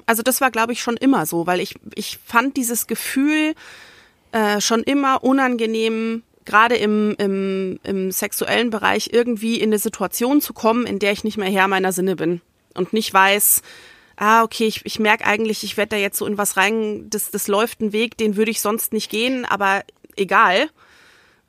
Also 0.06 0.22
das 0.22 0.40
war, 0.40 0.50
glaube 0.50 0.72
ich, 0.72 0.82
schon 0.82 0.96
immer 0.96 1.26
so, 1.26 1.46
weil 1.46 1.60
ich, 1.60 1.76
ich 1.94 2.18
fand 2.24 2.56
dieses 2.56 2.86
Gefühl 2.86 3.54
äh, 4.32 4.60
schon 4.60 4.82
immer 4.82 5.22
unangenehm, 5.22 6.22
gerade 6.44 6.76
im, 6.76 7.14
im, 7.18 7.80
im 7.82 8.10
sexuellen 8.10 8.70
Bereich 8.70 9.10
irgendwie 9.12 9.60
in 9.60 9.70
eine 9.70 9.78
Situation 9.78 10.40
zu 10.40 10.52
kommen, 10.52 10.86
in 10.86 10.98
der 10.98 11.12
ich 11.12 11.24
nicht 11.24 11.36
mehr 11.36 11.50
Herr 11.50 11.68
meiner 11.68 11.92
Sinne 11.92 12.16
bin 12.16 12.40
und 12.74 12.92
nicht 12.92 13.12
weiß, 13.12 13.62
ah, 14.20 14.42
okay, 14.42 14.66
ich, 14.66 14.84
ich 14.84 14.98
merke 14.98 15.24
eigentlich, 15.24 15.64
ich 15.64 15.78
werde 15.78 15.90
da 15.90 15.96
jetzt 15.96 16.18
so 16.18 16.26
in 16.26 16.36
was 16.36 16.58
rein, 16.58 17.08
das, 17.08 17.30
das 17.30 17.48
läuft 17.48 17.80
ein 17.80 17.92
Weg, 17.92 18.18
den 18.18 18.36
würde 18.36 18.50
ich 18.50 18.60
sonst 18.60 18.92
nicht 18.92 19.10
gehen, 19.10 19.46
aber 19.46 19.82
egal, 20.14 20.68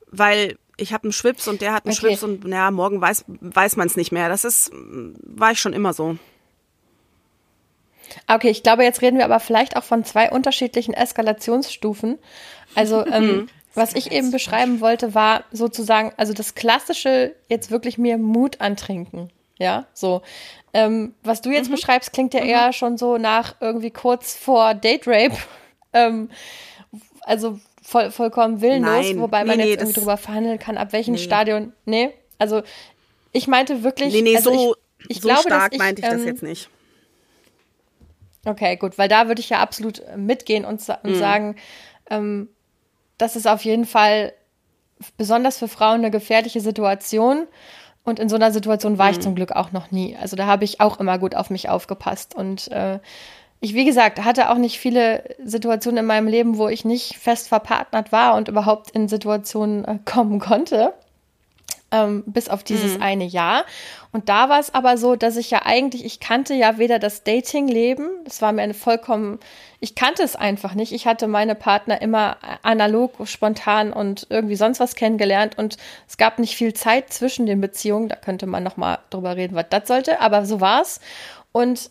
weil 0.06 0.56
ich 0.78 0.94
habe 0.94 1.04
einen 1.04 1.12
Schwips 1.12 1.46
und 1.48 1.60
der 1.60 1.74
hat 1.74 1.84
einen 1.84 1.92
okay. 1.92 2.06
Schwips 2.06 2.22
und 2.22 2.44
naja, 2.44 2.70
morgen 2.70 3.00
weiß, 3.00 3.26
weiß 3.28 3.76
man 3.76 3.86
es 3.86 3.96
nicht 3.96 4.10
mehr. 4.10 4.30
Das 4.30 4.44
ist, 4.44 4.72
war 4.72 5.52
ich 5.52 5.60
schon 5.60 5.74
immer 5.74 5.92
so. 5.92 6.16
Okay, 8.26 8.48
ich 8.48 8.62
glaube, 8.62 8.84
jetzt 8.84 9.02
reden 9.02 9.18
wir 9.18 9.26
aber 9.26 9.38
vielleicht 9.38 9.76
auch 9.76 9.84
von 9.84 10.04
zwei 10.04 10.30
unterschiedlichen 10.30 10.94
Eskalationsstufen. 10.94 12.18
Also, 12.74 13.06
ähm, 13.12 13.26
mhm. 13.26 13.48
was 13.74 13.94
ich 13.94 14.12
eben 14.12 14.30
beschreiben 14.30 14.80
wollte, 14.80 15.14
war 15.14 15.44
sozusagen, 15.52 16.12
also 16.16 16.32
das 16.32 16.54
klassische, 16.54 17.36
jetzt 17.48 17.70
wirklich 17.70 17.98
mir 17.98 18.16
Mut 18.16 18.62
antrinken. 18.62 19.30
Ja, 19.58 19.86
so. 19.92 20.22
Ähm, 20.74 21.14
was 21.22 21.42
du 21.42 21.50
jetzt 21.50 21.68
mhm. 21.68 21.74
beschreibst, 21.74 22.12
klingt 22.12 22.34
ja 22.34 22.42
mhm. 22.42 22.48
eher 22.48 22.72
schon 22.72 22.96
so 22.96 23.18
nach 23.18 23.56
irgendwie 23.60 23.90
kurz 23.90 24.34
vor 24.36 24.74
Date 24.74 25.06
Rape. 25.06 25.36
ähm, 25.92 26.30
also 27.22 27.58
voll, 27.82 28.10
vollkommen 28.10 28.60
willenlos, 28.60 29.06
Nein. 29.06 29.20
wobei 29.20 29.44
man 29.44 29.58
nee, 29.58 29.70
jetzt 29.70 29.82
irgendwie 29.82 30.00
drüber 30.00 30.16
verhandeln 30.16 30.58
kann, 30.58 30.78
ab 30.78 30.92
welchem 30.92 31.14
nee. 31.14 31.20
Stadion. 31.20 31.72
Nee, 31.84 32.10
also 32.38 32.62
ich 33.32 33.46
meinte 33.48 33.82
wirklich. 33.82 34.12
Nee, 34.12 34.22
nee, 34.22 34.36
also 34.36 34.52
so, 34.52 34.76
ich, 35.00 35.16
ich 35.16 35.20
so 35.20 35.28
glaube, 35.28 35.42
stark 35.42 35.72
ich, 35.72 35.78
meinte 35.78 36.02
ich 36.02 36.08
ähm, 36.08 36.18
das 36.18 36.24
jetzt 36.24 36.42
nicht. 36.42 36.68
Okay, 38.44 38.76
gut, 38.76 38.98
weil 38.98 39.08
da 39.08 39.28
würde 39.28 39.40
ich 39.40 39.50
ja 39.50 39.60
absolut 39.60 40.02
mitgehen 40.16 40.64
und, 40.64 40.82
und 41.02 41.12
mhm. 41.12 41.18
sagen, 41.18 41.56
ähm, 42.10 42.48
das 43.18 43.36
ist 43.36 43.46
auf 43.46 43.64
jeden 43.64 43.84
Fall 43.86 44.32
besonders 45.16 45.58
für 45.58 45.68
Frauen 45.68 46.00
eine 46.00 46.10
gefährliche 46.10 46.60
Situation. 46.60 47.46
Und 48.04 48.18
in 48.18 48.28
so 48.28 48.36
einer 48.36 48.50
Situation 48.50 48.98
war 48.98 49.10
ich 49.10 49.18
mhm. 49.18 49.22
zum 49.22 49.34
Glück 49.34 49.52
auch 49.52 49.72
noch 49.72 49.90
nie. 49.90 50.16
Also 50.20 50.36
da 50.36 50.46
habe 50.46 50.64
ich 50.64 50.80
auch 50.80 50.98
immer 50.98 51.18
gut 51.18 51.34
auf 51.34 51.50
mich 51.50 51.68
aufgepasst. 51.68 52.34
Und 52.34 52.70
äh, 52.72 52.98
ich, 53.60 53.74
wie 53.74 53.84
gesagt, 53.84 54.24
hatte 54.24 54.50
auch 54.50 54.58
nicht 54.58 54.78
viele 54.78 55.22
Situationen 55.44 55.98
in 55.98 56.06
meinem 56.06 56.26
Leben, 56.26 56.58
wo 56.58 56.68
ich 56.68 56.84
nicht 56.84 57.16
fest 57.16 57.48
verpartnert 57.48 58.10
war 58.10 58.34
und 58.34 58.48
überhaupt 58.48 58.90
in 58.90 59.08
Situationen 59.08 59.84
äh, 59.84 59.98
kommen 60.04 60.40
konnte 60.40 60.94
ähm, 61.92 62.24
bis 62.26 62.48
auf 62.48 62.64
dieses 62.64 62.96
mhm. 62.96 63.02
eine 63.02 63.24
Jahr. 63.24 63.64
Und 64.10 64.28
da 64.28 64.48
war 64.48 64.58
es 64.58 64.74
aber 64.74 64.98
so, 64.98 65.14
dass 65.14 65.36
ich 65.36 65.50
ja 65.50 65.62
eigentlich, 65.64 66.04
ich 66.04 66.18
kannte 66.20 66.54
ja 66.54 66.78
weder 66.78 66.98
das 66.98 67.22
Dating-Leben, 67.22 68.08
das 68.24 68.42
war 68.42 68.52
mir 68.52 68.62
eine 68.62 68.74
vollkommen, 68.74 69.38
ich 69.80 69.94
kannte 69.94 70.22
es 70.22 70.36
einfach 70.36 70.74
nicht. 70.74 70.92
Ich 70.92 71.06
hatte 71.06 71.26
meine 71.26 71.54
Partner 71.54 72.00
immer 72.02 72.36
analog, 72.62 73.12
spontan 73.24 73.92
und 73.92 74.26
irgendwie 74.30 74.56
sonst 74.56 74.80
was 74.80 74.94
kennengelernt 74.94 75.58
und 75.58 75.76
es 76.08 76.16
gab 76.16 76.38
nicht 76.38 76.56
viel 76.56 76.72
Zeit 76.74 77.12
zwischen 77.12 77.46
den 77.46 77.60
Beziehungen. 77.60 78.08
Da 78.08 78.16
könnte 78.16 78.46
man 78.46 78.62
noch 78.62 78.76
mal 78.76 78.98
drüber 79.10 79.36
reden, 79.36 79.54
was 79.54 79.66
das 79.70 79.88
sollte, 79.88 80.20
aber 80.20 80.46
so 80.46 80.60
war's. 80.60 81.00
Und 81.52 81.90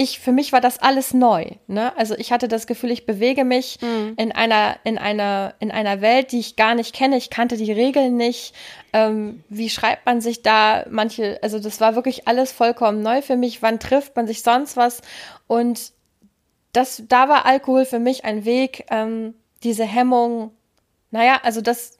ich, 0.00 0.18
für 0.18 0.32
mich 0.32 0.50
war 0.52 0.62
das 0.62 0.78
alles 0.78 1.12
neu. 1.12 1.44
Ne? 1.66 1.94
Also 1.98 2.14
ich 2.16 2.32
hatte 2.32 2.48
das 2.48 2.66
Gefühl, 2.66 2.90
ich 2.90 3.04
bewege 3.04 3.44
mich 3.44 3.78
mhm. 3.82 4.14
in 4.16 4.32
einer, 4.32 4.76
in 4.82 4.96
einer, 4.96 5.52
in 5.58 5.70
einer 5.70 6.00
Welt, 6.00 6.32
die 6.32 6.38
ich 6.38 6.56
gar 6.56 6.74
nicht 6.74 6.94
kenne. 6.94 7.18
Ich 7.18 7.28
kannte 7.28 7.58
die 7.58 7.70
Regeln 7.70 8.16
nicht. 8.16 8.54
Ähm, 8.94 9.44
wie 9.50 9.68
schreibt 9.68 10.06
man 10.06 10.22
sich 10.22 10.40
da 10.40 10.86
manche, 10.88 11.38
also 11.42 11.58
das 11.58 11.82
war 11.82 11.96
wirklich 11.96 12.26
alles 12.26 12.50
vollkommen 12.50 13.02
neu 13.02 13.20
für 13.20 13.36
mich. 13.36 13.60
Wann 13.60 13.78
trifft 13.78 14.16
man 14.16 14.26
sich 14.26 14.42
sonst 14.42 14.78
was? 14.78 15.02
Und 15.46 15.92
das, 16.72 17.02
da 17.06 17.28
war 17.28 17.44
Alkohol 17.44 17.84
für 17.84 17.98
mich 17.98 18.24
ein 18.24 18.46
Weg, 18.46 18.86
ähm, 18.90 19.34
diese 19.62 19.84
Hemmung, 19.84 20.52
naja, 21.10 21.40
also 21.42 21.60
das, 21.60 21.98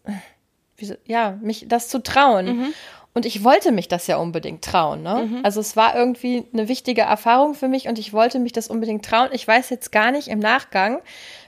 wie, 0.78 0.94
ja, 1.04 1.38
mich 1.42 1.66
das 1.68 1.88
zu 1.88 2.02
trauen. 2.02 2.46
Mhm. 2.46 2.74
Und 3.12 3.26
ich 3.26 3.42
wollte 3.42 3.72
mich 3.72 3.88
das 3.88 4.06
ja 4.06 4.18
unbedingt 4.18 4.64
trauen. 4.64 5.02
Ne? 5.02 5.28
Mhm. 5.28 5.40
Also 5.42 5.60
es 5.60 5.76
war 5.76 5.96
irgendwie 5.96 6.46
eine 6.52 6.68
wichtige 6.68 7.02
Erfahrung 7.02 7.54
für 7.54 7.66
mich 7.66 7.88
und 7.88 7.98
ich 7.98 8.12
wollte 8.12 8.38
mich 8.38 8.52
das 8.52 8.68
unbedingt 8.68 9.04
trauen. 9.04 9.30
Ich 9.32 9.46
weiß 9.46 9.70
jetzt 9.70 9.90
gar 9.90 10.12
nicht 10.12 10.28
im 10.28 10.38
Nachgang, 10.38 11.00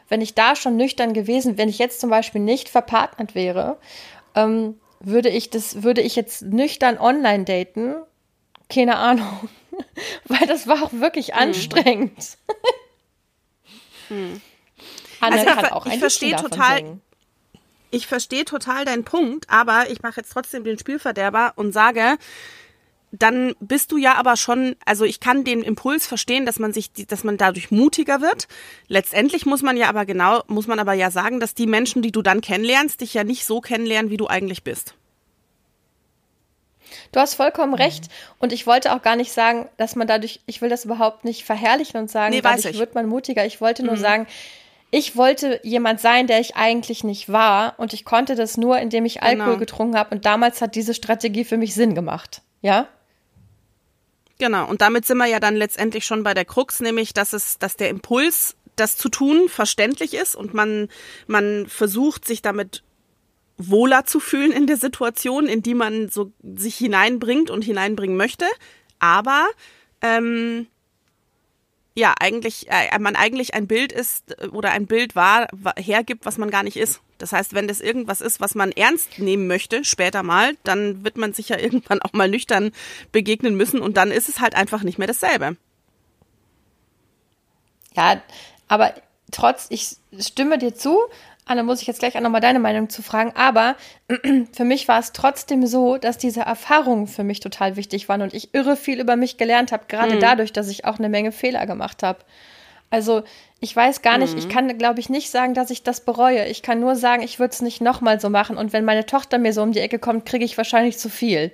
wenn 0.08 0.20
ich 0.20 0.34
da 0.34 0.56
schon 0.56 0.76
nüchtern 0.76 1.12
gewesen, 1.12 1.58
wenn 1.58 1.68
ich 1.68 1.78
jetzt 1.78 2.00
zum 2.00 2.10
Beispiel 2.10 2.40
nicht 2.40 2.68
verpartnert 2.68 3.34
wäre, 3.34 3.78
ähm, 4.34 4.78
würde 4.98 5.28
ich 5.28 5.50
das, 5.50 5.82
würde 5.82 6.00
ich 6.00 6.16
jetzt 6.16 6.42
nüchtern 6.42 6.98
online 6.98 7.44
daten? 7.44 7.94
Keine 8.68 8.96
Ahnung. 8.96 9.48
Weil 10.26 10.46
das 10.46 10.66
war 10.66 10.82
auch 10.82 10.92
wirklich 10.92 11.28
mhm. 11.28 11.38
anstrengend. 11.38 12.38
Hm. 14.08 14.40
Anne 15.20 15.40
also 15.40 15.60
kann 15.60 15.72
auch 15.72 15.86
ich 15.86 15.98
verstehe 15.98 16.34
total. 16.34 16.78
Singen 16.78 17.02
ich 17.92 18.08
verstehe 18.08 18.44
total 18.44 18.84
deinen 18.84 19.04
Punkt, 19.04 19.48
aber 19.48 19.90
ich 19.90 20.02
mache 20.02 20.20
jetzt 20.20 20.32
trotzdem 20.32 20.64
den 20.64 20.78
Spielverderber 20.78 21.52
und 21.56 21.72
sage, 21.72 22.16
dann 23.12 23.54
bist 23.60 23.92
du 23.92 23.98
ja 23.98 24.14
aber 24.14 24.36
schon, 24.36 24.74
also 24.86 25.04
ich 25.04 25.20
kann 25.20 25.44
den 25.44 25.62
Impuls 25.62 26.06
verstehen, 26.06 26.46
dass 26.46 26.58
man 26.58 26.72
sich, 26.72 26.90
dass 26.92 27.22
man 27.22 27.36
dadurch 27.36 27.70
mutiger 27.70 28.22
wird. 28.22 28.48
Letztendlich 28.88 29.44
muss 29.44 29.60
man 29.60 29.76
ja 29.76 29.90
aber 29.90 30.06
genau, 30.06 30.42
muss 30.46 30.66
man 30.66 30.78
aber 30.78 30.94
ja 30.94 31.10
sagen, 31.10 31.38
dass 31.38 31.54
die 31.54 31.66
Menschen, 31.66 32.00
die 32.00 32.10
du 32.10 32.22
dann 32.22 32.40
kennenlernst, 32.40 33.02
dich 33.02 33.12
ja 33.12 33.22
nicht 33.22 33.44
so 33.44 33.60
kennenlernen, 33.60 34.10
wie 34.10 34.16
du 34.16 34.26
eigentlich 34.26 34.64
bist. 34.64 34.94
Du 37.12 37.20
hast 37.20 37.34
vollkommen 37.34 37.74
recht. 37.74 38.08
Und 38.38 38.52
ich 38.52 38.66
wollte 38.66 38.94
auch 38.94 39.02
gar 39.02 39.16
nicht 39.16 39.32
sagen, 39.32 39.68
dass 39.76 39.96
man 39.96 40.06
dadurch, 40.06 40.40
ich 40.46 40.62
will 40.62 40.70
das 40.70 40.86
überhaupt 40.86 41.24
nicht 41.24 41.44
verherrlichen 41.44 42.00
und 42.00 42.10
sagen, 42.10 42.34
nee, 42.34 42.40
dadurch 42.40 42.78
wird 42.78 42.94
man 42.94 43.06
mutiger. 43.06 43.44
Ich 43.44 43.60
wollte 43.60 43.82
nur 43.82 43.96
mhm. 43.96 44.00
sagen, 44.00 44.26
ich 44.94 45.16
wollte 45.16 45.58
jemand 45.64 46.00
sein, 46.00 46.26
der 46.26 46.38
ich 46.38 46.54
eigentlich 46.54 47.02
nicht 47.02 47.32
war. 47.32 47.74
Und 47.78 47.94
ich 47.94 48.04
konnte 48.04 48.34
das 48.34 48.58
nur, 48.58 48.78
indem 48.78 49.06
ich 49.06 49.22
Alkohol 49.22 49.46
Genau. 49.54 49.58
getrunken 49.58 49.96
habe. 49.96 50.14
Und 50.14 50.26
damals 50.26 50.60
hat 50.60 50.74
diese 50.74 50.92
Strategie 50.92 51.44
für 51.44 51.56
mich 51.56 51.74
Sinn 51.74 51.94
gemacht. 51.94 52.42
Ja? 52.60 52.88
Genau, 54.38 54.68
und 54.68 54.82
damit 54.82 55.06
sind 55.06 55.16
wir 55.16 55.26
ja 55.26 55.40
dann 55.40 55.56
letztendlich 55.56 56.04
schon 56.04 56.22
bei 56.22 56.34
der 56.34 56.44
Krux, 56.44 56.80
nämlich, 56.80 57.14
dass 57.14 57.32
es, 57.32 57.58
dass 57.58 57.76
der 57.76 57.88
Impuls, 57.88 58.54
das 58.76 58.98
zu 58.98 59.08
tun, 59.08 59.48
verständlich 59.48 60.12
ist 60.12 60.34
und 60.36 60.52
man, 60.52 60.88
man 61.26 61.66
versucht, 61.68 62.26
sich 62.26 62.42
damit 62.42 62.82
wohler 63.56 64.04
zu 64.04 64.20
fühlen 64.20 64.52
in 64.52 64.66
der 64.66 64.76
Situation, 64.76 65.46
in 65.46 65.62
die 65.62 65.74
man 65.74 66.10
so 66.10 66.32
sich 66.54 66.76
hineinbringt 66.76 67.50
und 67.50 67.62
hineinbringen 67.64 68.16
möchte. 68.16 68.44
Aber 68.98 69.46
ähm, 70.02 70.66
ja, 71.94 72.14
eigentlich, 72.18 72.70
äh, 72.70 72.98
man 72.98 73.16
eigentlich 73.16 73.54
ein 73.54 73.66
Bild 73.66 73.92
ist 73.92 74.38
äh, 74.40 74.48
oder 74.48 74.70
ein 74.70 74.86
Bild 74.86 75.14
war, 75.14 75.48
wa- 75.52 75.74
hergibt, 75.76 76.24
was 76.26 76.38
man 76.38 76.50
gar 76.50 76.62
nicht 76.62 76.76
ist. 76.76 77.00
Das 77.18 77.32
heißt, 77.32 77.54
wenn 77.54 77.68
das 77.68 77.80
irgendwas 77.80 78.20
ist, 78.20 78.40
was 78.40 78.54
man 78.54 78.72
ernst 78.72 79.18
nehmen 79.18 79.46
möchte, 79.46 79.84
später 79.84 80.22
mal, 80.22 80.56
dann 80.64 81.04
wird 81.04 81.16
man 81.16 81.32
sich 81.34 81.50
ja 81.50 81.58
irgendwann 81.60 82.02
auch 82.02 82.12
mal 82.12 82.28
nüchtern 82.28 82.72
begegnen 83.12 83.54
müssen 83.56 83.80
und 83.80 83.96
dann 83.96 84.10
ist 84.10 84.28
es 84.28 84.40
halt 84.40 84.54
einfach 84.54 84.82
nicht 84.82 84.98
mehr 84.98 85.08
dasselbe. 85.08 85.56
Ja, 87.94 88.22
aber 88.68 88.94
trotz, 89.30 89.66
ich 89.70 89.96
stimme 90.18 90.58
dir 90.58 90.74
zu. 90.74 90.98
Anne, 91.52 91.62
muss 91.62 91.80
ich 91.80 91.86
jetzt 91.86 92.00
gleich 92.00 92.16
auch 92.16 92.20
nochmal 92.20 92.40
deine 92.40 92.58
Meinung 92.58 92.88
zu 92.88 93.02
fragen. 93.02 93.32
Aber 93.36 93.76
für 94.52 94.64
mich 94.64 94.88
war 94.88 94.98
es 94.98 95.12
trotzdem 95.12 95.66
so, 95.66 95.98
dass 95.98 96.18
diese 96.18 96.40
Erfahrungen 96.40 97.06
für 97.06 97.24
mich 97.24 97.40
total 97.40 97.76
wichtig 97.76 98.08
waren 98.08 98.22
und 98.22 98.34
ich 98.34 98.54
irre 98.54 98.76
viel 98.76 99.00
über 99.00 99.16
mich 99.16 99.36
gelernt 99.36 99.72
habe, 99.72 99.84
gerade 99.88 100.18
dadurch, 100.18 100.52
dass 100.52 100.68
ich 100.68 100.84
auch 100.84 100.98
eine 100.98 101.08
Menge 101.08 101.32
Fehler 101.32 101.66
gemacht 101.66 102.02
habe. 102.02 102.20
Also 102.90 103.22
ich 103.60 103.74
weiß 103.74 104.02
gar 104.02 104.18
nicht, 104.18 104.36
ich 104.36 104.48
kann, 104.48 104.76
glaube 104.76 105.00
ich, 105.00 105.08
nicht 105.08 105.30
sagen, 105.30 105.54
dass 105.54 105.70
ich 105.70 105.82
das 105.82 106.00
bereue. 106.00 106.46
Ich 106.48 106.62
kann 106.62 106.80
nur 106.80 106.96
sagen, 106.96 107.22
ich 107.22 107.38
würde 107.38 107.52
es 107.52 107.62
nicht 107.62 107.80
nochmal 107.80 108.20
so 108.20 108.28
machen. 108.28 108.58
Und 108.58 108.72
wenn 108.72 108.84
meine 108.84 109.06
Tochter 109.06 109.38
mir 109.38 109.52
so 109.52 109.62
um 109.62 109.72
die 109.72 109.78
Ecke 109.78 109.98
kommt, 109.98 110.26
kriege 110.26 110.44
ich 110.44 110.58
wahrscheinlich 110.58 110.98
zu 110.98 111.08
viel. 111.08 111.52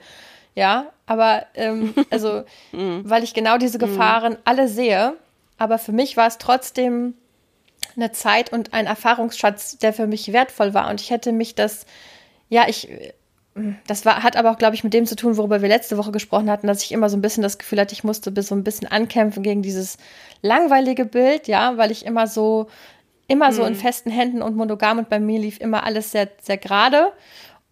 Ja, 0.54 0.86
aber 1.06 1.46
ähm, 1.54 1.94
also, 2.10 2.44
weil 2.72 3.22
ich 3.22 3.34
genau 3.34 3.58
diese 3.58 3.78
Gefahren 3.78 4.38
alle 4.44 4.68
sehe. 4.68 5.14
Aber 5.58 5.78
für 5.78 5.92
mich 5.92 6.16
war 6.16 6.26
es 6.26 6.38
trotzdem 6.38 7.14
eine 7.98 8.12
Zeit 8.12 8.52
und 8.52 8.72
ein 8.72 8.86
Erfahrungsschatz, 8.86 9.78
der 9.78 9.92
für 9.92 10.06
mich 10.06 10.32
wertvoll 10.32 10.74
war. 10.74 10.88
Und 10.88 11.00
ich 11.00 11.10
hätte 11.10 11.32
mich 11.32 11.54
das, 11.54 11.84
ja, 12.48 12.66
ich, 12.68 12.88
das 13.86 14.04
war, 14.04 14.22
hat 14.22 14.36
aber 14.36 14.50
auch, 14.50 14.58
glaube 14.58 14.74
ich, 14.74 14.84
mit 14.84 14.94
dem 14.94 15.06
zu 15.06 15.16
tun, 15.16 15.36
worüber 15.36 15.62
wir 15.62 15.68
letzte 15.68 15.98
Woche 15.98 16.12
gesprochen 16.12 16.50
hatten, 16.50 16.66
dass 16.66 16.82
ich 16.82 16.92
immer 16.92 17.08
so 17.08 17.16
ein 17.16 17.22
bisschen 17.22 17.42
das 17.42 17.58
Gefühl 17.58 17.80
hatte, 17.80 17.92
ich 17.92 18.04
musste 18.04 18.30
bis 18.30 18.48
so 18.48 18.54
ein 18.54 18.64
bisschen 18.64 18.88
ankämpfen 18.88 19.42
gegen 19.42 19.62
dieses 19.62 19.98
langweilige 20.42 21.04
Bild, 21.04 21.48
ja, 21.48 21.76
weil 21.76 21.90
ich 21.90 22.06
immer 22.06 22.26
so, 22.26 22.68
immer 23.26 23.52
so 23.52 23.64
in 23.64 23.74
festen 23.74 24.10
Händen 24.10 24.42
und 24.42 24.56
monogam 24.56 24.98
und 24.98 25.08
bei 25.08 25.20
mir 25.20 25.38
lief 25.38 25.60
immer 25.60 25.84
alles 25.84 26.12
sehr, 26.12 26.28
sehr 26.40 26.56
gerade. 26.56 27.12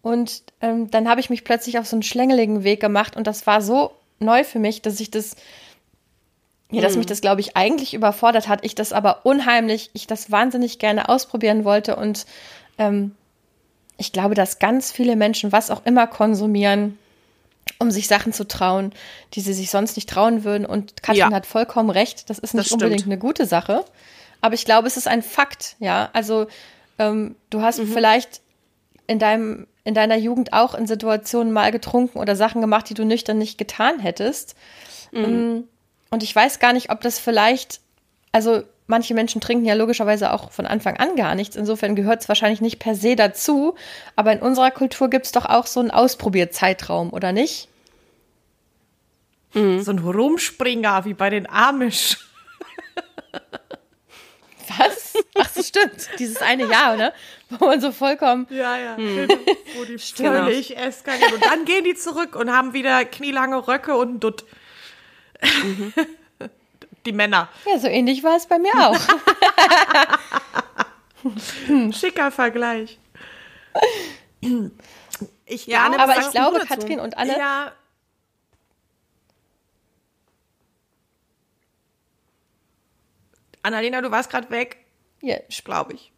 Und 0.01 0.43
ähm, 0.61 0.91
dann 0.91 1.09
habe 1.09 1.19
ich 1.19 1.29
mich 1.29 1.43
plötzlich 1.43 1.79
auf 1.79 1.87
so 1.87 1.95
einen 1.95 2.03
schlängeligen 2.03 2.63
Weg 2.63 2.79
gemacht 2.79 3.15
und 3.15 3.27
das 3.27 3.47
war 3.47 3.61
so 3.61 3.91
neu 4.19 4.43
für 4.43 4.59
mich, 4.59 4.81
dass 4.81 4.99
ich 4.99 5.11
das, 5.11 5.35
ja, 6.71 6.81
dass 6.81 6.95
mich 6.97 7.05
das, 7.05 7.21
glaube 7.21 7.41
ich, 7.41 7.55
eigentlich 7.55 7.93
überfordert 7.93 8.47
hat. 8.47 8.65
Ich 8.65 8.75
das 8.75 8.93
aber 8.93 9.25
unheimlich, 9.25 9.89
ich 9.93 10.07
das 10.07 10.31
wahnsinnig 10.31 10.79
gerne 10.79 11.09
ausprobieren 11.09 11.63
wollte 11.63 11.95
und 11.95 12.25
ähm, 12.77 13.15
ich 13.97 14.11
glaube, 14.11 14.35
dass 14.35 14.59
ganz 14.59 14.91
viele 14.91 15.15
Menschen 15.15 15.51
was 15.51 15.71
auch 15.71 15.85
immer 15.85 16.05
konsumieren, 16.07 16.99
um 17.79 17.89
sich 17.91 18.07
Sachen 18.07 18.31
zu 18.31 18.47
trauen, 18.47 18.93
die 19.33 19.41
sie 19.41 19.53
sich 19.53 19.71
sonst 19.71 19.95
nicht 19.95 20.09
trauen 20.09 20.43
würden. 20.43 20.65
Und 20.65 21.01
Katrin 21.01 21.17
Ja. 21.19 21.31
hat 21.31 21.45
vollkommen 21.45 21.89
recht. 21.89 22.29
Das 22.29 22.37
ist 22.39 22.53
nicht 22.53 22.67
Das 22.67 22.71
unbedingt 22.73 23.05
eine 23.05 23.17
gute 23.17 23.45
Sache. 23.45 23.83
Aber 24.41 24.53
ich 24.53 24.65
glaube, 24.65 24.87
es 24.87 24.97
ist 24.97 25.07
ein 25.07 25.23
Fakt, 25.23 25.75
ja. 25.79 26.09
Also 26.13 26.47
ähm, 26.99 27.35
du 27.49 27.61
hast 27.61 27.79
vielleicht 27.81 28.41
in 29.07 29.19
deinem 29.19 29.67
in 29.83 29.93
deiner 29.93 30.17
Jugend 30.17 30.51
auch 30.51 30.75
in 30.75 30.85
Situationen 30.85 31.53
mal 31.53 31.71
getrunken 31.71 32.19
oder 32.19 32.35
Sachen 32.35 32.59
gemacht, 32.59 32.89
die 32.89 32.93
du 32.93 33.05
nüchtern 33.05 33.37
nicht 33.37 33.57
getan 33.57 33.99
hättest. 33.99 34.55
Ähm, 35.13 35.63
Und 36.09 36.23
ich 36.23 36.35
weiß 36.35 36.59
gar 36.59 36.73
nicht, 36.73 36.89
ob 36.89 37.01
das 37.01 37.19
vielleicht, 37.19 37.81
also 38.31 38.63
manche 38.87 39.13
Menschen 39.13 39.41
trinken 39.41 39.65
ja 39.65 39.73
logischerweise 39.73 40.31
auch 40.31 40.51
von 40.51 40.65
Anfang 40.65 40.97
an 40.97 41.15
gar 41.15 41.35
nichts. 41.35 41.55
Insofern 41.55 41.95
gehört 41.95 42.21
es 42.21 42.29
wahrscheinlich 42.29 42.61
nicht 42.61 42.79
per 42.79 42.95
se 42.95 43.15
dazu. 43.15 43.75
Aber 44.15 44.31
in 44.31 44.39
unserer 44.39 44.71
Kultur 44.71 45.09
gibt 45.09 45.25
es 45.25 45.31
doch 45.31 45.45
auch 45.45 45.67
so 45.67 45.79
einen 45.81 45.91
Ausprobierzeitraum, 45.91 47.11
oder 47.11 47.31
nicht? 47.31 47.67
So 49.53 49.91
ein 49.91 49.99
Rumspringer 49.99 51.05
wie 51.05 51.13
bei 51.13 51.29
den 51.29 51.49
Amish. 51.49 52.17
Was? 54.77 55.13
Ach 55.35 55.49
so, 55.49 55.63
stimmt. 55.63 56.09
Dieses 56.19 56.41
eine 56.41 56.69
Jahr, 56.69 56.95
ne? 56.95 57.11
Wo 57.49 57.65
man 57.65 57.81
so 57.81 57.91
vollkommen. 57.91 58.45
Ja, 58.49 58.77
ja. 58.77 58.95
Genau. 58.97 59.33
Wo 59.77 59.85
die 59.85 59.97
völlig 59.97 60.77
eskalieren. 60.77 61.33
Und 61.33 61.45
dann 61.45 61.65
gehen 61.65 61.85
die 61.85 61.95
zurück 61.95 62.35
und 62.35 62.51
haben 62.51 62.73
wieder 62.73 63.03
knielange 63.05 63.67
Röcke 63.67 63.95
und 63.97 64.09
einen 64.09 64.19
Dutt. 65.41 66.51
Die 67.05 67.11
Männer. 67.13 67.49
Ja, 67.65 67.79
so 67.79 67.87
ähnlich 67.87 68.23
war 68.23 68.35
es 68.35 68.47
bei 68.47 68.59
mir 68.59 68.73
auch. 68.75 68.99
Schicker 71.93 72.31
Vergleich. 72.31 72.99
Ich 75.45 75.67
Ja, 75.67 75.85
Anne, 75.85 75.99
Aber 75.99 76.17
ich 76.19 76.29
glaube? 76.31 76.59
Katrin 76.67 76.99
und 76.99 77.17
Anne, 77.17 77.37
Ja. 77.37 77.71
Annalena, 83.63 84.01
du 84.01 84.11
warst 84.11 84.29
gerade 84.29 84.49
weg, 84.49 84.77
ja, 85.21 85.37
glaube 85.65 85.93
ich. 85.93 86.11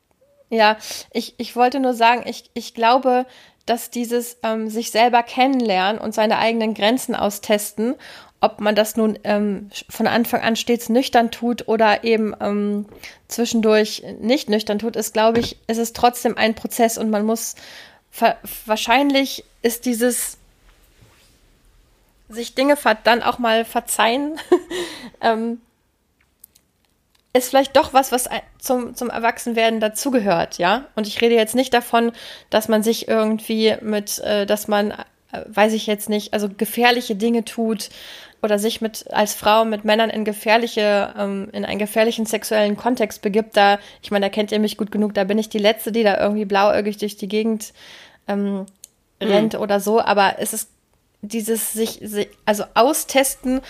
Ja, 0.50 0.78
ich, 1.12 1.36
ich 1.38 1.56
wollte 1.56 1.80
nur 1.80 1.94
sagen, 1.94 2.24
ich, 2.28 2.50
ich 2.54 2.74
glaube, 2.74 3.26
dass 3.66 3.92
dieses 3.92 4.38
ähm, 4.44 4.68
sich 4.70 4.92
selber 4.92 5.24
kennenlernen 5.24 6.02
und 6.02 6.14
seine 6.14 6.38
eigenen 6.40 6.74
Grenzen 6.74 7.16
austesten, 7.16 7.96
ob 8.42 8.62
man 8.62 8.76
das 8.76 8.96
nun 8.96 9.20
ähm, 9.24 9.70
von 9.90 10.08
Anfang 10.08 10.42
an 10.42 10.56
stets 10.56 10.90
nüchtern 10.90 11.32
tut 11.32 11.68
oder 11.68 12.04
eben 12.04 12.34
ähm, 12.40 12.86
zwischendurch 13.28 14.04
nicht 14.20 14.50
nüchtern 14.50 14.80
tut, 14.80 14.96
ist, 14.96 15.14
glaube 15.14 15.40
ich, 15.40 15.58
ist 15.68 15.78
es 15.78 15.94
trotzdem 15.94 16.38
ein 16.38 16.56
Prozess 16.56 16.98
und 16.98 17.10
man 17.10 17.26
muss 17.26 17.56
wahrscheinlich 18.66 19.44
ist 19.62 19.86
dieses 19.86 20.38
sich 22.30 22.56
Dinge 22.56 22.78
dann 23.04 23.24
auch 23.24 23.40
mal 23.40 23.66
verzeihen, 23.66 24.40
ähm, 25.22 25.60
ist 27.34 27.50
vielleicht 27.50 27.76
doch 27.76 27.94
was, 27.94 28.12
was 28.12 28.30
zum, 28.60 28.96
zum 28.96 29.10
Erwachsenwerden 29.10 29.80
dazugehört, 29.80 30.58
ja. 30.58 30.86
Und 30.96 31.08
ich 31.08 31.22
rede 31.22 31.36
jetzt 31.36 31.56
nicht 31.56 31.74
davon, 31.74 32.12
dass 32.50 32.68
man 32.68 32.84
sich 32.84 33.08
irgendwie 33.08 33.76
mit, 33.82 34.20
äh, 34.20 34.46
dass 34.46 34.68
man, 34.68 34.92
äh, 34.92 35.44
weiß 35.46 35.74
ich 35.74 35.88
jetzt 35.88 36.10
nicht, 36.10 36.34
also 36.34 36.50
gefährliche 36.50 37.16
Dinge 37.16 37.46
tut 37.46 37.90
oder 38.42 38.60
sich 38.60 38.82
mit 38.82 39.12
als 39.12 39.34
Frau 39.34 39.66
mit 39.66 39.86
Männern 39.86 40.10
in 40.10 40.24
gefährliche, 40.24 41.14
ähm, 41.18 41.50
in 41.52 41.66
einen 41.66 41.80
gefährlichen 41.80 42.26
sexuellen 42.26 42.78
Kontext 42.78 43.22
begibt. 43.22 43.58
Da, 43.58 43.80
ich 44.02 44.12
meine, 44.12 44.28
da 44.28 44.30
kennt 44.30 44.52
ihr 44.52 44.60
mich 44.60 44.78
gut 44.78 44.92
genug, 44.92 45.14
da 45.14 45.24
bin 45.24 45.38
ich 45.38 45.50
die 45.50 45.58
Letzte, 45.58 45.92
die 45.92 46.04
da 46.04 46.18
irgendwie 46.20 46.46
blauäugig 46.46 46.98
durch 46.98 47.18
die 47.18 47.28
Gegend 47.28 47.74
ähm, 48.28 48.66
rennt 49.22 49.56
oder 49.56 49.80
so. 49.80 50.00
Aber 50.00 50.36
es 50.40 50.54
ist 50.54 50.70
dieses 51.22 51.74
sich, 51.74 52.00
sich 52.02 52.30
also 52.46 52.64
austesten 52.76 53.62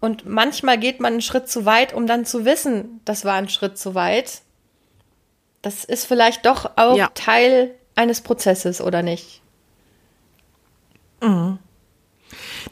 und 0.00 0.26
manchmal 0.26 0.78
geht 0.78 1.00
man 1.00 1.14
einen 1.14 1.22
Schritt 1.22 1.48
zu 1.48 1.64
weit, 1.64 1.94
um 1.94 2.06
dann 2.06 2.24
zu 2.24 2.44
wissen, 2.44 3.00
das 3.04 3.24
war 3.24 3.34
ein 3.34 3.48
Schritt 3.48 3.78
zu 3.78 3.94
weit. 3.94 4.42
Das 5.62 5.84
ist 5.84 6.06
vielleicht 6.06 6.44
doch 6.44 6.72
auch 6.76 6.96
Ja. 6.96 7.08
Teil 7.14 7.74
eines 7.94 8.20
Prozesses, 8.20 8.80
oder 8.80 9.02
nicht? 9.02 9.40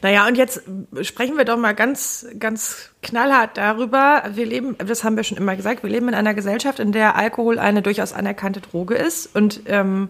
Naja, 0.03 0.27
und 0.27 0.37
jetzt 0.37 0.61
sprechen 1.01 1.37
wir 1.37 1.45
doch 1.45 1.55
mal 1.55 1.73
ganz, 1.73 2.27
ganz 2.37 2.89
knallhart 3.01 3.55
darüber. 3.55 4.23
Wir 4.33 4.45
leben, 4.45 4.75
das 4.77 5.05
haben 5.05 5.15
wir 5.15 5.23
schon 5.23 5.37
immer 5.37 5.55
gesagt, 5.55 5.81
wir 5.81 5.89
leben 5.89 6.09
in 6.09 6.13
einer 6.13 6.33
Gesellschaft, 6.33 6.79
in 6.79 6.91
der 6.91 7.15
Alkohol 7.15 7.57
eine 7.57 7.81
durchaus 7.81 8.11
anerkannte 8.11 8.59
Droge 8.59 8.95
ist. 8.95 9.33
Und 9.33 9.61
ähm, 9.65 10.09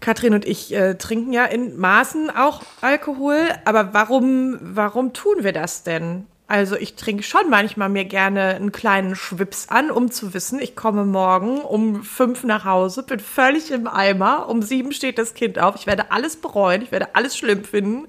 Katrin 0.00 0.32
und 0.32 0.46
ich 0.46 0.74
äh, 0.74 0.94
trinken 0.94 1.34
ja 1.34 1.44
in 1.44 1.76
Maßen 1.76 2.30
auch 2.30 2.62
Alkohol. 2.80 3.36
Aber 3.66 3.92
warum, 3.92 4.56
warum 4.62 5.12
tun 5.12 5.44
wir 5.44 5.52
das 5.52 5.82
denn? 5.82 6.26
Also 6.46 6.74
ich 6.74 6.94
trinke 6.94 7.22
schon 7.22 7.50
manchmal 7.50 7.90
mir 7.90 8.06
gerne 8.06 8.54
einen 8.54 8.72
kleinen 8.72 9.14
Schwips 9.14 9.68
an, 9.68 9.90
um 9.90 10.10
zu 10.10 10.32
wissen, 10.32 10.58
ich 10.58 10.74
komme 10.74 11.04
morgen 11.04 11.58
um 11.60 12.02
fünf 12.02 12.44
nach 12.44 12.64
Hause, 12.64 13.02
bin 13.02 13.20
völlig 13.20 13.72
im 13.72 13.88
Eimer, 13.88 14.48
um 14.48 14.62
sieben 14.62 14.92
steht 14.92 15.18
das 15.18 15.34
Kind 15.34 15.58
auf, 15.58 15.74
ich 15.74 15.88
werde 15.88 16.12
alles 16.12 16.36
bereuen, 16.36 16.82
ich 16.82 16.92
werde 16.92 17.14
alles 17.14 17.36
schlimm 17.36 17.64
finden. 17.64 18.06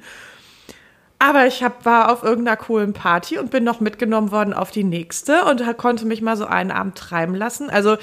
Aber 1.20 1.48
ich 1.48 1.64
hab, 1.64 1.84
war 1.86 2.12
auf 2.12 2.24
irgendeiner 2.24 2.58
coolen 2.58 2.94
Party 2.94 3.40
und 3.40 3.50
bin 3.50 3.64
noch 3.64 3.80
mitgenommen 3.80 4.32
worden 4.32 4.54
auf 4.54 4.70
die 4.72 4.84
nächste 4.84 5.46
und 5.46 5.64
konnte 5.78 6.06
mich 6.06 6.22
mal 6.22 6.38
so 6.38 6.46
einen 6.46 6.72
Abend 6.72 6.96
treiben 6.96 7.34
lassen. 7.34 7.70
Also 7.70 7.98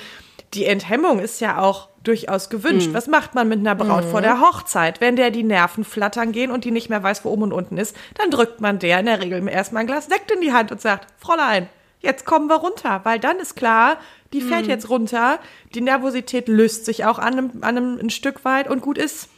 die 0.53 0.65
Enthemmung 0.67 1.21
ist 1.21 1.41
ja 1.41 1.59
auch 1.59 1.89
durchaus 2.03 2.51
gewünscht. 2.51 2.89
Was 2.93 3.07
macht 3.07 3.35
man 3.35 3.49
mit 3.49 3.61
einer 3.61 3.75
Braut 3.75 4.05
vor 4.05 4.21
der 4.21 4.41
Hochzeit? 4.41 5.01
Wenn 5.01 5.17
der 5.17 5.31
die 5.31 5.43
Nerven 5.43 5.85
flattern 5.85 6.33
gehen 6.33 6.51
und 6.51 6.65
die 6.65 6.71
nicht 6.71 6.91
mehr 6.91 7.03
weiß, 7.03 7.25
wo 7.25 7.31
oben 7.31 7.45
und 7.45 7.53
unten 7.53 7.79
ist, 7.79 7.97
dann 8.17 8.31
drückt 8.31 8.61
man 8.61 8.79
der 8.79 9.01
in 9.01 9.07
der 9.07 9.21
Regel 9.21 9.49
erstmal 9.49 9.83
ein 9.83 9.87
Glas 9.87 10.07
Sekt 10.07 10.31
in 10.31 10.41
die 10.41 10.53
Hand 10.53 10.71
und 10.71 10.81
sagt, 10.81 11.07
Fräulein, 11.19 11.69
jetzt 12.01 12.27
kommen 12.27 12.49
wir 12.49 12.57
runter. 12.57 13.01
Weil 13.05 13.21
dann 13.21 13.39
ist 13.39 13.55
klar, 13.55 13.97
die 14.33 14.41
fährt 14.41 14.67
jetzt 14.67 14.91
runter, 14.91 15.39
die 15.75 15.81
Nervosität 15.81 16.49
löst 16.49 16.85
sich 16.85 17.05
auch 17.05 17.19
an 17.19 17.33
einem, 17.33 17.51
an 17.63 17.77
einem 17.77 17.99
ein 17.99 18.11
Stück 18.11 18.45
weit 18.45 18.69
und 18.69 18.83
gut 18.83 18.99
ist. 18.99 19.29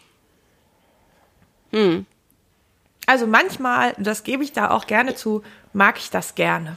Also 3.06 3.26
manchmal, 3.26 3.94
das 3.98 4.24
gebe 4.24 4.42
ich 4.42 4.52
da 4.52 4.70
auch 4.70 4.86
gerne 4.86 5.14
zu, 5.14 5.42
mag 5.72 5.98
ich 5.98 6.10
das 6.10 6.34
gerne. 6.34 6.76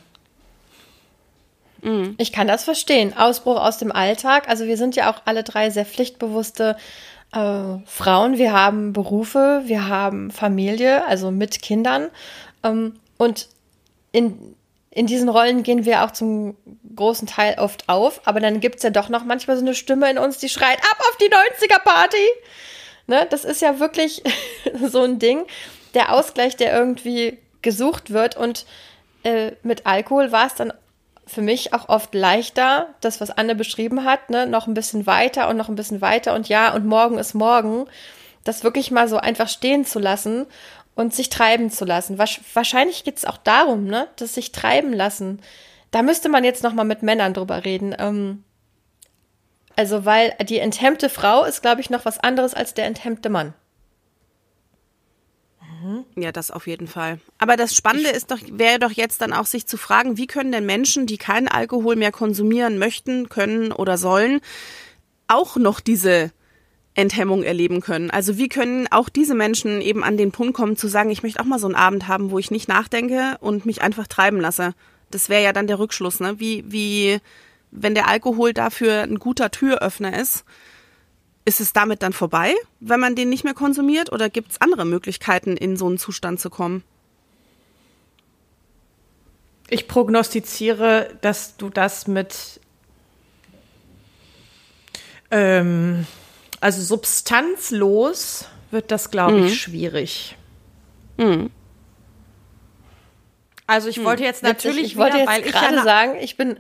Ich 2.17 2.33
kann 2.33 2.47
das 2.47 2.63
verstehen. 2.63 3.15
Ausbruch 3.15 3.59
aus 3.59 3.77
dem 3.77 3.91
Alltag. 3.91 4.49
Also 4.49 4.65
wir 4.65 4.77
sind 4.77 4.95
ja 4.95 5.11
auch 5.11 5.21
alle 5.25 5.43
drei 5.43 5.69
sehr 5.69 5.85
pflichtbewusste 5.85 6.77
äh, 7.31 7.77
Frauen. 7.85 8.37
Wir 8.37 8.51
haben 8.51 8.91
Berufe, 8.93 9.61
wir 9.65 9.87
haben 9.87 10.31
Familie, 10.31 11.05
also 11.05 11.31
mit 11.31 11.61
Kindern. 11.61 12.09
Ähm, 12.63 12.99
und 13.17 13.47
in, 14.11 14.55
in 14.91 15.07
diesen 15.07 15.29
Rollen 15.29 15.63
gehen 15.63 15.85
wir 15.85 16.03
auch 16.03 16.11
zum 16.11 16.57
großen 16.95 17.27
Teil 17.27 17.57
oft 17.59 17.87
auf. 17.87 18.21
Aber 18.25 18.41
dann 18.41 18.59
gibt's 18.59 18.83
ja 18.83 18.89
doch 18.89 19.07
noch 19.07 19.23
manchmal 19.23 19.55
so 19.55 19.63
eine 19.63 19.75
Stimme 19.75 20.09
in 20.11 20.17
uns, 20.17 20.37
die 20.37 20.49
schreit, 20.49 20.79
ab 20.79 20.99
auf 20.99 21.17
die 21.17 21.29
90er-Party. 21.29 22.27
Ne? 23.07 23.25
Das 23.29 23.45
ist 23.45 23.61
ja 23.61 23.79
wirklich 23.79 24.21
so 24.85 25.03
ein 25.03 25.17
Ding. 25.17 25.45
Der 25.93 26.13
Ausgleich, 26.13 26.55
der 26.55 26.73
irgendwie 26.73 27.37
gesucht 27.61 28.11
wird. 28.11 28.37
Und 28.37 28.65
äh, 29.23 29.51
mit 29.63 29.85
Alkohol 29.85 30.31
war 30.31 30.47
es 30.47 30.55
dann 30.55 30.73
für 31.25 31.41
mich 31.41 31.73
auch 31.73 31.89
oft 31.89 32.15
leichter, 32.15 32.87
das, 33.01 33.21
was 33.21 33.29
Anne 33.29 33.55
beschrieben 33.55 34.03
hat, 34.03 34.29
ne, 34.29 34.47
noch 34.47 34.65
ein 34.67 34.73
bisschen 34.73 35.05
weiter 35.05 35.47
und 35.47 35.57
noch 35.57 35.69
ein 35.69 35.75
bisschen 35.75 36.01
weiter 36.01 36.33
und 36.33 36.49
ja, 36.49 36.73
und 36.73 36.87
morgen 36.87 37.19
ist 37.19 37.35
morgen, 37.35 37.85
das 38.43 38.63
wirklich 38.63 38.89
mal 38.89 39.07
so 39.07 39.17
einfach 39.17 39.47
stehen 39.47 39.85
zu 39.85 39.99
lassen 39.99 40.47
und 40.95 41.13
sich 41.13 41.29
treiben 41.29 41.69
zu 41.69 41.85
lassen. 41.85 42.17
Wahrscheinlich 42.17 43.03
geht 43.03 43.17
es 43.17 43.25
auch 43.25 43.37
darum, 43.37 43.85
ne, 43.85 44.07
das 44.15 44.33
sich 44.33 44.51
treiben 44.51 44.91
lassen. 44.91 45.39
Da 45.91 46.01
müsste 46.01 46.29
man 46.29 46.43
jetzt 46.43 46.63
noch 46.63 46.73
mal 46.73 46.83
mit 46.83 47.03
Männern 47.03 47.33
drüber 47.33 47.63
reden. 47.63 47.95
Ähm, 47.97 48.43
also, 49.75 50.05
weil 50.05 50.33
die 50.49 50.59
enthemmte 50.59 51.09
Frau 51.09 51.45
ist, 51.45 51.61
glaube 51.61 51.81
ich, 51.81 51.89
noch 51.89 52.05
was 52.05 52.19
anderes 52.19 52.53
als 52.53 52.73
der 52.73 52.85
enthemmte 52.85 53.29
Mann. 53.29 53.53
Ja, 56.15 56.31
das 56.31 56.51
auf 56.51 56.67
jeden 56.67 56.87
Fall. 56.87 57.19
Aber 57.37 57.55
das 57.55 57.75
Spannende 57.75 58.09
ist 58.09 58.31
doch, 58.31 58.39
wäre 58.51 58.79
doch 58.79 58.91
jetzt 58.91 59.21
dann 59.21 59.33
auch 59.33 59.45
sich 59.45 59.65
zu 59.65 59.77
fragen, 59.77 60.17
wie 60.17 60.27
können 60.27 60.51
denn 60.51 60.65
Menschen, 60.65 61.05
die 61.05 61.17
keinen 61.17 61.47
Alkohol 61.47 61.95
mehr 61.95 62.11
konsumieren 62.11 62.77
möchten, 62.77 63.29
können 63.29 63.71
oder 63.71 63.97
sollen, 63.97 64.41
auch 65.27 65.57
noch 65.57 65.79
diese 65.79 66.31
Enthemmung 66.95 67.43
erleben 67.43 67.81
können. 67.81 68.11
Also 68.11 68.37
wie 68.37 68.49
können 68.49 68.87
auch 68.91 69.09
diese 69.09 69.35
Menschen 69.35 69.81
eben 69.81 70.03
an 70.03 70.17
den 70.17 70.31
Punkt 70.31 70.53
kommen 70.53 70.75
zu 70.75 70.87
sagen, 70.87 71.11
ich 71.11 71.23
möchte 71.23 71.39
auch 71.39 71.45
mal 71.45 71.59
so 71.59 71.67
einen 71.67 71.75
Abend 71.75 72.07
haben, 72.07 72.31
wo 72.31 72.39
ich 72.39 72.51
nicht 72.51 72.67
nachdenke 72.67 73.37
und 73.39 73.65
mich 73.65 73.81
einfach 73.81 74.07
treiben 74.07 74.41
lasse. 74.41 74.73
Das 75.11 75.29
wäre 75.29 75.43
ja 75.43 75.53
dann 75.53 75.67
der 75.67 75.79
Rückschluss, 75.79 76.19
ne? 76.19 76.39
Wie, 76.39 76.65
wie, 76.67 77.19
wenn 77.71 77.95
der 77.95 78.07
Alkohol 78.07 78.53
dafür 78.53 79.03
ein 79.03 79.19
guter 79.19 79.49
Türöffner 79.49 80.19
ist, 80.19 80.43
ist 81.49 81.59
es 81.59 81.73
damit 81.73 82.03
dann 82.03 82.13
vorbei, 82.13 82.53
wenn 82.79 82.99
man 82.99 83.15
den 83.15 83.27
nicht 83.27 83.43
mehr 83.43 83.55
konsumiert 83.55 84.11
oder 84.11 84.29
gibt 84.29 84.51
es 84.51 84.61
andere 84.61 84.85
Möglichkeiten, 84.85 85.57
in 85.57 85.77
so 85.77 85.87
einen 85.87 85.97
Zustand 85.97 86.39
zu 86.39 86.51
kommen? 86.51 86.83
Ich 89.67 89.87
prognostiziere, 89.87 91.17
dass 91.21 91.57
du 91.57 91.71
das 91.71 92.05
mit 92.07 92.59
ähm, 95.31 96.05
also 96.61 96.83
substanzlos 96.83 98.45
wird 98.69 98.91
das, 98.91 99.09
glaube 99.09 99.39
ich, 99.39 99.45
mhm. 99.45 99.55
schwierig. 99.55 100.37
Mhm. 101.17 101.49
Also 103.65 103.89
ich 103.89 103.97
hm. 103.97 104.03
wollte 104.03 104.23
jetzt 104.23 104.43
natürlich, 104.43 104.83
ich 104.83 104.97
wollte 104.97 105.17
jetzt 105.17 105.43
gerade 105.43 105.81
sagen, 105.83 106.15
ich 106.21 106.37
bin 106.37 106.59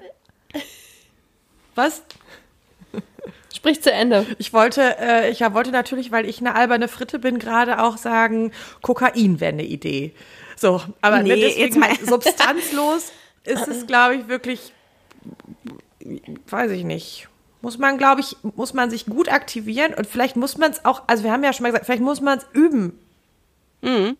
was? 1.75 2.01
Sprich 3.53 3.81
zu 3.81 3.91
Ende. 3.91 4.25
Ich 4.37 4.53
wollte, 4.53 4.97
äh, 4.99 5.31
ich 5.31 5.41
wollte 5.41 5.71
natürlich, 5.71 6.11
weil 6.11 6.27
ich 6.27 6.39
eine 6.39 6.55
alberne 6.55 6.87
Fritte 6.87 7.19
bin, 7.19 7.39
gerade 7.39 7.81
auch 7.81 7.97
sagen, 7.97 8.51
Kokain 8.81 9.39
wäre 9.39 9.53
eine 9.53 9.65
Idee. 9.65 10.13
So, 10.55 10.81
aber 11.01 11.23
nee, 11.23 11.35
deswegen 11.35 11.59
jetzt 11.59 11.77
mal 11.77 11.95
substanzlos 12.05 13.11
ist 13.43 13.67
es, 13.67 13.87
glaube 13.87 14.15
ich, 14.15 14.27
wirklich, 14.27 14.73
weiß 16.47 16.71
ich 16.71 16.83
nicht. 16.83 17.27
Muss 17.61 17.77
man, 17.77 17.97
glaube 17.97 18.21
ich, 18.21 18.37
muss 18.55 18.73
man 18.73 18.89
sich 18.89 19.05
gut 19.05 19.29
aktivieren 19.29 19.93
und 19.93 20.07
vielleicht 20.07 20.35
muss 20.35 20.57
man 20.57 20.71
es 20.71 20.85
auch, 20.85 21.03
also 21.07 21.23
wir 21.23 21.31
haben 21.31 21.43
ja 21.43 21.51
schon 21.51 21.63
mal 21.63 21.69
gesagt, 21.69 21.85
vielleicht 21.85 22.01
muss 22.01 22.21
man 22.21 22.37
es 22.37 22.45
üben. 22.53 22.99
Mhm. 23.81 24.17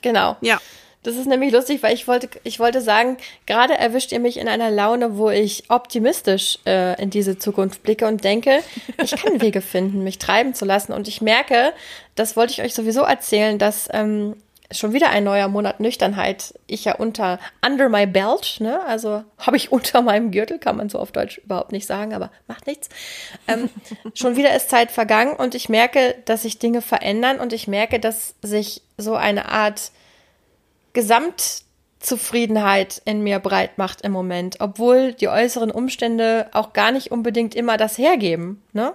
Genau. 0.00 0.36
Ja. 0.40 0.58
Das 1.02 1.16
ist 1.16 1.26
nämlich 1.26 1.52
lustig, 1.52 1.82
weil 1.82 1.94
ich 1.94 2.06
wollte, 2.06 2.28
ich 2.44 2.60
wollte 2.60 2.80
sagen, 2.80 3.16
gerade 3.46 3.76
erwischt 3.76 4.12
ihr 4.12 4.20
mich 4.20 4.36
in 4.36 4.48
einer 4.48 4.70
Laune, 4.70 5.16
wo 5.16 5.30
ich 5.30 5.64
optimistisch 5.68 6.58
äh, 6.64 7.00
in 7.02 7.10
diese 7.10 7.38
Zukunft 7.38 7.82
blicke 7.82 8.06
und 8.06 8.22
denke, 8.22 8.60
ich 9.02 9.10
kann 9.16 9.40
Wege 9.40 9.60
finden, 9.62 10.04
mich 10.04 10.18
treiben 10.18 10.54
zu 10.54 10.64
lassen. 10.64 10.92
Und 10.92 11.08
ich 11.08 11.20
merke, 11.20 11.72
das 12.14 12.36
wollte 12.36 12.52
ich 12.52 12.62
euch 12.62 12.74
sowieso 12.74 13.02
erzählen, 13.02 13.58
dass 13.58 13.88
ähm, 13.92 14.36
schon 14.70 14.92
wieder 14.92 15.10
ein 15.10 15.24
neuer 15.24 15.48
Monat 15.48 15.80
Nüchternheit 15.80 16.54
ich 16.66 16.84
ja 16.84 16.94
unter 16.94 17.38
under 17.66 17.88
my 17.88 18.06
belt, 18.06 18.56
ne, 18.60 18.80
also 18.84 19.24
habe 19.38 19.56
ich 19.56 19.72
unter 19.72 20.02
meinem 20.02 20.30
Gürtel, 20.30 20.58
kann 20.58 20.76
man 20.76 20.88
so 20.88 20.98
auf 20.98 21.12
Deutsch 21.12 21.38
überhaupt 21.38 21.72
nicht 21.72 21.86
sagen, 21.86 22.14
aber 22.14 22.30
macht 22.46 22.66
nichts. 22.66 22.88
Ähm, 23.48 23.70
schon 24.14 24.36
wieder 24.36 24.54
ist 24.54 24.70
Zeit 24.70 24.90
vergangen 24.90 25.34
und 25.34 25.54
ich 25.54 25.68
merke, 25.68 26.14
dass 26.24 26.42
sich 26.42 26.58
Dinge 26.58 26.82
verändern 26.82 27.40
und 27.40 27.52
ich 27.52 27.68
merke, 27.68 28.00
dass 28.00 28.34
sich 28.42 28.82
so 28.96 29.14
eine 29.14 29.48
Art 29.50 29.92
Gesamtzufriedenheit 30.92 33.00
in 33.04 33.22
mir 33.22 33.38
breit 33.38 33.78
macht 33.78 34.02
im 34.02 34.12
Moment, 34.12 34.60
obwohl 34.60 35.14
die 35.14 35.28
äußeren 35.28 35.70
Umstände 35.70 36.48
auch 36.52 36.72
gar 36.72 36.92
nicht 36.92 37.10
unbedingt 37.10 37.54
immer 37.54 37.76
das 37.76 37.98
hergeben. 37.98 38.62
Ne? 38.72 38.92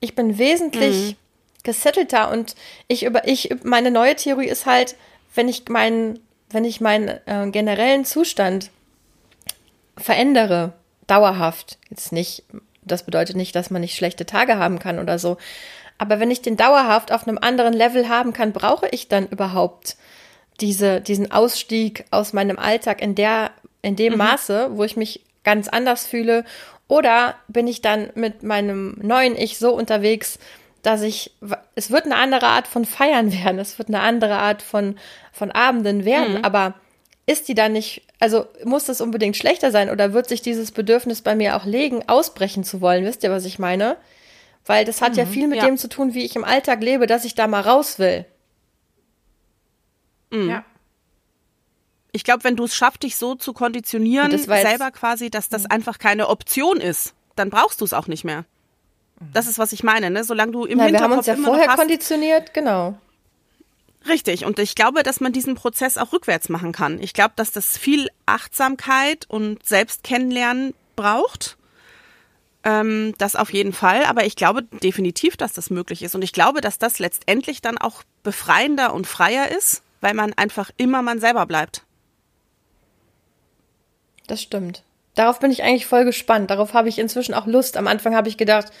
Ich 0.00 0.14
bin 0.14 0.38
wesentlich 0.38 1.12
mhm. 1.12 1.16
gesettelter 1.62 2.30
und 2.30 2.54
ich 2.88 3.04
über 3.04 3.26
ich 3.26 3.54
meine 3.62 3.90
neue 3.90 4.16
Theorie 4.16 4.48
ist 4.48 4.66
halt, 4.66 4.96
wenn 5.34 5.48
ich 5.48 5.68
meinen 5.68 6.18
wenn 6.50 6.64
ich 6.64 6.80
meinen 6.80 7.08
äh, 7.26 7.50
generellen 7.50 8.04
Zustand 8.04 8.70
verändere, 9.96 10.72
dauerhaft, 11.06 11.78
jetzt 11.90 12.12
nicht, 12.12 12.44
das 12.82 13.04
bedeutet 13.04 13.36
nicht, 13.36 13.54
dass 13.56 13.70
man 13.70 13.80
nicht 13.80 13.96
schlechte 13.96 14.26
Tage 14.26 14.56
haben 14.56 14.78
kann 14.78 14.98
oder 14.98 15.18
so, 15.18 15.38
aber 15.98 16.20
wenn 16.20 16.30
ich 16.30 16.42
den 16.42 16.56
dauerhaft 16.56 17.12
auf 17.12 17.26
einem 17.26 17.38
anderen 17.38 17.72
Level 17.72 18.08
haben 18.08 18.32
kann, 18.32 18.52
brauche 18.52 18.88
ich 18.88 19.08
dann 19.08 19.28
überhaupt 19.28 19.96
diese, 20.62 21.00
diesen 21.00 21.30
Ausstieg 21.30 22.04
aus 22.10 22.32
meinem 22.32 22.58
Alltag 22.58 23.02
in 23.02 23.14
der, 23.14 23.50
in 23.82 23.96
dem 23.96 24.12
mhm. 24.12 24.18
Maße, 24.20 24.70
wo 24.72 24.84
ich 24.84 24.96
mich 24.96 25.20
ganz 25.44 25.68
anders 25.68 26.06
fühle? 26.06 26.44
Oder 26.88 27.34
bin 27.48 27.66
ich 27.66 27.82
dann 27.82 28.10
mit 28.14 28.42
meinem 28.42 28.96
neuen 29.02 29.36
Ich 29.36 29.58
so 29.58 29.74
unterwegs, 29.74 30.38
dass 30.82 31.02
ich, 31.02 31.32
es 31.74 31.90
wird 31.90 32.04
eine 32.04 32.16
andere 32.16 32.46
Art 32.46 32.66
von 32.66 32.84
Feiern 32.84 33.32
werden, 33.44 33.58
es 33.58 33.78
wird 33.78 33.88
eine 33.88 34.00
andere 34.00 34.36
Art 34.36 34.62
von, 34.62 34.96
von 35.32 35.50
Abenden 35.50 36.04
werden, 36.04 36.38
mhm. 36.38 36.44
aber 36.44 36.74
ist 37.24 37.48
die 37.48 37.54
dann 37.54 37.72
nicht, 37.72 38.02
also 38.18 38.46
muss 38.64 38.84
das 38.84 39.00
unbedingt 39.00 39.36
schlechter 39.36 39.70
sein 39.70 39.90
oder 39.90 40.12
wird 40.12 40.28
sich 40.28 40.42
dieses 40.42 40.72
Bedürfnis 40.72 41.22
bei 41.22 41.36
mir 41.36 41.56
auch 41.56 41.64
legen, 41.64 42.08
ausbrechen 42.08 42.64
zu 42.64 42.80
wollen? 42.80 43.04
Wisst 43.04 43.22
ihr, 43.22 43.30
was 43.30 43.44
ich 43.44 43.58
meine? 43.58 43.96
Weil 44.66 44.84
das 44.84 45.00
hat 45.00 45.12
mhm, 45.12 45.18
ja 45.18 45.26
viel 45.26 45.48
mit 45.48 45.58
ja. 45.58 45.66
dem 45.66 45.76
zu 45.76 45.88
tun, 45.88 46.14
wie 46.14 46.24
ich 46.24 46.36
im 46.36 46.44
Alltag 46.44 46.82
lebe, 46.82 47.06
dass 47.06 47.24
ich 47.24 47.34
da 47.34 47.46
mal 47.46 47.60
raus 47.60 47.98
will. 47.98 48.24
Mhm. 50.32 50.48
Ja. 50.48 50.64
Ich 52.10 52.24
glaube, 52.24 52.44
wenn 52.44 52.56
du 52.56 52.64
es 52.64 52.74
schaffst, 52.74 53.04
dich 53.04 53.16
so 53.16 53.34
zu 53.36 53.52
konditionieren, 53.52 54.36
selber 54.36 54.90
quasi, 54.90 55.30
dass 55.30 55.48
das 55.48 55.62
mhm. 55.62 55.70
einfach 55.70 55.98
keine 55.98 56.28
Option 56.28 56.78
ist, 56.78 57.14
dann 57.36 57.48
brauchst 57.48 57.80
du 57.80 57.84
es 57.84 57.94
auch 57.94 58.06
nicht 58.06 58.24
mehr. 58.24 58.44
Das 59.32 59.46
ist, 59.46 59.58
was 59.58 59.72
ich 59.72 59.82
meine, 59.82 60.10
ne? 60.10 60.24
Solange 60.24 60.52
du 60.52 60.64
im 60.64 60.78
Na, 60.78 60.84
Hinterkopf 60.84 61.08
wir 61.08 61.12
haben 61.12 61.18
uns 61.18 61.26
ja 61.26 61.36
vorher 61.36 61.68
hast, 61.68 61.78
konditioniert, 61.78 62.52
genau. 62.52 62.98
Richtig. 64.08 64.44
Und 64.44 64.58
ich 64.58 64.74
glaube, 64.74 65.02
dass 65.02 65.20
man 65.20 65.32
diesen 65.32 65.54
Prozess 65.54 65.96
auch 65.96 66.12
rückwärts 66.12 66.48
machen 66.48 66.72
kann. 66.72 67.00
Ich 67.00 67.14
glaube, 67.14 67.34
dass 67.36 67.52
das 67.52 67.78
viel 67.78 68.08
Achtsamkeit 68.26 69.26
und 69.28 69.64
Selbstkennenlernen 69.64 70.74
braucht. 70.96 71.56
Ähm, 72.64 73.14
das 73.18 73.36
auf 73.36 73.52
jeden 73.52 73.72
Fall. 73.72 74.04
Aber 74.04 74.24
ich 74.26 74.34
glaube 74.34 74.64
definitiv, 74.64 75.36
dass 75.36 75.52
das 75.52 75.70
möglich 75.70 76.02
ist. 76.02 76.14
Und 76.14 76.22
ich 76.22 76.32
glaube, 76.32 76.60
dass 76.60 76.78
das 76.78 76.98
letztendlich 76.98 77.60
dann 77.60 77.78
auch 77.78 78.02
befreiender 78.22 78.92
und 78.92 79.06
freier 79.06 79.50
ist, 79.56 79.81
weil 80.02 80.12
man 80.12 80.34
einfach 80.34 80.70
immer 80.76 81.00
man 81.00 81.18
selber 81.20 81.46
bleibt. 81.46 81.84
Das 84.26 84.42
stimmt. 84.42 84.82
Darauf 85.14 85.40
bin 85.40 85.50
ich 85.50 85.62
eigentlich 85.62 85.86
voll 85.86 86.04
gespannt. 86.04 86.50
Darauf 86.50 86.74
habe 86.74 86.88
ich 86.88 86.98
inzwischen 86.98 87.34
auch 87.34 87.46
Lust. 87.46 87.76
Am 87.76 87.86
Anfang 87.86 88.14
habe 88.14 88.28
ich 88.28 88.36
gedacht, 88.36 88.72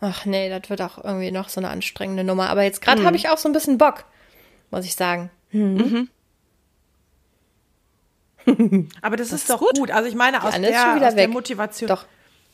ach 0.00 0.26
nee, 0.26 0.48
das 0.50 0.68
wird 0.68 0.82
auch 0.82 1.02
irgendwie 1.02 1.30
noch 1.30 1.48
so 1.48 1.60
eine 1.60 1.70
anstrengende 1.70 2.24
Nummer. 2.24 2.50
Aber 2.50 2.62
jetzt 2.62 2.82
gerade 2.82 3.00
mhm. 3.02 3.06
habe 3.06 3.16
ich 3.16 3.28
auch 3.28 3.38
so 3.38 3.48
ein 3.48 3.52
bisschen 3.52 3.78
Bock, 3.78 4.04
muss 4.70 4.84
ich 4.84 4.94
sagen. 4.94 5.30
Mhm. 5.52 6.08
Aber 9.00 9.16
das, 9.16 9.28
das 9.28 9.36
ist, 9.36 9.42
ist, 9.42 9.50
doch 9.50 9.60
gut. 9.60 9.78
gut. 9.78 9.90
Also 9.90 10.08
ich 10.08 10.14
meine, 10.14 10.42
aus, 10.42 10.54
der, 10.54 11.06
aus 11.06 11.14
der, 11.14 11.28
Motivation. 11.28 11.88
Doch 11.88 12.06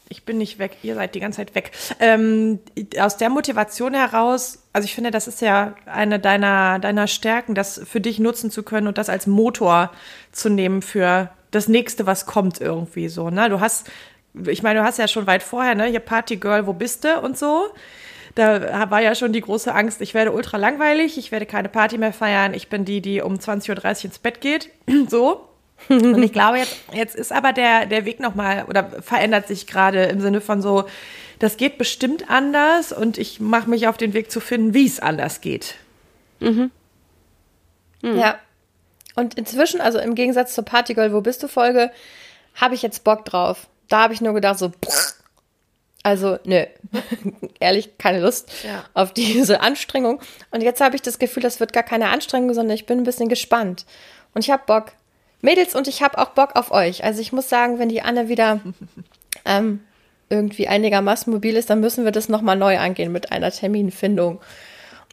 ich 0.08 0.24
bin 0.24 0.38
nicht 0.38 0.58
weg, 0.58 0.78
ihr 0.82 0.96
seid 0.96 1.14
die 1.14 1.20
ganze 1.20 1.36
Zeit 1.36 1.54
weg. 1.54 1.70
Ähm, 2.00 2.58
aus 2.98 3.16
der 3.16 3.30
Motivation 3.30 3.94
heraus, 3.94 4.59
also 4.72 4.86
ich 4.86 4.94
finde, 4.94 5.10
das 5.10 5.26
ist 5.26 5.40
ja 5.40 5.74
eine 5.86 6.18
deiner, 6.18 6.78
deiner 6.78 7.06
Stärken, 7.06 7.54
das 7.54 7.80
für 7.84 8.00
dich 8.00 8.18
nutzen 8.18 8.50
zu 8.50 8.62
können 8.62 8.86
und 8.86 8.98
das 8.98 9.08
als 9.08 9.26
Motor 9.26 9.90
zu 10.32 10.48
nehmen 10.48 10.82
für 10.82 11.30
das 11.50 11.66
nächste, 11.66 12.06
was 12.06 12.26
kommt 12.26 12.60
irgendwie 12.60 13.08
so. 13.08 13.30
Ne? 13.30 13.48
Du 13.48 13.60
hast 13.60 13.90
ich 14.46 14.62
meine, 14.62 14.80
du 14.80 14.84
hast 14.84 14.98
ja 14.98 15.08
schon 15.08 15.26
weit 15.26 15.42
vorher, 15.42 15.74
ne, 15.74 15.86
hier 15.86 16.00
Party 16.00 16.36
Girl, 16.36 16.66
wo 16.66 16.72
bist 16.72 17.04
du 17.04 17.18
und 17.20 17.38
so. 17.38 17.66
Da 18.36 18.88
war 18.90 19.02
ja 19.02 19.16
schon 19.16 19.32
die 19.32 19.40
große 19.40 19.74
Angst, 19.74 20.00
ich 20.00 20.14
werde 20.14 20.30
ultra 20.30 20.56
langweilig, 20.56 21.18
ich 21.18 21.32
werde 21.32 21.46
keine 21.46 21.68
Party 21.68 21.98
mehr 21.98 22.12
feiern, 22.12 22.54
ich 22.54 22.68
bin 22.68 22.84
die, 22.84 23.00
die 23.00 23.22
um 23.22 23.34
20.30 23.34 23.70
Uhr 23.70 24.04
ins 24.04 24.18
Bett 24.20 24.40
geht. 24.40 24.70
so. 25.08 25.48
Und 25.88 26.22
ich 26.22 26.32
glaube, 26.32 26.58
jetzt, 26.58 26.76
jetzt 26.92 27.16
ist 27.16 27.32
aber 27.32 27.52
der, 27.52 27.86
der 27.86 28.04
Weg 28.04 28.20
nochmal 28.20 28.66
oder 28.68 28.84
verändert 29.00 29.48
sich 29.48 29.66
gerade 29.66 30.04
im 30.04 30.20
Sinne 30.20 30.40
von 30.40 30.62
so, 30.62 30.84
das 31.40 31.56
geht 31.56 31.78
bestimmt 31.78 32.30
anders 32.30 32.92
und 32.92 33.18
ich 33.18 33.40
mache 33.40 33.68
mich 33.68 33.88
auf 33.88 33.96
den 33.96 34.12
Weg 34.12 34.30
zu 34.30 34.40
finden, 34.40 34.74
wie 34.74 34.86
es 34.86 35.00
anders 35.00 35.40
geht. 35.40 35.74
Mhm. 36.38 36.70
Mhm. 38.02 38.18
Ja. 38.18 38.38
Und 39.16 39.34
inzwischen, 39.34 39.80
also 39.80 39.98
im 39.98 40.14
Gegensatz 40.14 40.54
zur 40.54 40.64
Partygirl, 40.64 41.12
wo 41.12 41.22
bist 41.22 41.42
du 41.42 41.48
Folge, 41.48 41.90
habe 42.54 42.74
ich 42.74 42.82
jetzt 42.82 43.04
Bock 43.04 43.24
drauf. 43.24 43.68
Da 43.88 44.02
habe 44.02 44.14
ich 44.14 44.20
nur 44.20 44.34
gedacht, 44.34 44.58
so, 44.58 44.70
also, 46.02 46.38
nö, 46.44 46.64
ehrlich, 47.60 47.96
keine 47.96 48.20
Lust 48.20 48.50
ja. 48.62 48.84
auf 48.92 49.12
diese 49.14 49.62
Anstrengung. 49.62 50.20
Und 50.50 50.62
jetzt 50.62 50.82
habe 50.82 50.94
ich 50.94 51.02
das 51.02 51.18
Gefühl, 51.18 51.42
das 51.42 51.58
wird 51.58 51.72
gar 51.72 51.82
keine 51.82 52.10
Anstrengung, 52.10 52.52
sondern 52.52 52.74
ich 52.74 52.84
bin 52.84 52.98
ein 52.98 53.04
bisschen 53.04 53.28
gespannt. 53.28 53.86
Und 54.34 54.44
ich 54.44 54.50
habe 54.50 54.62
Bock. 54.66 54.92
Mädels, 55.40 55.74
und 55.74 55.88
ich 55.88 56.02
habe 56.02 56.18
auch 56.18 56.30
Bock 56.30 56.54
auf 56.54 56.70
euch. 56.70 57.02
Also 57.02 57.22
ich 57.22 57.32
muss 57.32 57.48
sagen, 57.48 57.78
wenn 57.78 57.88
die 57.88 58.02
Anne 58.02 58.28
wieder 58.28 58.60
ähm, 59.46 59.80
irgendwie 60.30 60.68
einigermaßen 60.68 61.32
mobil 61.32 61.56
ist, 61.56 61.68
dann 61.68 61.80
müssen 61.80 62.04
wir 62.04 62.12
das 62.12 62.28
nochmal 62.28 62.56
neu 62.56 62.78
angehen 62.78 63.12
mit 63.12 63.32
einer 63.32 63.50
Terminfindung. 63.50 64.40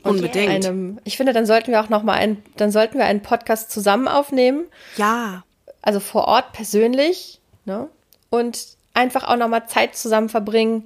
Und 0.04 0.18
Unbedingt. 0.18 0.66
Einem, 0.66 1.00
ich 1.04 1.18
finde, 1.18 1.34
dann 1.34 1.48
sollten 1.48 1.72
wir 1.72 1.82
auch 1.82 1.90
nochmal 1.90 2.20
einen, 2.20 2.44
dann 2.56 2.72
sollten 2.72 3.00
wir 3.00 3.06
einen 3.06 3.22
Podcast 3.22 3.72
zusammen 3.72 4.08
aufnehmen. 4.08 4.66
Ja. 4.96 5.44
Also 5.82 6.00
vor 6.00 6.26
Ort 6.26 6.54
persönlich, 6.54 7.42
ne? 7.66 7.90
Und 8.30 8.78
einfach 8.94 9.28
auch 9.28 9.38
nochmal 9.38 9.68
Zeit 9.68 9.96
zusammen 9.96 10.30
verbringen. 10.30 10.86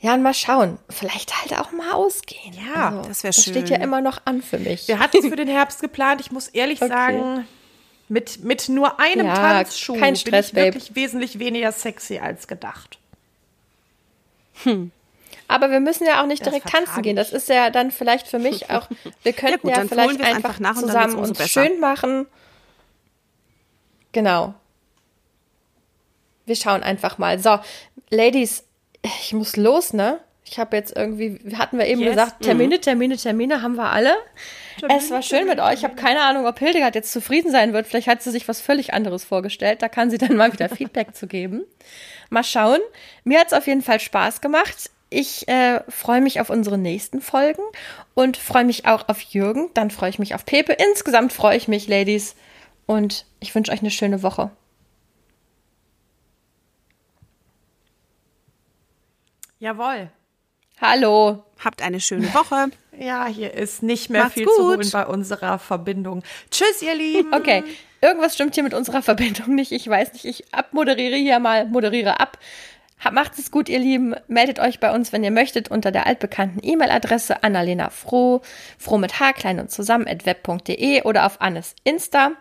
Ja, 0.00 0.14
und 0.14 0.22
mal 0.22 0.34
schauen. 0.34 0.78
Vielleicht 0.88 1.40
halt 1.40 1.60
auch 1.60 1.72
mal 1.72 1.92
ausgehen. 1.92 2.54
Ja, 2.74 2.88
also, 2.88 3.08
das 3.08 3.22
wäre 3.22 3.32
schön. 3.32 3.54
Das 3.54 3.62
steht 3.62 3.70
ja 3.70 3.76
immer 3.84 4.00
noch 4.00 4.22
an 4.24 4.42
für 4.42 4.58
mich. 4.58 4.88
Wir 4.88 4.98
hatten 4.98 5.18
es 5.18 5.26
für 5.26 5.36
den 5.36 5.48
Herbst 5.48 5.80
geplant. 5.80 6.20
Ich 6.20 6.32
muss 6.32 6.48
ehrlich 6.48 6.80
okay. 6.80 6.90
sagen, 6.90 7.46
mit, 8.08 8.42
mit 8.42 8.68
nur 8.68 8.98
einem 8.98 9.26
ja, 9.26 9.34
Tanzschuh 9.34 9.96
kein 9.96 10.16
Stress, 10.16 10.52
bin 10.52 10.60
ich 10.60 10.66
wirklich 10.66 10.88
Babe. 10.88 10.96
wesentlich 10.96 11.38
weniger 11.38 11.70
sexy 11.70 12.18
als 12.18 12.48
gedacht. 12.48 12.98
Hm. 14.64 14.90
Aber 15.48 15.70
wir 15.70 15.80
müssen 15.80 16.06
ja 16.06 16.22
auch 16.22 16.26
nicht 16.26 16.40
das 16.46 16.52
direkt 16.52 16.68
tanzen 16.68 17.02
gehen. 17.02 17.16
Das 17.16 17.32
ist 17.32 17.48
ja 17.48 17.70
dann 17.70 17.90
vielleicht 17.90 18.26
für 18.26 18.38
mich 18.38 18.70
auch, 18.70 18.88
wir 19.22 19.32
könnten 19.34 19.68
ja, 19.68 19.82
gut, 19.82 19.82
ja 19.82 19.88
vielleicht 19.88 20.22
einfach, 20.22 20.60
einfach 20.60 20.80
zusammen 20.80 21.16
uns 21.16 21.36
besser. 21.36 21.66
schön 21.66 21.80
machen. 21.80 22.26
Genau. 24.12 24.54
Wir 26.46 26.56
schauen 26.56 26.82
einfach 26.82 27.18
mal. 27.18 27.38
So, 27.38 27.58
Ladies, 28.10 28.64
ich 29.02 29.32
muss 29.32 29.56
los, 29.56 29.92
ne? 29.92 30.20
Ich 30.44 30.58
habe 30.58 30.76
jetzt 30.76 30.94
irgendwie, 30.94 31.38
hatten 31.56 31.78
wir 31.78 31.86
eben 31.86 32.00
yes. 32.00 32.10
gesagt, 32.10 32.42
Termine, 32.42 32.76
mhm. 32.76 32.80
Termine, 32.82 33.16
Termine 33.16 33.62
haben 33.62 33.76
wir 33.76 33.90
alle. 33.90 34.14
Termine, 34.78 35.00
es 35.00 35.10
war 35.10 35.22
schön 35.22 35.46
mit 35.46 35.60
euch. 35.60 35.74
Ich 35.74 35.84
habe 35.84 35.94
keine 35.94 36.22
Ahnung, 36.22 36.46
ob 36.46 36.58
Hildegard 36.58 36.94
jetzt 36.94 37.12
zufrieden 37.12 37.50
sein 37.50 37.72
wird. 37.72 37.86
Vielleicht 37.86 38.08
hat 38.08 38.22
sie 38.22 38.30
sich 38.30 38.48
was 38.48 38.60
völlig 38.60 38.92
anderes 38.92 39.24
vorgestellt. 39.24 39.80
Da 39.80 39.88
kann 39.88 40.10
sie 40.10 40.18
dann 40.18 40.36
mal 40.36 40.52
wieder 40.52 40.68
Feedback 40.74 41.14
zu 41.14 41.26
geben. 41.26 41.64
Mal 42.32 42.44
schauen. 42.44 42.80
Mir 43.24 43.38
hat 43.38 43.48
es 43.48 43.52
auf 43.52 43.66
jeden 43.66 43.82
Fall 43.82 44.00
Spaß 44.00 44.40
gemacht. 44.40 44.90
Ich 45.10 45.46
äh, 45.48 45.80
freue 45.90 46.22
mich 46.22 46.40
auf 46.40 46.48
unsere 46.48 46.78
nächsten 46.78 47.20
Folgen 47.20 47.62
und 48.14 48.38
freue 48.38 48.64
mich 48.64 48.86
auch 48.86 49.10
auf 49.10 49.20
Jürgen. 49.20 49.68
Dann 49.74 49.90
freue 49.90 50.08
ich 50.08 50.18
mich 50.18 50.34
auf 50.34 50.46
Pepe. 50.46 50.72
Insgesamt 50.72 51.34
freue 51.34 51.58
ich 51.58 51.68
mich, 51.68 51.88
Ladies. 51.88 52.34
Und 52.86 53.26
ich 53.38 53.54
wünsche 53.54 53.70
euch 53.70 53.80
eine 53.80 53.90
schöne 53.90 54.22
Woche. 54.22 54.50
Jawohl. 59.58 60.10
Hallo. 60.82 61.44
Habt 61.64 61.80
eine 61.80 62.00
schöne 62.00 62.34
Woche. 62.34 62.70
Ja, 62.98 63.26
hier 63.26 63.54
ist 63.54 63.82
nicht 63.82 64.10
mehr 64.10 64.24
Macht's 64.24 64.34
viel 64.34 64.44
gut. 64.44 64.54
zu 64.54 64.64
holen 64.64 64.90
bei 64.92 65.06
unserer 65.06 65.58
Verbindung. 65.58 66.22
Tschüss, 66.50 66.82
ihr 66.82 66.94
Lieben. 66.94 67.32
Okay, 67.34 67.64
irgendwas 68.02 68.34
stimmt 68.34 68.54
hier 68.54 68.62
mit 68.62 68.74
unserer 68.74 69.00
Verbindung 69.00 69.54
nicht. 69.54 69.72
Ich 69.72 69.88
weiß 69.88 70.12
nicht, 70.12 70.26
ich 70.26 70.52
abmoderiere 70.52 71.16
hier 71.16 71.38
mal, 71.38 71.64
moderiere 71.64 72.20
ab. 72.20 72.36
Macht 73.10 73.38
es 73.38 73.50
gut, 73.50 73.70
ihr 73.70 73.78
Lieben. 73.78 74.14
Meldet 74.28 74.58
euch 74.60 74.78
bei 74.78 74.94
uns, 74.94 75.10
wenn 75.10 75.24
ihr 75.24 75.30
möchtet, 75.30 75.70
unter 75.70 75.90
der 75.90 76.06
altbekannten 76.06 76.60
E-Mail-Adresse 76.62 77.42
Annalena 77.42 77.88
Froh, 77.88 78.42
froh 78.76 78.98
mit 78.98 79.18
H, 79.18 79.32
klein 79.32 79.58
und 79.58 79.70
zusammen, 79.70 80.06
at 80.06 80.26
web.de 80.26 81.02
oder 81.04 81.24
auf 81.24 81.40
Annes 81.40 81.74
Insta. 81.82 82.32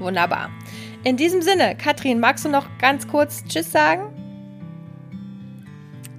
Wunderbar. 0.01 0.51
In 1.05 1.17
diesem 1.17 1.41
Sinne, 1.41 1.77
Katrin, 1.77 2.19
magst 2.19 2.45
du 2.45 2.49
noch 2.49 2.67
ganz 2.79 3.07
kurz 3.07 3.45
Tschüss 3.45 3.71
sagen? 3.71 4.13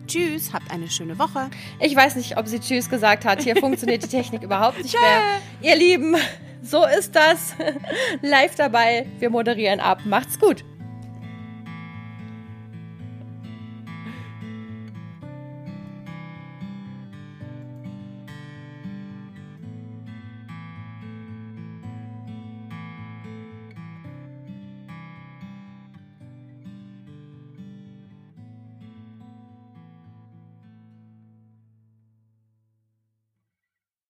Tschüss, 0.08 0.54
habt 0.54 0.72
eine 0.72 0.88
schöne 0.90 1.20
Woche. 1.20 1.50
Ich 1.80 1.94
weiß 1.96 2.16
nicht, 2.16 2.38
ob 2.38 2.48
sie 2.48 2.60
Tschüss 2.60 2.90
gesagt 2.90 3.26
hat. 3.26 3.44
Hier 3.44 3.58
funktioniert 3.58 4.02
die 4.02 4.08
Technik 4.08 4.42
überhaupt 4.44 4.82
nicht 4.82 4.96
mehr. 4.96 5.22
Ihr 5.62 5.76
Lieben, 5.78 6.16
so 6.64 6.84
ist 6.86 7.16
das. 7.16 7.54
Live 8.22 8.56
dabei. 8.56 9.06
Wir 9.20 9.30
moderieren 9.30 9.82
ab. 9.82 10.00
Macht's 10.06 10.40
gut. 10.40 10.64